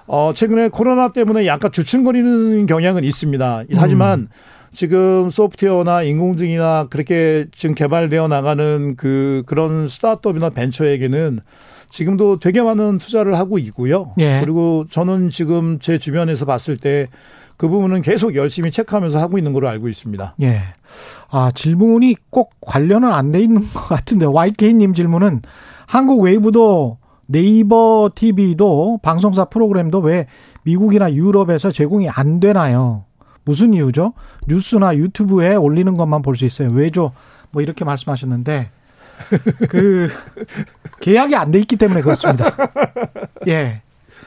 어, 0.06 0.32
최근에 0.34 0.68
코로나 0.68 1.08
때문에 1.08 1.46
약간 1.46 1.72
주춤거리는 1.72 2.66
경향은 2.66 3.04
있습니다. 3.04 3.64
하지만 3.76 4.28
지금 4.72 5.30
소프트웨어나 5.30 6.02
인공지능이나 6.02 6.88
그렇게 6.90 7.46
지금 7.52 7.74
개발되어 7.74 8.28
나가는 8.28 8.96
그 8.96 9.42
그런 9.46 9.88
스타트업이나 9.88 10.50
벤처에게는 10.50 11.40
지금도 11.90 12.38
되게 12.38 12.60
많은 12.62 12.98
투자를 12.98 13.38
하고 13.38 13.58
있고요. 13.58 14.12
예. 14.18 14.40
그리고 14.40 14.84
저는 14.90 15.30
지금 15.30 15.78
제 15.78 15.98
주변에서 15.98 16.44
봤을 16.44 16.76
때 16.76 17.08
그 17.58 17.68
부분은 17.68 18.02
계속 18.02 18.36
열심히 18.36 18.70
체크하면서 18.70 19.18
하고 19.18 19.36
있는 19.36 19.52
걸로 19.52 19.68
알고 19.68 19.88
있습니다. 19.88 20.36
예. 20.42 20.60
아, 21.28 21.50
질문이 21.52 22.14
꼭 22.30 22.52
관련은 22.60 23.12
안 23.12 23.32
돼 23.32 23.40
있는 23.40 23.60
것 23.62 23.80
같은데, 23.88 24.24
YK님 24.26 24.94
질문은 24.94 25.42
한국 25.86 26.20
웨이브도 26.22 26.98
네이버 27.26 28.10
TV도 28.14 29.00
방송사 29.02 29.46
프로그램도 29.46 29.98
왜 29.98 30.26
미국이나 30.62 31.12
유럽에서 31.12 31.72
제공이 31.72 32.08
안 32.08 32.38
되나요? 32.38 33.04
무슨 33.48 33.72
이유죠? 33.72 34.12
뉴스나 34.46 34.94
유튜브에 34.96 35.54
올리는 35.54 35.96
것만 35.96 36.20
볼 36.20 36.36
수 36.36 36.44
있어요. 36.44 36.68
왜죠? 36.72 37.12
뭐 37.50 37.62
이렇게 37.62 37.82
말씀하셨는데, 37.86 38.70
그 39.70 40.10
계약이 41.00 41.34
안 41.34 41.50
돼 41.50 41.58
있기 41.60 41.76
때문에 41.76 42.02
그렇습니다. 42.02 42.54
예. 43.48 43.80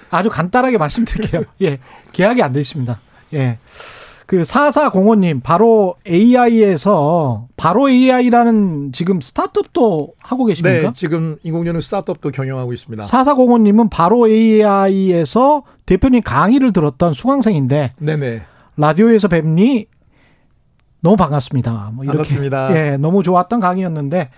아주 0.09 0.29
간단하게 0.29 0.79
말씀드릴게요. 0.79 1.43
예. 1.61 1.77
계약이 2.13 2.41
안 2.41 2.51
돼 2.51 2.59
있습니다. 2.61 2.99
예. 3.35 3.59
그 4.25 4.41
4405님, 4.41 5.43
바로 5.43 5.95
AI에서, 6.07 7.47
바로 7.57 7.89
AI라는 7.89 8.91
지금 8.93 9.19
스타트업도 9.21 10.13
하고 10.17 10.45
계십니까? 10.45 10.81
네, 10.89 10.91
지금 10.95 11.37
인공지능 11.43 11.79
스타트업도 11.81 12.31
경영하고 12.31 12.73
있습니다. 12.73 13.03
4405님은 13.03 13.89
바로 13.91 14.27
AI에서 14.29 15.63
대표님 15.85 16.21
강의를 16.23 16.71
들었던 16.73 17.13
수강생인데, 17.13 17.93
네네. 17.99 18.41
라디오에서 18.77 19.27
뵙니 19.27 19.85
너무 21.01 21.15
반갑습니다. 21.15 21.91
뭐 21.93 22.03
이렇게. 22.05 22.17
반갑습니다. 22.17 22.75
예, 22.77 22.97
너무 22.97 23.23
좋았던 23.23 23.59
강의였는데, 23.59 24.29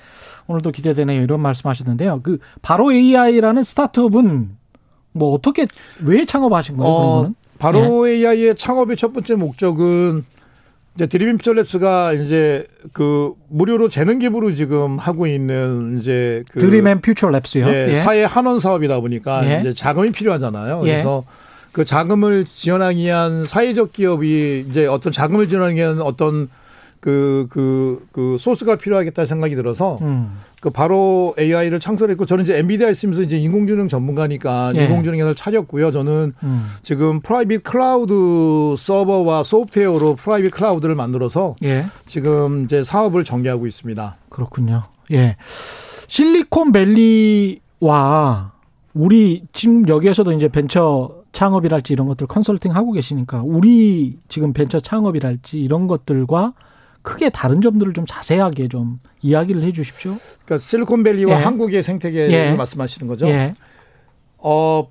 오늘도 0.47 0.71
기대되네요. 0.71 1.21
이런 1.21 1.41
말씀 1.41 1.69
하시는데요. 1.69 2.21
그, 2.23 2.39
바로 2.61 2.91
AI라는 2.91 3.63
스타트업은 3.63 4.49
뭐 5.11 5.33
어떻게, 5.33 5.67
왜 6.03 6.25
창업하신 6.25 6.77
거예요? 6.77 6.91
어? 6.91 7.31
바로 7.59 8.07
AI의 8.07 8.55
창업의 8.55 8.97
첫 8.97 9.13
번째 9.13 9.35
목적은 9.35 10.25
이제 10.95 11.07
Dream 11.07 11.37
and 11.37 11.54
Future 11.54 11.89
Labs가 11.89 12.23
이제 12.23 12.65
그 12.91 13.33
무료로 13.49 13.89
재능 13.89 14.19
기부로 14.19 14.53
지금 14.53 14.99
하고 14.99 15.25
있는 15.25 15.99
이제 15.99 16.43
그 16.51 16.59
Dream 16.59 16.87
and 16.87 17.01
Future 17.01 17.29
Labs요. 17.29 17.67
예, 17.67 17.93
예. 17.93 17.97
사회 17.97 18.23
환원 18.23 18.59
사업이다 18.59 18.99
보니까 18.99 19.49
예. 19.49 19.59
이제 19.59 19.73
자금이 19.73 20.11
필요하잖아요. 20.11 20.83
예. 20.85 20.91
그래서 20.91 21.23
그 21.73 21.83
자금을 21.85 22.45
지원하기 22.45 23.01
위한 23.01 23.45
사회적 23.45 23.91
기업이 23.91 24.65
이제 24.69 24.85
어떤 24.85 25.11
자금을 25.11 25.49
지원하기 25.49 25.75
위한 25.75 26.01
어떤 26.01 26.47
그, 26.99 27.47
그, 27.49 28.05
그 28.13 28.37
소스가 28.39 28.77
필요하겠다 28.77 29.25
생각이 29.25 29.55
들어서 29.55 29.97
음. 30.03 30.39
그 30.61 30.69
바로 30.69 31.35
AI를 31.37 31.81
창설했고 31.81 32.25
저는 32.25 32.45
이제 32.45 32.57
엔비디아 32.57 32.89
있으면서 32.89 33.23
이제 33.23 33.37
인공지능 33.37 33.89
전문가니까 33.89 34.71
예. 34.75 34.85
인공지능에서 34.85 35.33
차렸고요. 35.33 35.91
저는 35.91 36.33
음. 36.43 36.71
지금 36.81 37.19
private 37.19 37.63
cloud 37.63 38.75
서버와 38.77 39.43
소프트웨어로 39.43 40.15
private 40.15 40.51
cloud를 40.51 40.95
만들어서 40.95 41.55
예. 41.65 41.87
지금 42.05 42.63
이제 42.63 42.85
사업을 42.85 43.25
전개하고 43.25 43.67
있습니다. 43.67 44.15
그렇군요. 44.29 44.83
예. 45.11 45.35
실리콘밸리와 46.07 47.61
우리 48.93 49.43
지금 49.51 49.89
여기에서도 49.89 50.31
이제 50.31 50.47
벤처 50.47 51.22
창업이랄지 51.33 51.91
이런 51.93 52.07
것들 52.07 52.27
컨설팅 52.27 52.75
하고 52.75 52.91
계시니까 52.93 53.41
우리 53.43 54.17
지금 54.29 54.53
벤처 54.53 54.79
창업이랄지 54.79 55.59
이런 55.59 55.87
것들과 55.87 56.53
크게 57.01 57.29
다른 57.29 57.59
점들을 57.61 57.93
좀 57.93 58.05
자세하게 58.07 58.69
좀 58.69 58.99
이야기를 59.21 59.61
해 59.63 59.73
주십시오. 59.73 60.15
그러니까 60.45 60.65
실리콘밸리와 60.65 61.39
예. 61.39 61.43
한국의 61.43 61.83
생태계를 61.83 62.31
예. 62.31 62.53
말씀하시는 62.53 63.07
거죠. 63.07 63.27
예. 63.27 63.53
어 64.37 64.87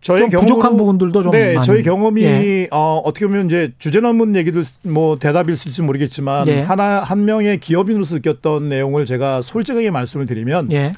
저희 0.00 0.20
좀 0.20 0.28
경험으로 0.28 0.54
부족한 0.56 0.76
부분들도 0.76 1.22
좀 1.22 1.32
네, 1.32 1.54
많이. 1.54 1.66
저희 1.66 1.82
경험이 1.82 2.22
예. 2.22 2.68
어 2.70 3.02
어떻게 3.04 3.26
보면 3.26 3.46
이제 3.46 3.72
주제 3.78 4.00
논문 4.00 4.36
얘기도 4.36 4.62
뭐 4.82 5.18
대답이 5.18 5.52
있을지 5.52 5.82
모르겠지만 5.82 6.46
예. 6.46 6.60
하나 6.62 7.00
한 7.00 7.24
명의 7.24 7.58
기업인으로서 7.58 8.14
느꼈던 8.16 8.68
내용을 8.68 9.04
제가 9.04 9.42
솔직하게 9.42 9.90
말씀을 9.90 10.24
드리면 10.26 10.72
예. 10.72 10.92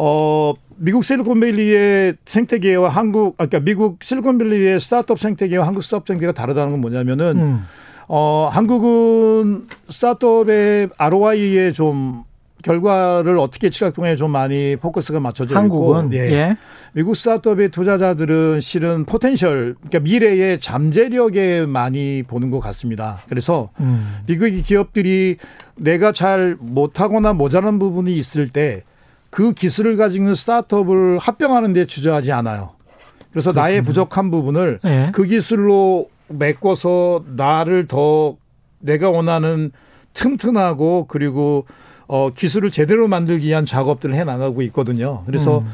어 0.00 0.54
미국 0.76 1.02
실리콘밸리의 1.02 2.14
생태계와 2.24 2.88
한국 2.88 3.34
아까 3.36 3.46
그러니까 3.46 3.64
미국 3.64 3.98
실리콘밸리의 4.00 4.78
스타트업 4.78 5.18
생태계와 5.18 5.66
한국 5.66 5.82
스타트업 5.82 6.06
생태계가 6.06 6.32
다르다는 6.32 6.70
건 6.70 6.80
뭐냐면은 6.80 7.36
음. 7.36 7.64
어 8.06 8.48
한국은 8.50 9.66
스타트업의 9.88 10.90
ROI에 10.96 11.72
좀 11.72 12.22
결과를 12.62 13.38
어떻게 13.40 13.70
취할 13.70 13.92
동에 13.92 14.14
좀 14.14 14.30
많이 14.30 14.76
포커스가 14.76 15.18
맞춰져 15.18 15.56
한국은 15.56 16.12
있고 16.12 16.16
예. 16.16 16.56
미국 16.92 17.16
스타트업의 17.16 17.70
투자자들은 17.70 18.60
실은 18.60 19.04
potential 19.04 19.74
그러니까 19.80 19.98
미래의 19.98 20.60
잠재력에 20.60 21.66
많이 21.66 22.22
보는 22.22 22.50
것 22.50 22.60
같습니다. 22.60 23.18
그래서 23.28 23.70
음. 23.80 24.18
미국의 24.26 24.62
기업들이 24.62 25.38
내가 25.74 26.12
잘 26.12 26.56
못하거나 26.60 27.32
모자란 27.32 27.80
부분이 27.80 28.16
있을 28.16 28.48
때 28.48 28.84
그 29.30 29.52
기술을 29.52 29.96
가지고 29.96 30.24
있는 30.24 30.34
스타트업을 30.34 31.18
합병하는 31.18 31.72
데 31.72 31.84
주저하지 31.84 32.32
않아요. 32.32 32.70
그래서 33.30 33.52
나의 33.52 33.82
부족한 33.82 34.30
부분을 34.30 34.80
예. 34.84 35.10
그 35.12 35.24
기술로 35.24 36.08
메꿔서 36.28 37.24
나를 37.36 37.86
더 37.86 38.36
내가 38.80 39.10
원하는 39.10 39.70
튼튼하고 40.14 41.06
그리고 41.08 41.66
어 42.06 42.30
기술을 42.30 42.70
제대로 42.70 43.06
만들기 43.06 43.46
위한 43.46 43.66
작업들을 43.66 44.14
해 44.14 44.24
나가고 44.24 44.62
있거든요. 44.62 45.24
그래서 45.26 45.58
음. 45.58 45.66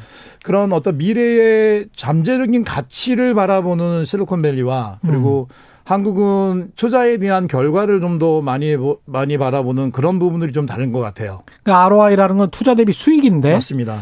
그런 0.43 0.73
어떤 0.73 0.99
미래의 0.99 1.87
잠재적인 1.95 2.65
가치를 2.65 3.35
바라보는 3.35 4.05
실리콘밸리와 4.05 4.99
그리고 5.03 5.49
한국은 5.85 6.73
투자에 6.77 7.19
대한 7.19 7.47
결과를 7.47 8.01
좀 8.01 8.19
더 8.19 8.41
많이 8.41 8.77
보- 8.77 8.99
많이 9.07 9.37
바라보는 9.39 9.91
그런 9.91 10.19
부분들이 10.19 10.53
좀 10.53 10.67
다른 10.67 10.93
것 10.93 11.01
같아요. 11.01 11.43
그러니까 11.63 11.85
ROI라는 11.87 12.37
건 12.39 12.51
투자 12.51 12.75
대비 12.75 12.93
수익인데 12.93 13.53
맞습니다. 13.55 14.01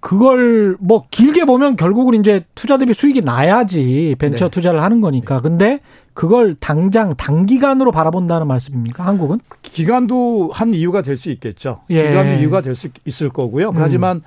그걸 0.00 0.76
뭐 0.80 1.04
길게 1.10 1.44
보면 1.46 1.76
결국은 1.76 2.18
이제 2.20 2.44
투자 2.54 2.76
대비 2.76 2.92
수익이 2.92 3.22
나야지 3.22 4.16
벤처 4.18 4.46
네. 4.46 4.50
투자를 4.50 4.82
하는 4.82 5.00
거니까. 5.00 5.40
근데 5.40 5.80
그걸 6.12 6.54
당장 6.54 7.14
단기간으로 7.16 7.90
바라본다는 7.90 8.46
말씀입니까? 8.46 9.06
한국은? 9.06 9.38
기간도 9.62 10.50
한 10.52 10.74
이유가 10.74 11.00
될 11.02 11.16
수 11.16 11.30
있겠죠. 11.30 11.80
예. 11.90 12.08
기간도 12.08 12.40
이유가 12.42 12.60
될 12.60 12.74
수 12.74 12.88
있을 13.06 13.30
거고요. 13.30 13.72
하지만 13.74 14.20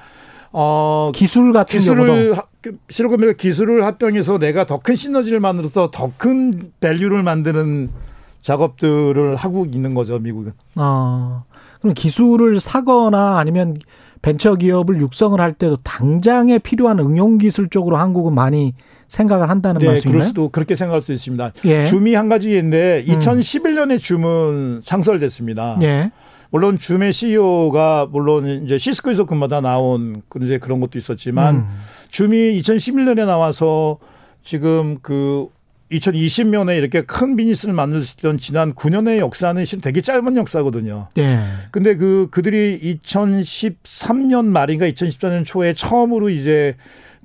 어 0.52 1.12
기술 1.14 1.54
같은 1.54 1.80
경우도 1.80 2.04
기술을 2.14 2.38
하- 2.38 2.42
실리 2.42 2.57
콘밸리 3.10 3.38
기술을 3.38 3.84
합병해서 3.86 4.38
내가 4.40 4.66
더 4.66 4.80
큰 4.80 4.96
시너지를 4.96 5.40
만들어서 5.40 5.92
더 5.92 6.12
큰 6.18 6.72
밸류를 6.80 7.24
만드는 7.24 7.90
작업들을 8.42 9.36
하고 9.36 9.66
있는 9.66 9.94
거죠, 9.94 10.20
미국은. 10.20 10.54
어, 10.76 11.44
그럼 11.82 11.94
기술을 11.94 12.60
사거나 12.60 13.38
아니면 13.40 13.78
벤처 14.22 14.56
기업을 14.56 15.00
육성을 15.00 15.40
할 15.40 15.54
때도 15.54 15.78
당장에 15.84 16.58
필요한 16.60 17.00
응용 17.00 17.38
기술 17.38 17.70
쪽으로 17.70 17.98
한국은 17.98 18.34
많이 18.34 18.74
생각을 19.10 19.50
한다는 19.50 19.80
네, 19.80 19.86
그럴 19.86 19.94
말씀이나요? 19.96 20.24
수도 20.24 20.50
그렇게 20.50 20.76
생각할 20.76 21.02
수 21.02 21.12
있습니다. 21.14 21.52
예. 21.66 21.86
줌이 21.86 22.14
한 22.14 22.28
가지인데 22.30 23.06
음. 23.08 23.14
2011년에 23.20 24.00
줌은 24.00 24.82
창설됐습니다. 24.86 25.78
예. 25.84 26.12
물론 26.50 26.78
줌의 26.78 27.14
CEO가 27.14 28.08
물론 28.12 28.64
이제 28.66 28.78
시스코에서 28.78 29.26
근무하다 29.26 29.62
나온 29.62 30.22
그 30.30 30.40
이제 30.44 30.58
그런 30.58 30.80
것도 30.80 30.98
있었지만 30.98 31.56
음. 31.56 31.68
줌이 32.10 32.60
2011년에 32.62 33.26
나와서 33.26 34.00
지금 34.44 34.98
그 35.02 35.50
2020년에 35.92 36.78
이렇게 36.78 37.02
큰 37.02 37.36
비즈니스를 37.36 37.74
만들 37.74 38.02
수 38.02 38.16
있던 38.18 38.38
지난 38.38 38.74
9년의 38.74 39.20
역사는 39.20 39.64
실은 39.66 39.82
되게 39.82 40.02
짧은 40.02 40.36
역사거든요. 40.36 41.08
예. 41.18 41.40
근데 41.72 41.96
그 41.96 42.28
그들이 42.32 43.00
2013년 43.04 44.46
말인가 44.46 44.88
2014년 44.90 45.46
초에 45.46 45.74
처음으로 45.74 46.30
이제 46.30 46.76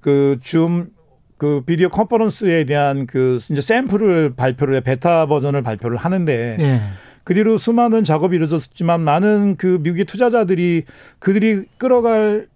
그줌그 0.01 1.63
비디오 1.67 1.89
컨퍼런스에 1.89 2.65
대한 2.65 3.07
그 3.07 3.39
이제 3.51 3.61
샘플을 3.61 4.35
발표를 4.37 4.77
해 4.77 4.81
베타 4.81 5.27
버전을 5.27 5.63
발표를 5.63 5.97
하는데 5.97 6.57
예. 6.61 6.81
그 7.25 7.35
뒤로 7.35 7.57
수많은 7.59 8.05
작업이 8.05 8.37
이루어졌지만 8.37 9.01
많은 9.01 9.57
그 9.57 9.79
미국의 9.83 10.05
투자자들이 10.05 10.85
그들이 11.19 11.65
끌어갈 11.79 12.47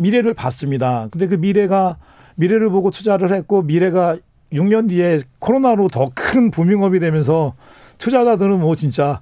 미래를 0.00 0.34
봤습니다. 0.34 1.08
근데 1.10 1.26
그 1.26 1.34
미래가 1.34 1.98
미래를 2.36 2.70
보고 2.70 2.90
투자를 2.90 3.32
했고 3.34 3.62
미래가 3.62 4.16
6년 4.52 4.88
뒤에 4.88 5.20
코로나로 5.38 5.88
더 5.88 6.06
큰 6.14 6.50
부밍업이 6.50 6.98
되면서 7.00 7.54
투자자들은 7.98 8.58
뭐 8.60 8.74
진짜 8.74 9.20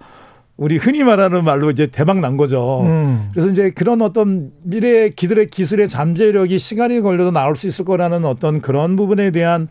우리 0.57 0.77
흔히 0.77 1.05
말하는 1.05 1.45
말로 1.45 1.71
이제 1.71 1.87
대박 1.87 2.19
난 2.21 2.37
거죠. 2.37 2.83
음. 2.83 3.29
그래서 3.33 3.49
이제 3.51 3.71
그런 3.71 4.03
어떤 4.03 4.51
미래의 4.63 5.15
기들의 5.15 5.51
기술의 5.51 5.89
잠재력이 5.89 6.59
시간이 6.59 7.01
걸려도 7.01 7.31
나올 7.31 7.55
수 7.57 7.67
있을 7.69 7.85
거라는 7.85 8.25
어떤 8.25 8.61
그런 8.61 8.97
부분에 8.97 9.31
대한 9.31 9.69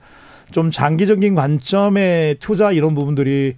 좀 0.52 0.72
장기적인 0.72 1.36
관점의 1.36 2.38
투자 2.40 2.72
이런 2.72 2.96
부분들이 2.96 3.56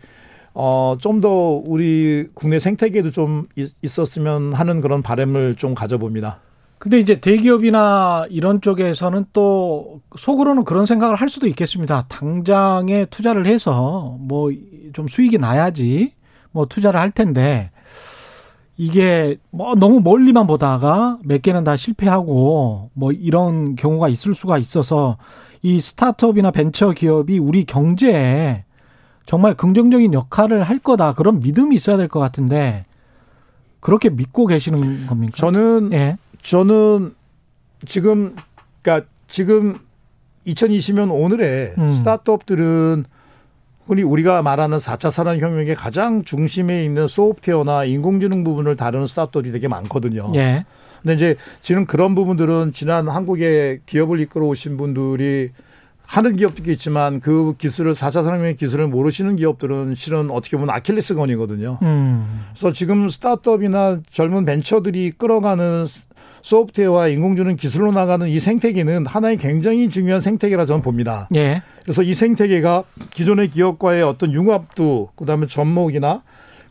어, 0.53 0.97
좀 0.99 1.21
더 1.21 1.61
우리 1.65 2.27
국내 2.33 2.57
생태계도 2.59 3.11
좀 3.11 3.47
있- 3.55 3.73
있었으면 3.83 4.53
하는 4.53 4.81
그런 4.81 5.01
바람을 5.03 5.55
좀 5.55 5.75
가져봅니다. 5.75 6.39
근데 6.79 6.97
이제 6.99 7.19
대기업이나 7.19 8.25
이런 8.29 8.61
쪽에서는 8.61 9.25
또 9.33 10.01
속으로는 10.17 10.63
그런 10.63 10.85
생각을 10.85 11.15
할 11.15 11.27
수도 11.29 11.45
있겠습니다. 11.47 12.03
당장에 12.07 13.05
투자를 13.05 13.45
해서 13.45 14.17
뭐 14.19 14.49
좀 14.93 15.07
수익이 15.07 15.37
나야지 15.37 16.13
뭐 16.51 16.65
투자를 16.65 16.99
할 16.99 17.11
텐데 17.11 17.71
이게 18.77 19.37
뭐 19.51 19.75
너무 19.75 19.99
멀리만 20.01 20.47
보다가 20.47 21.19
몇 21.23 21.41
개는 21.41 21.63
다 21.63 21.75
실패하고 21.75 22.89
뭐 22.93 23.11
이런 23.11 23.75
경우가 23.75 24.09
있을 24.09 24.33
수가 24.33 24.57
있어서 24.57 25.17
이 25.61 25.79
스타트업이나 25.79 26.51
벤처 26.51 26.91
기업이 26.91 27.37
우리 27.39 27.65
경제에 27.65 28.63
정말 29.25 29.53
긍정적인 29.55 30.13
역할을 30.13 30.63
할 30.63 30.79
거다 30.79 31.13
그런 31.13 31.39
믿음이 31.39 31.75
있어야 31.75 31.97
될 31.97 32.07
것 32.07 32.19
같은데 32.19 32.83
그렇게 33.79 34.09
믿고 34.09 34.47
계시는 34.47 35.05
겁니까? 35.07 35.33
저는 35.35 35.91
예. 35.93 36.17
저는 36.41 37.13
지금 37.85 38.35
그러니까 38.81 39.07
지금 39.27 39.79
2020년 40.47 41.09
오늘의 41.11 41.75
음. 41.77 41.93
스타트업들은 41.95 43.05
흔히 43.85 44.03
우리가 44.03 44.43
말하는 44.43 44.77
4차 44.77 45.09
산업혁명의 45.09 45.75
가장 45.75 46.23
중심에 46.23 46.83
있는 46.83 47.07
소프트웨어나 47.07 47.85
인공지능 47.85 48.43
부분을 48.43 48.75
다루는 48.75 49.07
스타트업이 49.07 49.51
되게 49.51 49.67
많거든요. 49.67 50.31
예. 50.35 50.65
근데 51.01 51.15
이제 51.15 51.35
지금 51.61 51.85
그런 51.85 52.13
부분들은 52.13 52.71
지난 52.73 53.07
한국의 53.07 53.81
기업을 53.85 54.19
이끌어 54.19 54.45
오신 54.45 54.77
분들이 54.77 55.49
하는 56.05 56.35
기업도 56.35 56.71
있지만 56.71 57.19
그 57.19 57.55
기술을 57.57 57.93
4차 57.93 58.23
산업혁명 58.23 58.55
기술을 58.55 58.87
모르시는 58.87 59.35
기업들은 59.35 59.95
실은 59.95 60.31
어떻게 60.31 60.57
보면 60.57 60.73
아킬레스건이거든요. 60.75 61.79
음. 61.81 62.45
그래서 62.51 62.71
지금 62.71 63.09
스타트업이나 63.09 64.01
젊은 64.11 64.43
벤처들이 64.43 65.11
끌어가는 65.11 65.85
소프트웨어와 66.41 67.07
인공지능 67.09 67.55
기술로 67.55 67.91
나가는 67.91 68.27
이 68.27 68.39
생태계는 68.39 69.05
하나의 69.05 69.37
굉장히 69.37 69.89
중요한 69.89 70.21
생태계라 70.21 70.65
저는 70.65 70.81
봅니다. 70.81 71.27
예. 71.35 71.61
그래서 71.83 72.03
이 72.03 72.13
생태계가 72.13 72.83
기존의 73.11 73.49
기업과의 73.49 74.03
어떤 74.03 74.33
융합도 74.33 75.09
그다음에 75.15 75.47
접목이나 75.47 76.21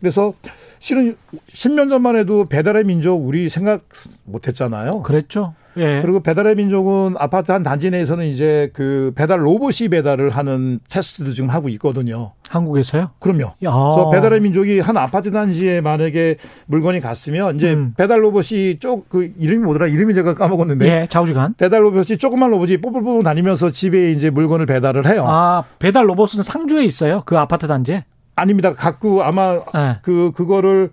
그래서 0.01 0.33
실은 0.79 1.17
10년 1.49 1.91
전만 1.91 2.17
해도 2.17 2.45
배달의 2.45 2.85
민족 2.85 3.17
우리 3.17 3.49
생각 3.49 3.83
못 4.25 4.47
했잖아요. 4.47 5.03
그랬죠. 5.03 5.55
예. 5.79 6.01
그리고 6.03 6.21
배달의 6.21 6.57
민족은 6.57 7.15
아파트 7.19 7.53
한 7.53 7.63
단지 7.63 7.91
내에서는 7.91 8.27
이제 8.27 8.71
그 8.75 9.13
배달 9.15 9.45
로봇이 9.47 9.89
배달을 9.91 10.31
하는 10.31 10.81
테스트도 10.91 11.31
지금 11.33 11.51
하고 11.51 11.69
있거든요. 11.71 12.33
한국에서요? 12.49 13.11
그럼요. 13.19 13.43
야. 13.43 13.71
그래서 13.71 14.11
배달의 14.11 14.41
민족이 14.41 14.81
한 14.81 14.97
아파트 14.97 15.31
단지에 15.31 15.81
만약에 15.81 16.37
물건이 16.67 17.01
갔으면 17.01 17.57
이제 17.57 17.75
음. 17.75 17.95
배달 17.97 18.23
로봇이 18.25 18.79
쪽 18.81 19.09
그 19.09 19.31
이름이 19.39 19.65
뭐더라 19.65 19.87
이름이 19.87 20.15
제가 20.15 20.35
까먹었는데 20.35 20.87
예, 20.87 21.07
좌우지간. 21.09 21.55
배달 21.57 21.83
로봇이 21.85 22.19
조그만 22.19 22.51
로봇이 22.51 22.79
뽀뽀뽀 22.79 23.23
다니면서 23.23 23.71
집에 23.71 24.11
이제 24.13 24.31
물건을 24.31 24.67
배달을 24.67 25.07
해요. 25.07 25.25
아, 25.27 25.65
배달 25.79 26.09
로봇은 26.09 26.43
상주에 26.43 26.85
있어요. 26.85 27.23
그 27.27 27.39
아파트 27.39 27.67
단지에. 27.67 28.05
아닙니다. 28.37 28.73
갖고 28.75 29.23
아마 29.23 29.61
예. 29.75 29.99
그 30.03 30.33
그거를 30.35 30.91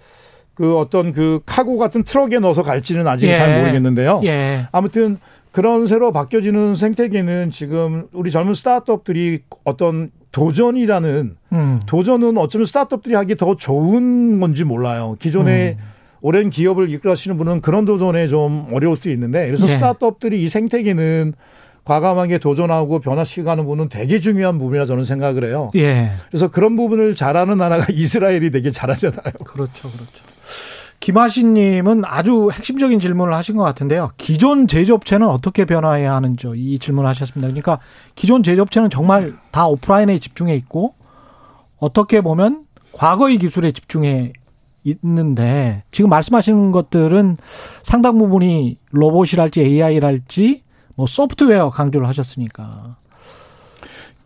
그 0.55 0.77
어떤 0.77 1.13
그 1.13 1.41
카고 1.45 1.77
같은 1.77 2.03
트럭에 2.03 2.39
넣어서 2.39 2.63
갈지는 2.63 3.07
아직 3.07 3.27
예. 3.27 3.35
잘 3.35 3.59
모르겠는데요. 3.59 4.21
예. 4.23 4.67
아무튼 4.71 5.19
그런 5.51 5.85
새로 5.85 6.11
바뀌어지는 6.11 6.75
생태계는 6.75 7.51
지금 7.51 8.07
우리 8.13 8.31
젊은 8.31 8.53
스타트업들이 8.53 9.39
어떤 9.63 10.11
도전이라는 10.31 11.37
음. 11.53 11.79
도전은 11.85 12.37
어쩌면 12.37 12.65
스타트업들이 12.65 13.15
하기 13.15 13.35
더 13.35 13.55
좋은 13.55 14.39
건지 14.39 14.63
몰라요. 14.63 15.15
기존에 15.19 15.77
음. 15.79 15.83
오랜 16.21 16.49
기업을 16.49 16.89
이끌어시는 16.89 17.37
분은 17.37 17.61
그런 17.61 17.85
도전에 17.85 18.27
좀 18.27 18.67
어려울 18.73 18.95
수 18.95 19.09
있는데 19.09 19.45
그래서 19.45 19.67
예. 19.69 19.75
스타트업들이 19.75 20.41
이 20.41 20.49
생태계는 20.49 21.33
과감하게 21.85 22.39
도전하고 22.39 22.99
변화시켜가는 22.99 23.63
부분은 23.63 23.89
되게 23.89 24.19
중요한 24.19 24.57
부분이라 24.57 24.87
저는 24.87 25.05
생각을 25.05 25.45
해요. 25.45 25.71
예. 25.75 26.11
그래서 26.29 26.49
그런 26.49 26.75
부분을 26.75 27.15
잘하는 27.15 27.57
나라가 27.57 27.85
이스라엘이 27.93 28.49
되게 28.49 28.71
잘하잖아요. 28.71 29.33
그렇죠, 29.45 29.91
그렇죠. 29.91 30.34
김하신님은 30.99 32.03
아주 32.03 32.49
핵심적인 32.51 32.99
질문을 32.99 33.33
하신 33.35 33.57
것 33.57 33.63
같은데요. 33.63 34.11
기존 34.17 34.67
제조업체는 34.67 35.27
어떻게 35.27 35.65
변화해야 35.65 36.15
하는지 36.15 36.47
이 36.55 36.79
질문을 36.79 37.07
하셨습니다. 37.09 37.47
그러니까 37.47 37.79
기존 38.15 38.41
제조업체는 38.41 38.89
정말 38.89 39.35
다 39.51 39.67
오프라인에 39.67 40.17
집중해 40.17 40.55
있고 40.55 40.95
어떻게 41.77 42.21
보면 42.21 42.63
과거의 42.93 43.37
기술에 43.37 43.71
집중해 43.71 44.33
있는데 44.83 45.83
지금 45.91 46.09
말씀하시는 46.09 46.71
것들은 46.71 47.37
상당 47.83 48.17
부분이 48.17 48.77
로봇이랄지 48.91 49.61
AI랄지 49.61 50.63
뭐 50.95 51.05
소프트웨어 51.05 51.69
강조를 51.69 52.07
하셨으니까. 52.07 52.95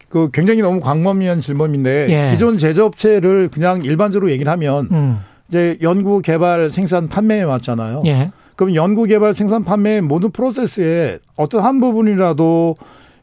그 0.08 0.30
굉장히 0.32 0.62
너무 0.62 0.80
광범위한 0.80 1.42
질문인데 1.42 2.08
예. 2.10 2.32
기존 2.32 2.58
제조업체를 2.58 3.50
그냥 3.50 3.84
일반적으로 3.84 4.32
얘기를 4.32 4.52
하면 4.52 4.88
음. 4.92 5.20
이제 5.50 5.78
연구, 5.82 6.22
개발, 6.22 6.70
생산, 6.70 7.08
판매에 7.08 7.42
왔잖아요. 7.44 8.04
예. 8.06 8.32
그럼 8.56 8.76
연구, 8.76 9.06
개발, 9.06 9.34
생산, 9.34 9.64
판매 9.64 10.00
모든 10.02 10.32
프로세스에 10.32 11.20
어떤 11.36 11.62
한 11.64 11.80
부분이라도 11.80 12.76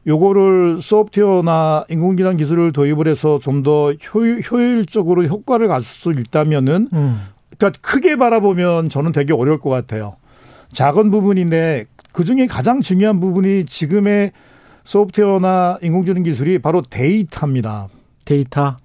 요거를 0.06 0.80
소프트웨어나 0.82 1.84
인공지능 1.88 2.36
기술을 2.36 2.72
도입을 2.72 3.08
해서 3.08 3.38
좀 3.40 3.62
더 3.62 3.92
효율적으로 3.92 5.24
효과를 5.24 5.66
가질 5.68 5.88
수 5.88 6.12
있다면은 6.12 6.88
음. 6.92 7.20
그러니까 7.58 7.78
크게 7.80 8.16
바라보면 8.16 8.88
저는 8.88 9.12
되게 9.12 9.32
어려울 9.32 9.58
것 9.58 9.70
같아요. 9.70 10.14
작은 10.72 11.10
부분인데 11.10 11.86
그 12.12 12.24
중에 12.24 12.46
가장 12.46 12.80
중요한 12.80 13.18
부분이 13.20 13.66
지금의 13.66 14.32
소프트웨어나 14.84 15.78
인공지능 15.82 16.22
기술이 16.22 16.58
바로 16.60 16.82
데이터입니다. 16.82 17.88
데이터. 18.24 18.76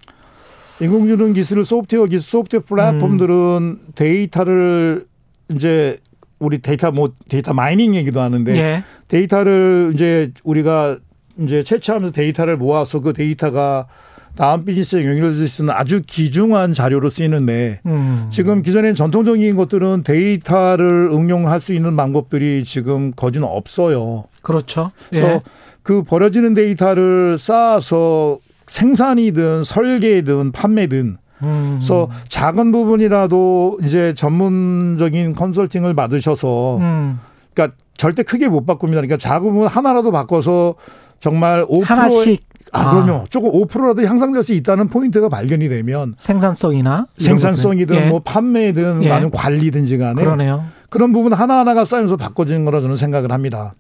인공지능 0.82 1.34
기술, 1.34 1.64
소프트웨어 1.64 2.06
기술, 2.06 2.30
소프트웨어 2.30 2.64
플랫폼들은 2.66 3.80
데이터를 3.96 5.06
이제 5.54 6.00
우리 6.40 6.60
데이터 6.60 6.92
뭐 6.92 7.12
data 7.30 7.54
mining 7.54 7.94
얘기도 7.96 8.20
하는데 8.20 8.56
예. 8.56 8.84
데이터를 9.08 9.92
이제 9.94 10.32
우리가 10.44 10.98
이제 11.40 11.64
채취하면서 11.64 12.14
데이터를 12.14 12.58
모아서 12.58 13.00
그 13.00 13.14
데이터가 13.14 13.88
다음 14.36 14.66
비즈니스에 14.66 15.06
연결될 15.06 15.48
수 15.48 15.62
있는 15.62 15.74
아주 15.76 16.02
귀중한 16.08 16.74
자료로 16.74 17.10
쓰이는데 17.10 17.82
음. 17.86 18.28
지금 18.32 18.62
기존엔 18.62 18.96
전통적인 18.96 19.56
것들은 19.56 20.04
데이터를 20.04 21.10
응용할 21.14 21.60
수 21.60 21.74
있는 21.74 21.96
방법들이 21.96 22.64
지금 22.64 23.12
거진 23.12 23.44
없어요. 23.44 24.24
그렇죠. 24.42 24.92
그래서 25.10 25.28
예. 25.28 25.42
그 25.84 26.04
버려지는 26.04 26.54
데이터를 26.54 27.38
쌓아서 27.38 28.40
생산이든 28.72 29.66
설계든 29.66 30.54
판매든 30.54 31.18
음. 31.44 31.76
그래서 31.76 32.10
작은 32.30 32.72
부분이라도 32.72 33.80
이제 33.84 34.14
전문적인 34.14 35.36
컨설팅을 35.36 35.94
받으셔서 35.94 36.78
음. 36.78 37.20
그러니까 37.54 37.76
절대 37.98 38.24
크게 38.24 38.48
못 38.48 38.66
바꿉니다. 38.66 39.02
그러니까 39.02 39.18
작은 39.18 39.52
부분 39.52 39.68
하나라도 39.68 40.12
바꿔서 40.12 40.76
정말 41.20 41.66
5% 41.66 41.84
하나씩 41.84 42.46
아, 42.72 42.80
아. 42.80 43.04
그럼요. 43.04 43.26
조금 43.30 43.52
5%라도 43.52 44.08
향상될 44.08 44.42
수 44.42 44.54
있다는 44.54 44.88
포인트가 44.88 45.28
발견이 45.28 45.68
되면 45.68 46.16
생산성이나 46.18 47.08
생산성이든. 47.20 47.96
예. 47.96 48.06
뭐 48.08 48.22
판매든 48.24 49.04
예. 49.04 49.12
아니면 49.12 49.32
관리든지 49.32 49.98
간에 49.98 50.24
그러네요. 50.24 50.64
그런 50.90 51.12
부분 51.12 51.34
하나하나가 51.34 51.84
쌓이면서 51.84 52.16
바꿔지는 52.16 52.64
거라 52.64 52.80
저는 52.80 52.96
생각을 52.96 53.34
합니다. 53.34 53.74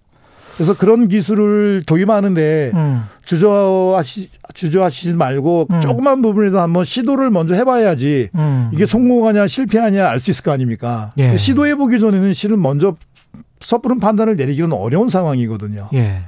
그래서 0.61 0.75
그런 0.77 1.07
기술을 1.07 1.83
도입하는데 1.87 2.71
음. 2.73 3.03
주저하시, 3.25 4.29
주저하시지 4.53 5.13
말고 5.13 5.67
음. 5.71 5.81
조그만 5.81 6.21
부분에도 6.21 6.59
한번 6.59 6.83
시도를 6.85 7.29
먼저 7.29 7.55
해봐야지 7.55 8.29
음. 8.35 8.69
이게 8.73 8.85
성공하냐 8.85 9.47
실패하냐 9.47 10.07
알 10.07 10.19
수 10.19 10.31
있을 10.31 10.43
거 10.43 10.51
아닙니까? 10.51 11.11
예. 11.17 11.35
시도해 11.37 11.75
보기 11.75 11.99
전에는 11.99 12.33
실은 12.33 12.61
먼저 12.61 12.95
섣부른 13.59 13.99
판단을 13.99 14.35
내리기는 14.35 14.71
어려운 14.73 15.09
상황이거든요. 15.09 15.89
예. 15.93 16.21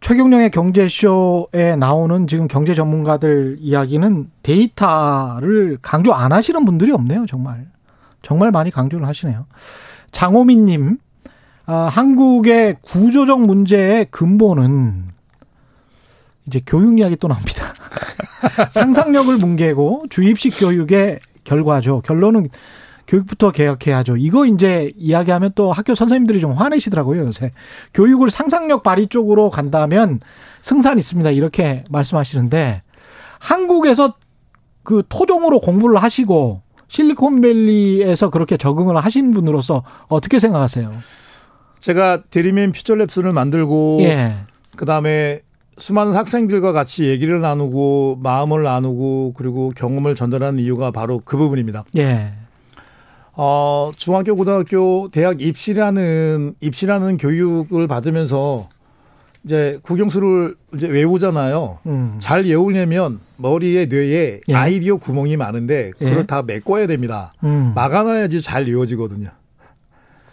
최경령의 0.00 0.50
경제쇼에 0.50 1.76
나오는 1.78 2.26
지금 2.28 2.46
경제 2.46 2.74
전문가들 2.74 3.56
이야기는 3.60 4.30
데이터를 4.42 5.78
강조 5.82 6.12
안 6.12 6.32
하시는 6.32 6.64
분들이 6.64 6.92
없네요, 6.92 7.26
정말. 7.26 7.66
정말 8.22 8.50
많이 8.52 8.70
강조를 8.70 9.06
하시네요. 9.06 9.46
장호민님, 10.12 10.98
아, 11.66 11.88
한국의 11.90 12.76
구조적 12.82 13.40
문제의 13.46 14.06
근본은 14.10 15.08
이제 16.46 16.60
교육 16.66 16.98
이야기 16.98 17.16
또 17.16 17.28
나옵니다. 17.28 17.74
상상력을 18.70 19.36
뭉개고 19.36 20.06
주입식 20.10 20.58
교육의 20.58 21.18
결과죠. 21.44 22.02
결론은 22.02 22.48
교육부터 23.06 23.52
개혁해야죠. 23.52 24.16
이거 24.16 24.46
이제 24.46 24.92
이야기하면 24.96 25.52
또 25.54 25.72
학교 25.72 25.94
선생님들이 25.94 26.40
좀 26.40 26.52
화내시더라고요, 26.52 27.26
요새. 27.26 27.52
교육을 27.94 28.30
상상력 28.30 28.82
발휘 28.82 29.06
쪽으로 29.06 29.50
간다면 29.50 30.20
승산 30.60 30.98
있습니다. 30.98 31.30
이렇게 31.30 31.84
말씀하시는데 31.90 32.82
한국에서 33.38 34.14
그 34.82 35.02
토종으로 35.08 35.60
공부를 35.60 36.02
하시고 36.02 36.62
실리콘밸리에서 36.88 38.30
그렇게 38.30 38.56
적응을 38.56 38.96
하신 38.96 39.32
분으로서 39.32 39.84
어떻게 40.08 40.38
생각하세요? 40.38 40.92
제가 41.80 42.24
대리맨 42.30 42.72
퓨처랩스를 42.72 43.32
만들고 43.32 43.98
예. 44.02 44.36
그다음에 44.76 45.40
수많은 45.78 46.14
학생들과 46.14 46.72
같이 46.72 47.04
얘기를 47.04 47.40
나누고 47.40 48.18
마음을 48.22 48.62
나누고 48.62 49.34
그리고 49.36 49.72
경험을 49.76 50.14
전달하는 50.14 50.58
이유가 50.58 50.90
바로 50.90 51.20
그 51.24 51.36
부분입니다. 51.36 51.84
예. 51.96 52.32
어, 53.34 53.92
중학교, 53.96 54.34
고등학교, 54.34 55.08
대학 55.12 55.42
입시라는 55.42 56.54
입시라는 56.60 57.18
교육을 57.18 57.86
받으면서 57.86 58.68
이제 59.44 59.78
국영수를 59.82 60.56
이제 60.74 60.88
외우잖아요. 60.88 61.78
음. 61.86 62.16
잘 62.18 62.44
외우려면 62.44 63.20
머리에 63.36 63.86
뇌에 63.86 64.40
예. 64.48 64.54
아이디어 64.54 64.96
구멍이 64.96 65.36
많은데 65.36 65.90
그걸 65.98 66.20
예. 66.20 66.26
다 66.26 66.42
메꿔야 66.42 66.86
됩니다. 66.86 67.34
음. 67.44 67.72
막아놔야지 67.74 68.40
잘 68.40 68.66
외워지거든요. 68.66 69.28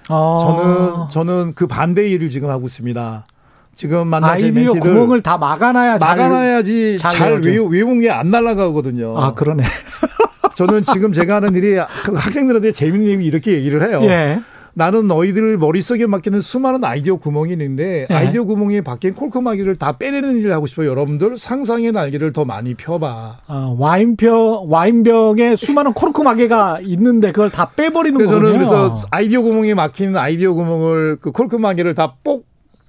아. 0.08 0.38
저는 0.42 1.10
저는 1.10 1.54
그 1.54 1.68
반대 1.68 2.10
일을 2.10 2.30
지금 2.30 2.50
하고 2.50 2.66
있습니다. 2.66 3.28
지금 3.76 4.08
만난 4.08 4.38
제 4.40 4.46
아이디어 4.46 4.74
구멍을 4.74 5.22
다 5.22 5.38
막아놔야 5.38 6.00
잘- 6.00 6.18
막아놔야지 6.18 6.98
잘 7.00 7.12
잘. 7.12 7.42
외우, 7.42 7.66
외운 7.68 8.00
게 8.00 8.10
안 8.10 8.30
날아가거든요. 8.30 9.18
아 9.18 9.34
그러네. 9.34 9.64
저는 10.56 10.84
지금 10.94 11.12
제가 11.12 11.36
하는 11.36 11.56
일이 11.56 11.76
그 12.06 12.14
학생들한테 12.14 12.72
재밌는 12.72 13.08
얘기 13.10 13.26
이렇게 13.26 13.54
얘기를 13.54 13.82
해요. 13.88 14.00
예. 14.04 14.40
나는 14.76 15.08
너희들 15.08 15.58
머릿속에 15.58 16.06
막히는 16.08 16.42
수많은 16.42 16.84
아이디어 16.84 17.16
구멍이 17.16 17.52
있는데 17.54 18.06
예. 18.10 18.14
아이디어 18.14 18.44
구멍에 18.44 18.82
박힌 18.82 19.14
콜크마개를 19.16 19.76
다 19.76 19.98
빼내는 19.98 20.38
일을 20.38 20.52
하고 20.54 20.66
싶어요. 20.68 20.90
여러분들 20.90 21.38
상상의 21.38 21.92
날개를 21.92 22.34
더 22.34 22.46
많이 22.46 22.74
펴봐. 22.76 23.38
아, 23.48 23.76
와인병 23.78 24.66
와인병에 24.70 25.56
수많은 25.56 25.94
코르크 25.94 26.22
마개가 26.22 26.80
있는데 26.84 27.32
그걸 27.32 27.50
다 27.50 27.70
빼버리는 27.76 28.18
거군요. 28.18 28.40
저는 28.40 28.54
그래서 28.54 28.98
아이디어 29.12 29.42
구멍에 29.42 29.74
막힌 29.74 30.16
아이디어 30.18 30.54
구멍을 30.54 31.18
그 31.22 31.32
콜크마개를 31.32 31.94
다 31.96 32.44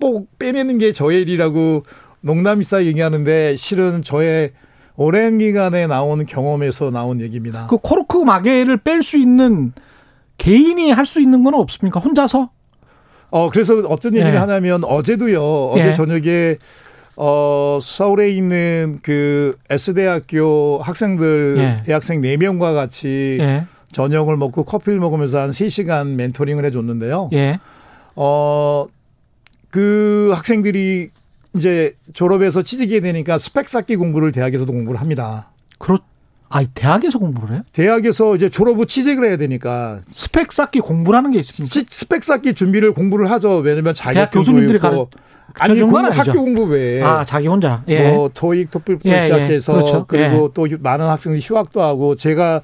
뽁뽁 0.05 0.27
빼내는 0.39 0.77
게 0.77 0.93
저의 0.93 1.23
일이라고 1.23 1.85
농담 2.21 2.62
삼아 2.62 2.85
얘기하는데 2.85 3.57
실은 3.57 4.03
저의 4.03 4.53
오랜 4.97 5.39
기간에 5.39 5.87
나온 5.87 6.27
경험에서 6.27 6.91
나온 6.91 7.23
얘기입니다. 7.23 7.67
그 7.69 7.79
코르크 7.79 8.19
마개를 8.19 8.77
뺄 8.79 9.03
수 9.03 9.17
있는 9.17 9.73
개인이 10.37 10.91
할 10.91 11.07
수 11.07 11.21
있는 11.23 11.43
건 11.43 11.55
없습니까? 11.55 12.01
혼자서? 12.01 12.51
어, 13.31 13.49
그래서 13.51 13.79
어떤 13.89 14.15
얘기를 14.15 14.35
예. 14.35 14.39
하냐면 14.39 14.85
어제도요, 14.85 15.43
어제 15.71 15.89
예. 15.89 15.93
저녁에 15.95 16.57
어, 17.17 17.79
서울에 17.81 18.31
있는 18.31 18.99
그 19.03 19.55
S대학교 19.71 20.81
학생들, 20.83 21.57
예. 21.59 21.83
대학생 21.87 22.21
4명과 22.21 22.75
같이 22.75 23.39
예. 23.41 23.65
저녁을 23.93 24.37
먹고 24.37 24.65
커피를 24.65 25.01
먹으면서 25.01 25.39
한 25.41 25.51
3시간 25.51 26.09
멘토링을 26.15 26.65
해줬는데요. 26.67 27.31
예. 27.33 27.59
어, 28.17 28.87
그 29.75 30.31
학생들이 30.33 31.11
이제 31.57 31.97
졸업해서 32.13 32.63
취직이 32.63 33.01
되니까 33.01 33.39
스펙 33.39 33.69
쌓기 33.69 33.97
공부를 33.97 34.31
대학에서도 34.31 34.73
공부를 34.73 35.01
합니다. 35.01 35.51
그렇 35.81 35.99
아, 36.49 36.63
대학에서 36.75 37.19
공부를 37.19 37.57
해요? 37.57 37.63
대학에서 37.73 38.37
이제 38.37 38.49
졸업 38.49 38.79
후 38.79 38.87
취직을 38.87 39.27
해야 39.27 39.37
되니까 39.37 40.03
스펙 40.07 40.53
쌓기 40.53 40.79
공부라는 40.79 41.33
게 41.33 41.41
있습니까? 41.41 41.73
치- 41.73 41.87
스펙 41.89 42.23
쌓기 42.23 42.55
준비를 42.55 42.93
공부를 42.93 43.29
하죠. 43.33 43.57
왜냐면 43.57 43.95
자격 43.95 44.15
대학 44.15 44.31
교수님들이. 44.31 44.79
가르쳐 44.79 45.09
아니 45.59 45.81
공부. 45.81 45.99
학교 45.99 46.33
공부 46.45 46.63
외에 46.67 47.03
아, 47.03 47.25
자기 47.25 47.49
혼자. 47.49 47.83
예. 47.89 48.13
뭐 48.13 48.31
토익, 48.33 48.71
토플부터 48.71 49.09
예, 49.11 49.23
예. 49.23 49.23
시작해서 49.25 49.73
그렇죠. 49.73 50.05
그리고 50.07 50.45
예. 50.45 50.49
또 50.55 50.69
많은 50.79 51.05
학생들이 51.09 51.43
휴학도 51.45 51.83
하고 51.83 52.15
제가 52.15 52.63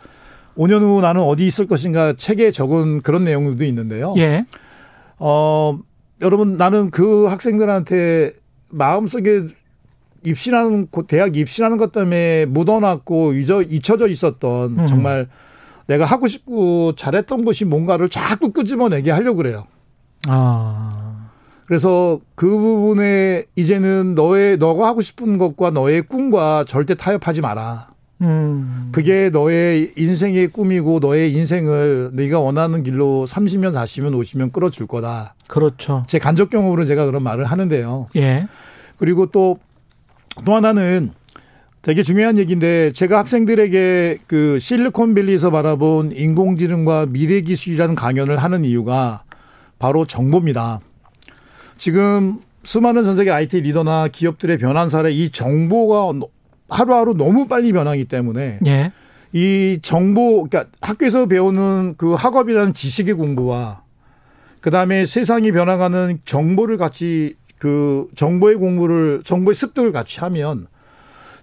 5년 0.56 0.82
후 0.82 1.00
나는 1.00 1.22
어디 1.22 1.44
있을 1.44 1.66
것인가 1.66 2.12
책에 2.16 2.52
적은 2.52 3.00
그런 3.00 3.24
내용들도 3.24 3.64
있는데요. 3.64 4.14
예. 4.18 4.44
어, 5.18 5.76
여러분 6.22 6.56
나는 6.56 6.90
그 6.90 7.26
학생들한테 7.26 8.32
마음속에 8.70 9.44
입시라는 10.24 10.88
고- 10.90 11.06
대학 11.06 11.36
입시라는 11.36 11.76
것 11.78 11.92
때문에 11.92 12.46
묻어놨고 12.46 13.32
잊어 13.34 13.62
잊혀져 13.62 14.06
있었던 14.06 14.78
음. 14.78 14.86
정말 14.86 15.28
내가 15.86 16.04
하고 16.04 16.28
싶고 16.28 16.94
잘했던 16.94 17.44
것이 17.44 17.64
뭔가를 17.64 18.08
자꾸 18.08 18.52
끄집어내게 18.52 19.10
하려고 19.10 19.38
그래요. 19.38 19.66
아. 20.28 21.30
그래서 21.66 22.20
그 22.34 22.48
부분에 22.48 23.44
이제는 23.56 24.14
너의 24.14 24.58
너가 24.58 24.88
하고 24.88 25.00
싶은 25.00 25.38
것과 25.38 25.70
너의 25.70 26.02
꿈과 26.02 26.64
절대 26.68 26.94
타협하지 26.94 27.40
마라. 27.40 27.89
음. 28.20 28.90
그게 28.92 29.30
너의 29.30 29.92
인생의 29.96 30.48
꿈이고 30.48 30.98
너의 31.00 31.32
인생을 31.32 32.10
네가 32.12 32.38
원하는 32.40 32.82
길로 32.82 33.26
30년, 33.26 33.72
40년, 33.72 34.14
50년 34.20 34.52
끌어줄 34.52 34.86
거다. 34.86 35.34
그렇죠. 35.46 36.02
제 36.06 36.18
간접 36.18 36.50
경험으로 36.50 36.84
제가 36.84 37.06
그런 37.06 37.22
말을 37.22 37.44
하는데요. 37.44 38.08
예. 38.16 38.46
그리고 38.98 39.26
또, 39.26 39.58
또 40.44 40.54
하나는 40.54 41.12
되게 41.82 42.02
중요한 42.02 42.36
얘기인데 42.36 42.92
제가 42.92 43.18
학생들에게 43.18 44.18
그 44.26 44.58
실리콘밸리에서 44.58 45.50
바라본 45.50 46.12
인공지능과 46.12 47.06
미래 47.08 47.40
기술이라는 47.40 47.94
강연을 47.94 48.36
하는 48.36 48.66
이유가 48.66 49.24
바로 49.78 50.04
정보입니다. 50.04 50.80
지금 51.76 52.40
수많은 52.64 53.04
전 53.04 53.16
세계 53.16 53.30
IT 53.30 53.62
리더나 53.62 54.08
기업들의 54.08 54.58
변한 54.58 54.90
사례 54.90 55.10
이 55.10 55.30
정보가 55.30 56.12
하루하루 56.70 57.14
너무 57.14 57.46
빨리 57.46 57.72
변하기 57.72 58.06
때문에 58.06 58.60
예. 58.66 58.92
이 59.32 59.78
정보, 59.82 60.48
그러니까 60.48 60.70
학교에서 60.80 61.26
배우는 61.26 61.94
그 61.96 62.14
학업이라는 62.14 62.72
지식의 62.72 63.14
공부와 63.14 63.82
그 64.60 64.70
다음에 64.70 65.04
세상이 65.04 65.52
변화가는 65.52 66.20
정보를 66.24 66.76
같이 66.76 67.36
그 67.58 68.08
정보의 68.14 68.56
공부를, 68.56 69.22
정보의 69.24 69.54
습득을 69.54 69.92
같이 69.92 70.20
하면 70.20 70.66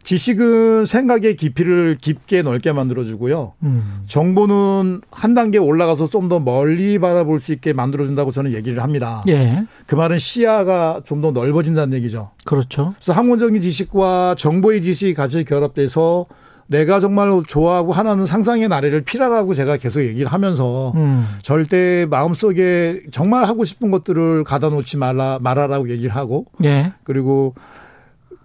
지식은 0.07 0.85
생각의 0.85 1.35
깊이를 1.35 1.97
깊게 2.01 2.41
넓게 2.41 2.71
만들어주고요. 2.71 3.51
음. 3.63 4.03
정보는 4.07 5.01
한 5.11 5.33
단계 5.33 5.57
올라가서 5.57 6.07
좀 6.07 6.27
더 6.29 6.39
멀리 6.39 6.97
바라볼 6.99 7.39
수 7.41 7.51
있게 7.53 7.71
만들어준다고 7.73 8.31
저는 8.31 8.53
얘기를 8.53 8.81
합니다. 8.83 9.21
예. 9.27 9.65
그 9.85 9.95
말은 9.95 10.17
시야가 10.17 11.01
좀 11.05 11.21
더 11.21 11.31
넓어진다는 11.31 11.97
얘기죠. 11.97 12.31
그렇죠. 12.45 12.93
그래서 12.97 13.11
학문적인 13.11 13.61
지식과 13.61 14.35
정보의 14.37 14.81
지식이 14.81 15.13
같이 15.13 15.43
결합돼서 15.43 16.25
내가 16.67 16.99
정말 17.01 17.29
좋아하고 17.45 17.91
하나는 17.91 18.25
상상의 18.25 18.67
나래를 18.69 19.01
피라라고 19.01 19.53
제가 19.53 19.75
계속 19.77 20.01
얘기를 20.01 20.31
하면서 20.31 20.91
음. 20.95 21.25
절대 21.41 22.05
마음속에 22.09 23.01
정말 23.11 23.43
하고 23.45 23.63
싶은 23.65 23.91
것들을 23.91 24.43
가다 24.45 24.69
놓지 24.69 24.95
말라 24.97 25.39
말아라고 25.41 25.89
얘기를 25.89 26.15
하고 26.15 26.45
예. 26.63 26.93
그리고 27.03 27.55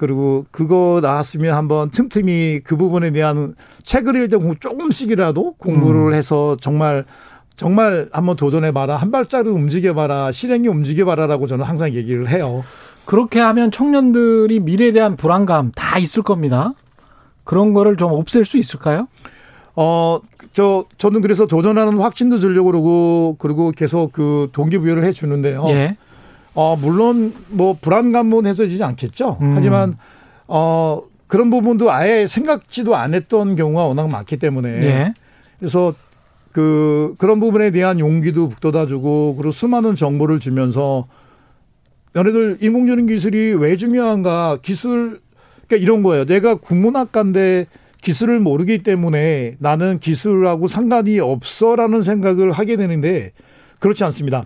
그리고 0.03 0.47
그거 0.51 0.99
나왔으면 1.01 1.55
한번 1.55 1.91
틈틈이 1.91 2.63
그 2.65 2.77
부분에 2.77 3.13
대한 3.13 3.55
책을 3.85 4.17
읽을 4.17 4.29
때 4.31 4.59
조금씩이라도 4.59 5.55
공부를 5.59 6.13
해서 6.15 6.57
정말 6.61 7.05
정말 7.55 8.09
한번 8.11 8.35
도전해 8.35 8.73
봐라 8.73 8.97
한 8.97 9.13
발자국 9.13 9.55
움직여 9.55 9.95
봐라 9.95 10.33
실행에 10.33 10.67
움직여 10.67 11.05
봐라라고 11.05 11.47
저는 11.47 11.65
항상 11.65 11.95
얘기를 11.95 12.29
해요. 12.29 12.65
그렇게 13.05 13.39
하면 13.39 13.71
청년들이 13.71 14.59
미래에 14.59 14.91
대한 14.91 15.17
불안감 15.17 15.71
다 15.71 16.01
있을 16.01 16.25
겁니다. 16.25 16.73
그런 17.45 17.73
거를 17.73 17.97
좀 17.97 18.11
없앨 18.11 18.45
수 18.45 18.59
있을까요? 18.59 19.07
어, 19.77 20.19
저, 20.53 20.85
저는 20.99 21.21
그래서 21.21 21.47
도전하는 21.47 22.01
확신도 22.01 22.41
주려고 22.41 22.73
그러고, 22.73 23.37
그리고 23.39 23.71
계속 23.71 24.13
그 24.13 24.49
동기부여를 24.53 25.05
해 25.05 25.13
주는데요. 25.13 25.65
예. 25.69 25.97
어, 26.55 26.77
물론 26.77 27.33
뭐 27.49 27.77
불안감은 27.81 28.47
해소되지 28.47 28.83
않겠죠. 28.83 29.39
음. 29.41 29.55
하지만, 29.57 29.97
어, 30.49 31.03
그런 31.27 31.51
부분도 31.51 31.91
아예 31.91 32.27
생각지도 32.27 32.95
안 32.95 33.15
했던 33.15 33.57
경우가 33.57 33.85
워낙 33.85 34.09
많기 34.09 34.37
때문에. 34.37 34.69
예. 34.69 35.15
그래서 35.59 35.95
그, 36.53 37.15
그런 37.17 37.41
부분에 37.41 37.71
대한 37.71 37.99
용기도 37.99 38.51
북돋아주고, 38.51 39.37
그리고 39.37 39.51
수많은 39.51 39.97
정보를 39.97 40.41
주면서, 40.41 41.07
너네들 42.13 42.59
인공지능 42.61 43.07
기술이 43.07 43.55
왜 43.55 43.77
중요한가, 43.77 44.59
기술, 44.61 45.21
그러니까 45.67 45.77
이런 45.77 46.03
거예요. 46.03 46.27
내가 46.27 46.57
국문학과인데 46.57 47.67
기술을 48.03 48.41
모르기 48.41 48.83
때문에 48.83 49.57
나는 49.59 49.99
기술하고 49.99 50.67
상관이 50.67 51.21
없어라는 51.21 52.03
생각을 52.03 52.53
하게 52.53 52.77
되는데 52.77 53.31
그렇지 53.79 54.05
않습니다. 54.05 54.45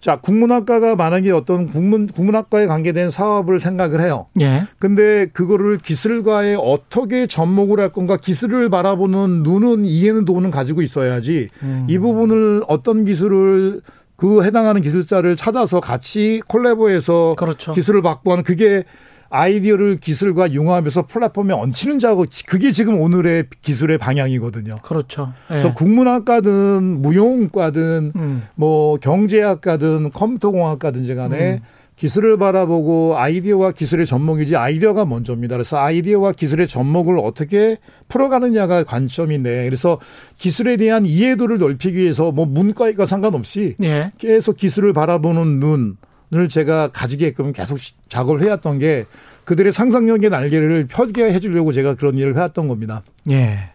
자, 0.00 0.16
국문학과가 0.16 0.96
만약에 0.96 1.30
어떤 1.30 1.66
국문, 1.66 2.06
국문학과에 2.06 2.66
관계된 2.66 3.10
사업을 3.10 3.58
생각을 3.58 4.00
해요. 4.00 4.26
예. 4.40 4.64
근데 4.78 5.26
그거를 5.26 5.78
기술과에 5.78 6.56
어떻게 6.58 7.26
접목을 7.26 7.80
할 7.80 7.92
건가 7.92 8.16
기술을 8.16 8.70
바라보는 8.70 9.42
눈은 9.42 9.84
이해는 9.84 10.24
도는 10.24 10.50
가지고 10.50 10.82
있어야지 10.82 11.48
음. 11.62 11.86
이 11.88 11.98
부분을 11.98 12.62
어떤 12.68 13.04
기술을 13.04 13.80
그 14.16 14.44
해당하는 14.44 14.80
기술자를 14.80 15.36
찾아서 15.36 15.80
같이 15.80 16.40
콜라보해서 16.46 17.34
그렇죠. 17.36 17.72
기술을 17.72 18.04
확보하는 18.04 18.44
그게 18.44 18.84
아이디어를 19.28 19.96
기술과 19.96 20.52
융합해서 20.52 21.06
플랫폼에 21.06 21.52
얹히는 21.52 21.98
작업 21.98 22.26
그게 22.46 22.72
지금 22.72 22.98
오늘의 22.98 23.46
기술의 23.62 23.98
방향이거든요. 23.98 24.78
그렇죠. 24.82 25.32
예. 25.50 25.54
그래서 25.54 25.72
국문학과든 25.72 27.02
무용과든 27.02 28.12
음. 28.16 28.42
뭐 28.54 28.96
경제학과든 28.98 30.10
컴퓨터공학과든지 30.10 31.14
간에 31.14 31.54
음. 31.54 31.60
기술을 31.96 32.36
바라보고 32.36 33.16
아이디어와 33.16 33.72
기술의 33.72 34.04
접목이지 34.04 34.54
아이디어가 34.54 35.06
먼저입니다. 35.06 35.56
그래서 35.56 35.78
아이디어와 35.78 36.32
기술의 36.32 36.68
접목을 36.68 37.18
어떻게 37.18 37.78
풀어가느냐가 38.08 38.84
관점인데 38.84 39.64
그래서 39.64 39.98
기술에 40.38 40.76
대한 40.76 41.06
이해도를 41.06 41.58
넓히기 41.58 41.96
위해서 41.96 42.30
뭐 42.32 42.44
문과이과 42.44 43.06
상관없이 43.06 43.76
예. 43.82 44.12
계속 44.18 44.58
기술을 44.58 44.92
바라보는 44.92 45.58
눈 45.58 45.96
을 46.34 46.48
제가 46.48 46.88
가지게끔 46.88 47.52
계속 47.52 47.78
작업을 48.08 48.42
해왔던 48.42 48.80
게 48.80 49.04
그들의 49.44 49.70
상상력의 49.70 50.28
날개를 50.30 50.88
펴게 50.88 51.32
해주려고 51.32 51.72
제가 51.72 51.94
그런 51.94 52.18
일을 52.18 52.34
해왔던 52.34 52.66
겁니다. 52.66 53.02
예. 53.30 53.70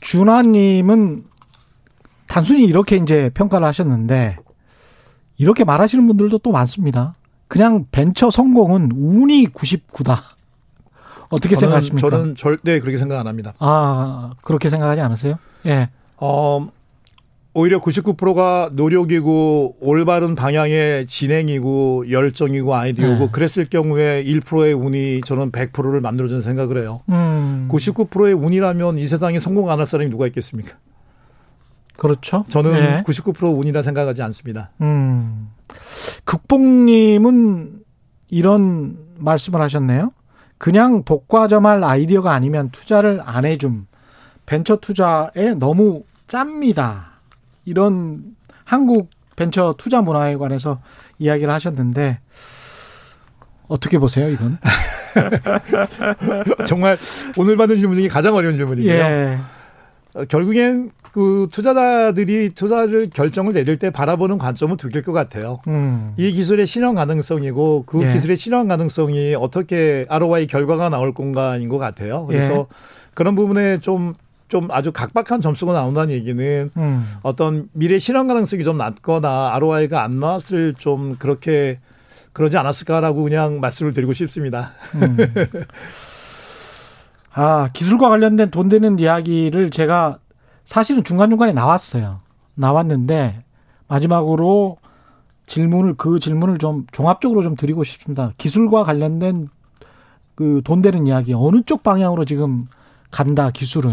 준하님은 0.00 1.24
단순히 2.26 2.64
이렇게 2.64 2.96
이제 2.96 3.30
평가를 3.34 3.66
하셨는데 3.66 4.38
이렇게 5.36 5.64
말하시는 5.64 6.06
분들도 6.06 6.38
또 6.38 6.50
많습니다. 6.50 7.14
그냥 7.46 7.84
벤처 7.92 8.30
성공은 8.30 8.92
운이 8.94 9.48
99다. 9.48 10.18
어떻게 11.28 11.56
저는, 11.56 11.60
생각하십니까? 11.60 12.10
저는 12.10 12.36
절대 12.36 12.80
그렇게 12.80 12.96
생각 12.96 13.18
안 13.18 13.26
합니다. 13.26 13.52
아, 13.58 14.32
그렇게 14.42 14.70
생각하지 14.70 15.02
않으세요? 15.02 15.38
예. 15.66 15.90
어, 16.16 16.68
오히려 17.58 17.80
99%가 17.80 18.68
노력이고 18.74 19.76
올바른 19.80 20.34
방향의 20.34 21.06
진행이고 21.06 22.10
열정이고 22.10 22.74
아이디어고 22.74 23.18
네. 23.18 23.28
그랬을 23.32 23.64
경우에 23.70 24.22
1%의 24.24 24.74
운이 24.74 25.22
저는 25.24 25.52
100%를 25.52 26.02
만들어주는 26.02 26.42
생각을 26.42 26.76
해요. 26.76 27.00
음. 27.08 27.66
99%의 27.70 28.34
운이라면 28.34 28.98
이 28.98 29.06
세상에 29.06 29.38
성공 29.38 29.70
안 29.70 29.78
할 29.78 29.86
사람이 29.86 30.10
누가 30.10 30.26
있겠습니까? 30.26 30.76
그렇죠. 31.96 32.44
저는 32.50 32.74
예. 32.74 33.02
99% 33.06 33.58
운이라 33.58 33.80
생각하지 33.80 34.20
않습니다. 34.20 34.70
음. 34.82 35.48
극봉님은 36.24 37.78
이런 38.28 38.98
말씀을 39.16 39.62
하셨네요. 39.62 40.12
그냥 40.58 41.04
독과점할 41.04 41.82
아이디어가 41.84 42.32
아니면 42.32 42.68
투자를 42.70 43.22
안 43.24 43.46
해줌. 43.46 43.86
벤처 44.44 44.76
투자에 44.76 45.54
너무 45.58 46.02
짭니다. 46.26 47.15
이런 47.66 48.22
한국 48.64 49.10
벤처 49.36 49.74
투자 49.76 50.00
문화에 50.00 50.36
관해서 50.36 50.80
이야기를 51.18 51.52
하셨는데 51.52 52.20
어떻게 53.68 53.98
보세요, 53.98 54.30
이건? 54.30 54.58
정말 56.66 56.96
오늘 57.36 57.56
받은 57.56 57.76
질문 57.76 57.98
중에 57.98 58.08
가장 58.08 58.34
어려운 58.34 58.56
질문이고요. 58.56 58.92
예. 58.92 59.38
어, 60.14 60.24
결국엔 60.24 60.90
그 61.12 61.48
투자자들이 61.50 62.50
투자를 62.50 63.08
결정을 63.10 63.54
내릴 63.54 63.78
때 63.78 63.90
바라보는 63.90 64.38
관점은 64.38 64.76
두 64.76 64.88
개일 64.88 65.02
것 65.02 65.12
같아요. 65.12 65.60
음. 65.66 66.12
이 66.16 66.30
기술의 66.30 66.66
실현 66.66 66.94
가능성이고 66.94 67.84
그 67.86 68.02
예. 68.02 68.12
기술의 68.12 68.36
실현 68.36 68.68
가능성이 68.68 69.34
어떻게 69.34 70.04
ROI 70.08 70.46
결과가 70.46 70.90
나올 70.90 71.14
건가인 71.14 71.68
것 71.68 71.78
같아요. 71.78 72.26
그래서 72.26 72.54
예. 72.54 72.66
그런 73.14 73.34
부분에 73.34 73.80
좀, 73.80 74.14
좀 74.48 74.68
아주 74.70 74.92
각박한 74.92 75.40
점수가 75.40 75.72
나온다는 75.72 76.14
얘기는 76.14 76.70
음. 76.76 77.14
어떤 77.22 77.68
미래 77.72 77.98
실현 77.98 78.28
가능성이 78.28 78.64
좀 78.64 78.78
낮거나 78.78 79.54
ROI가 79.54 80.02
안 80.02 80.20
나왔을 80.20 80.74
좀 80.74 81.16
그렇게 81.16 81.80
그러지 82.32 82.56
않았을까라고 82.56 83.22
그냥 83.22 83.60
말씀을 83.60 83.92
드리고 83.92 84.12
싶습니다. 84.12 84.72
음. 84.94 85.16
아, 87.32 87.68
기술과 87.72 88.08
관련된 88.08 88.50
돈 88.50 88.68
되는 88.68 88.98
이야기를 88.98 89.70
제가 89.70 90.18
사실은 90.64 91.04
중간중간에 91.04 91.52
나왔어요. 91.52 92.20
나왔는데 92.54 93.44
마지막으로 93.88 94.78
질문을 95.46 95.94
그 95.96 96.18
질문을 96.18 96.58
좀 96.58 96.86
종합적으로 96.92 97.42
좀 97.42 97.54
드리고 97.56 97.84
싶습니다. 97.84 98.32
기술과 98.38 98.84
관련된 98.84 99.48
그 100.34 100.60
돈 100.64 100.82
되는 100.82 101.06
이야기 101.06 101.32
어느 101.34 101.62
쪽 101.64 101.82
방향으로 101.82 102.24
지금 102.24 102.66
간다 103.10 103.50
기술은 103.50 103.90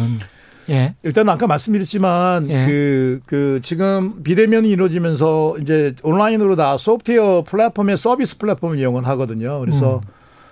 예. 0.69 0.95
일단 1.03 1.27
아까 1.29 1.45
말씀드렸지만 1.47 2.49
예. 2.49 2.65
그, 2.65 3.19
그 3.25 3.59
지금 3.63 4.23
비대면이 4.23 4.69
이루어지면서 4.69 5.57
이제 5.61 5.93
온라인으로 6.03 6.55
다 6.55 6.77
소프트웨어 6.77 7.43
플랫폼의 7.45 7.97
서비스 7.97 8.37
플랫폼을 8.37 8.77
이용을 8.77 9.05
하거든요. 9.07 9.59
그래서 9.59 9.97
음. 9.97 10.01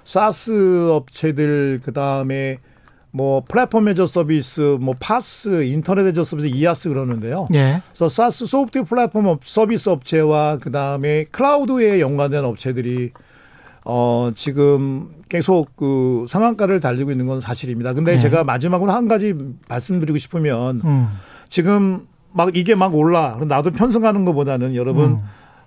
SaaS 0.03 0.89
업체들 0.91 1.80
그 1.84 1.93
다음에 1.93 2.57
뭐 3.14 3.43
Platform 3.47 3.89
as 3.89 4.05
a 4.05 4.13
Service, 4.13 4.77
뭐 4.80 4.95
PaaS, 4.99 5.63
Internet 5.65 6.07
as 6.07 6.23
a 6.23 6.26
Service, 6.26 6.47
IaaS 6.47 6.88
그러는데요. 6.89 7.47
예. 7.53 7.82
그래서 7.89 8.07
SaaS 8.09 8.45
소프트웨어 8.45 8.86
플랫폼 8.86 9.28
업- 9.28 9.45
서비스 9.45 9.89
업체와 9.89 10.57
그 10.62 10.72
다음에 10.72 11.26
클라우드에 11.26 11.99
연관된 11.99 12.45
업체들이 12.45 13.12
어 13.86 14.32
지금 14.36 15.09
계속 15.29 15.75
그 15.75 16.25
상한가를 16.29 16.79
달리고 16.79 17.11
있는 17.11 17.25
건 17.27 17.41
사실입니다. 17.41 17.93
근데 17.93 18.13
네. 18.13 18.19
제가 18.19 18.43
마지막으로 18.43 18.91
한 18.91 19.07
가지 19.07 19.34
말씀드리고 19.69 20.17
싶으면 20.17 20.82
음. 20.84 21.07
지금 21.49 22.05
막 22.34 22.55
이게 22.55 22.75
막 22.75 22.93
올라. 22.95 23.39
나도 23.47 23.71
편승하는 23.71 24.23
것보다는 24.25 24.75
여러분 24.75 25.11
음. 25.11 25.19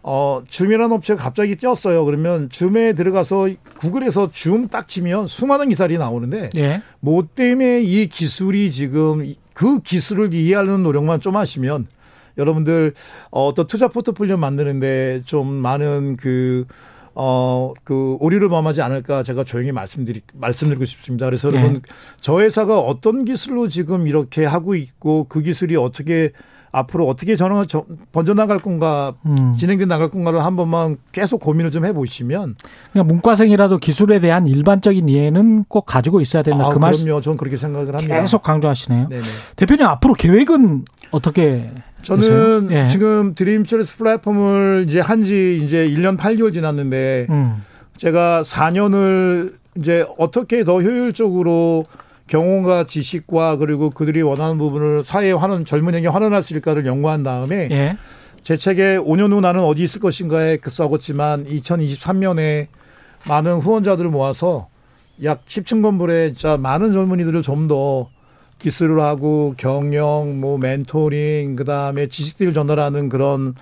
어 0.03 0.43
줌이라는 0.47 0.93
업체가 0.93 1.23
갑자기 1.23 1.57
떴어요. 1.57 2.05
그러면 2.05 2.51
줌에 2.51 2.93
들어가서 2.93 3.49
구글에서 3.79 4.31
줌 4.31 4.69
딱 4.69 4.87
치면 4.87 5.27
수많은 5.27 5.71
기사들이 5.71 5.99
나오는데 5.99 6.51
예. 6.57 6.83
뭐 7.01 7.27
때문에 7.35 7.83
이 7.83 8.07
기술이 8.07 8.71
지금 8.71 9.25
이- 9.25 9.37
그 9.55 9.81
기술을 9.81 10.35
이해하는 10.35 10.83
노력만 10.83 11.21
좀 11.21 11.37
하시면 11.37 11.87
여러분들 12.37 12.93
어, 13.31 13.47
어떤 13.47 13.67
투자 13.67 13.89
포트폴리오 13.89 14.37
만드는데 14.37 15.23
좀 15.25 15.47
많은 15.53 16.17
그 16.17 16.67
어, 17.15 17.73
그 17.85 18.17
오류를 18.21 18.49
범하지 18.49 18.83
않을까 18.83 19.23
제가 19.23 19.45
조용히 19.45 19.73
말씀드리, 19.73 20.23
말씀드리고 20.35 20.85
싶습니다. 20.85 21.27
그래서 21.27 21.51
네. 21.51 21.59
여러분 21.61 21.83
저 22.21 22.41
회사가 22.41 22.79
어떤 22.81 23.25
기술로 23.25 23.69
지금 23.69 24.07
이렇게 24.07 24.45
하고 24.45 24.75
있고 24.75 25.27
그 25.29 25.41
기술이 25.43 25.77
어떻게 25.77 26.33
앞으로 26.77 27.07
어떻게 27.07 27.37
전환, 27.37 27.69
저- 27.69 27.85
번져나갈 28.11 28.59
건가 28.59 29.15
음. 29.27 29.55
진행돼 29.57 29.85
나갈 29.85 30.09
건가를 30.09 30.45
한 30.45 30.57
번만 30.57 30.97
계속 31.13 31.39
고민을 31.41 31.71
좀 31.71 31.85
해보시면 31.85 32.57
그냥 32.93 33.07
문과생이라도 33.07 33.79
기술에 33.79 34.19
대한 34.19 34.49
일반적인 34.49 35.09
이해는 35.09 35.67
꼭 35.69 35.87
가지고 35.87 36.21
있어야 36.21 36.43
된다. 36.43 36.67
아, 36.67 36.71
그 36.71 36.79
말씀 36.79 37.05
그럼요. 37.05 37.21
저는 37.21 37.37
그렇게 37.37 37.57
생각을 37.57 37.95
합니다. 37.95 38.21
계속 38.21 38.43
강조하시네요. 38.43 39.09
네네. 39.09 39.23
대표님 39.55 39.87
앞으로 39.87 40.15
계획은 40.15 40.85
어떻게 41.13 41.71
저는? 42.05 42.69
예. 42.71 42.89
지금 42.89 43.35
드림처리스 43.35 43.97
플랫폼을 43.97 44.87
이제 44.89 45.01
한 45.01 45.25
지 45.25 45.61
이제 45.65 45.89
1년 45.89 46.19
8개월 46.19 46.53
지났는데 46.53 47.27
음. 47.31 47.65
제가 47.97 48.43
4년을 48.43 49.55
이제 49.77 50.05
어떻게 50.19 50.65
더 50.65 50.81
효율적으로 50.83 51.87
경험과 52.27 52.85
지식과 52.85 53.57
그리고 53.57 53.91
그들이 53.91 54.23
원하는 54.23 54.59
부분을 54.59 55.03
사회에 55.03 55.33
환원 55.33 55.65
젊은에게 55.65 56.09
환원할 56.09 56.43
수 56.43 56.53
있을까를 56.53 56.87
연구한 56.87 57.23
다음에 57.23 57.69
예. 57.71 57.97
제 58.43 58.57
책에 58.57 58.97
5년 58.99 59.33
후 59.33 59.41
나는 59.41 59.63
어디 59.63 59.83
있을 59.85 60.01
것인가에 60.01 60.59
그 60.59 60.71
써봤지만 60.71 61.45
2023년에 61.47 62.67
많은 63.27 63.55
후원자들을 63.59 64.11
모아서 64.11 64.69
약 65.23 65.45
10층 65.47 65.83
건물에 65.83 66.33
진짜 66.33 66.57
많은 66.59 66.93
젊은이들을 66.93 67.41
좀 67.43 67.69
더 67.69 68.09
기술을 68.59 69.01
하고 69.01 69.55
경영, 69.57 70.41
뭐 70.41 70.59
멘토링, 70.59 71.57
그 71.57 71.65
다음에 71.65 72.07
지식들을 72.07 72.55
전달하는 72.55 73.09
그런 73.09 73.55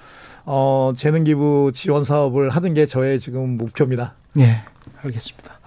어 0.44 0.92
재능 0.96 1.24
기부 1.24 1.70
지원 1.74 2.04
사업을 2.04 2.50
하는 2.50 2.74
게 2.74 2.86
저의 2.86 3.20
지금 3.20 3.56
목표입니다. 3.56 4.14
예. 4.40 4.62
알겠습니다. 5.02 5.58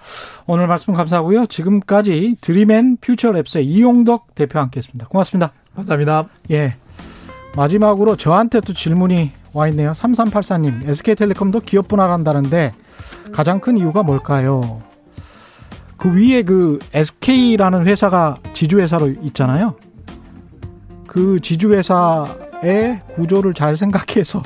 오늘 0.46 0.66
말씀 0.66 0.94
감사하고요. 0.94 1.46
지금까지 1.46 2.36
드림앤 2.40 2.98
퓨처랩스의 2.98 3.64
이용덕 3.64 4.34
대표와 4.34 4.64
함께했습니다. 4.64 5.08
고맙습니다. 5.08 5.52
감사합니다. 5.74 6.28
예. 6.52 6.76
마지막으로 7.56 8.16
저한테 8.16 8.60
또 8.60 8.72
질문이 8.72 9.32
와 9.52 9.68
있네요. 9.68 9.92
3384님, 9.92 10.86
SK텔레콤도 10.88 11.60
기업 11.60 11.88
분할한다는데 11.88 12.74
가장 13.32 13.60
큰 13.60 13.78
이유가 13.78 14.02
뭘까요? 14.02 14.82
그 15.96 16.12
위에 16.14 16.42
그 16.42 16.78
SK라는 16.92 17.86
회사가 17.86 18.36
지주회사로 18.52 19.08
있잖아요. 19.24 19.76
그 21.06 21.40
지주회사의 21.40 23.02
구조를 23.14 23.54
잘 23.54 23.76
생각해서 23.76 24.42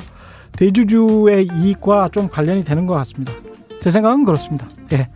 대주주의 0.53 1.47
이익과 1.53 2.09
좀 2.09 2.29
관련이 2.29 2.63
되는 2.63 2.85
것 2.85 2.93
같습니다. 2.95 3.33
제 3.81 3.89
생각은 3.89 4.25
그렇습니다. 4.25 4.67
예. 4.93 5.09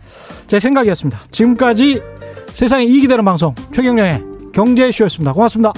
제 0.48 0.58
생각이었습니다. 0.58 1.20
지금까지 1.30 2.02
세상에 2.48 2.84
이익이 2.84 3.06
되는 3.06 3.24
방송 3.24 3.54
최경련의 3.72 4.24
경제쇼였습니다. 4.52 5.32
고맙습니다. 5.32 5.72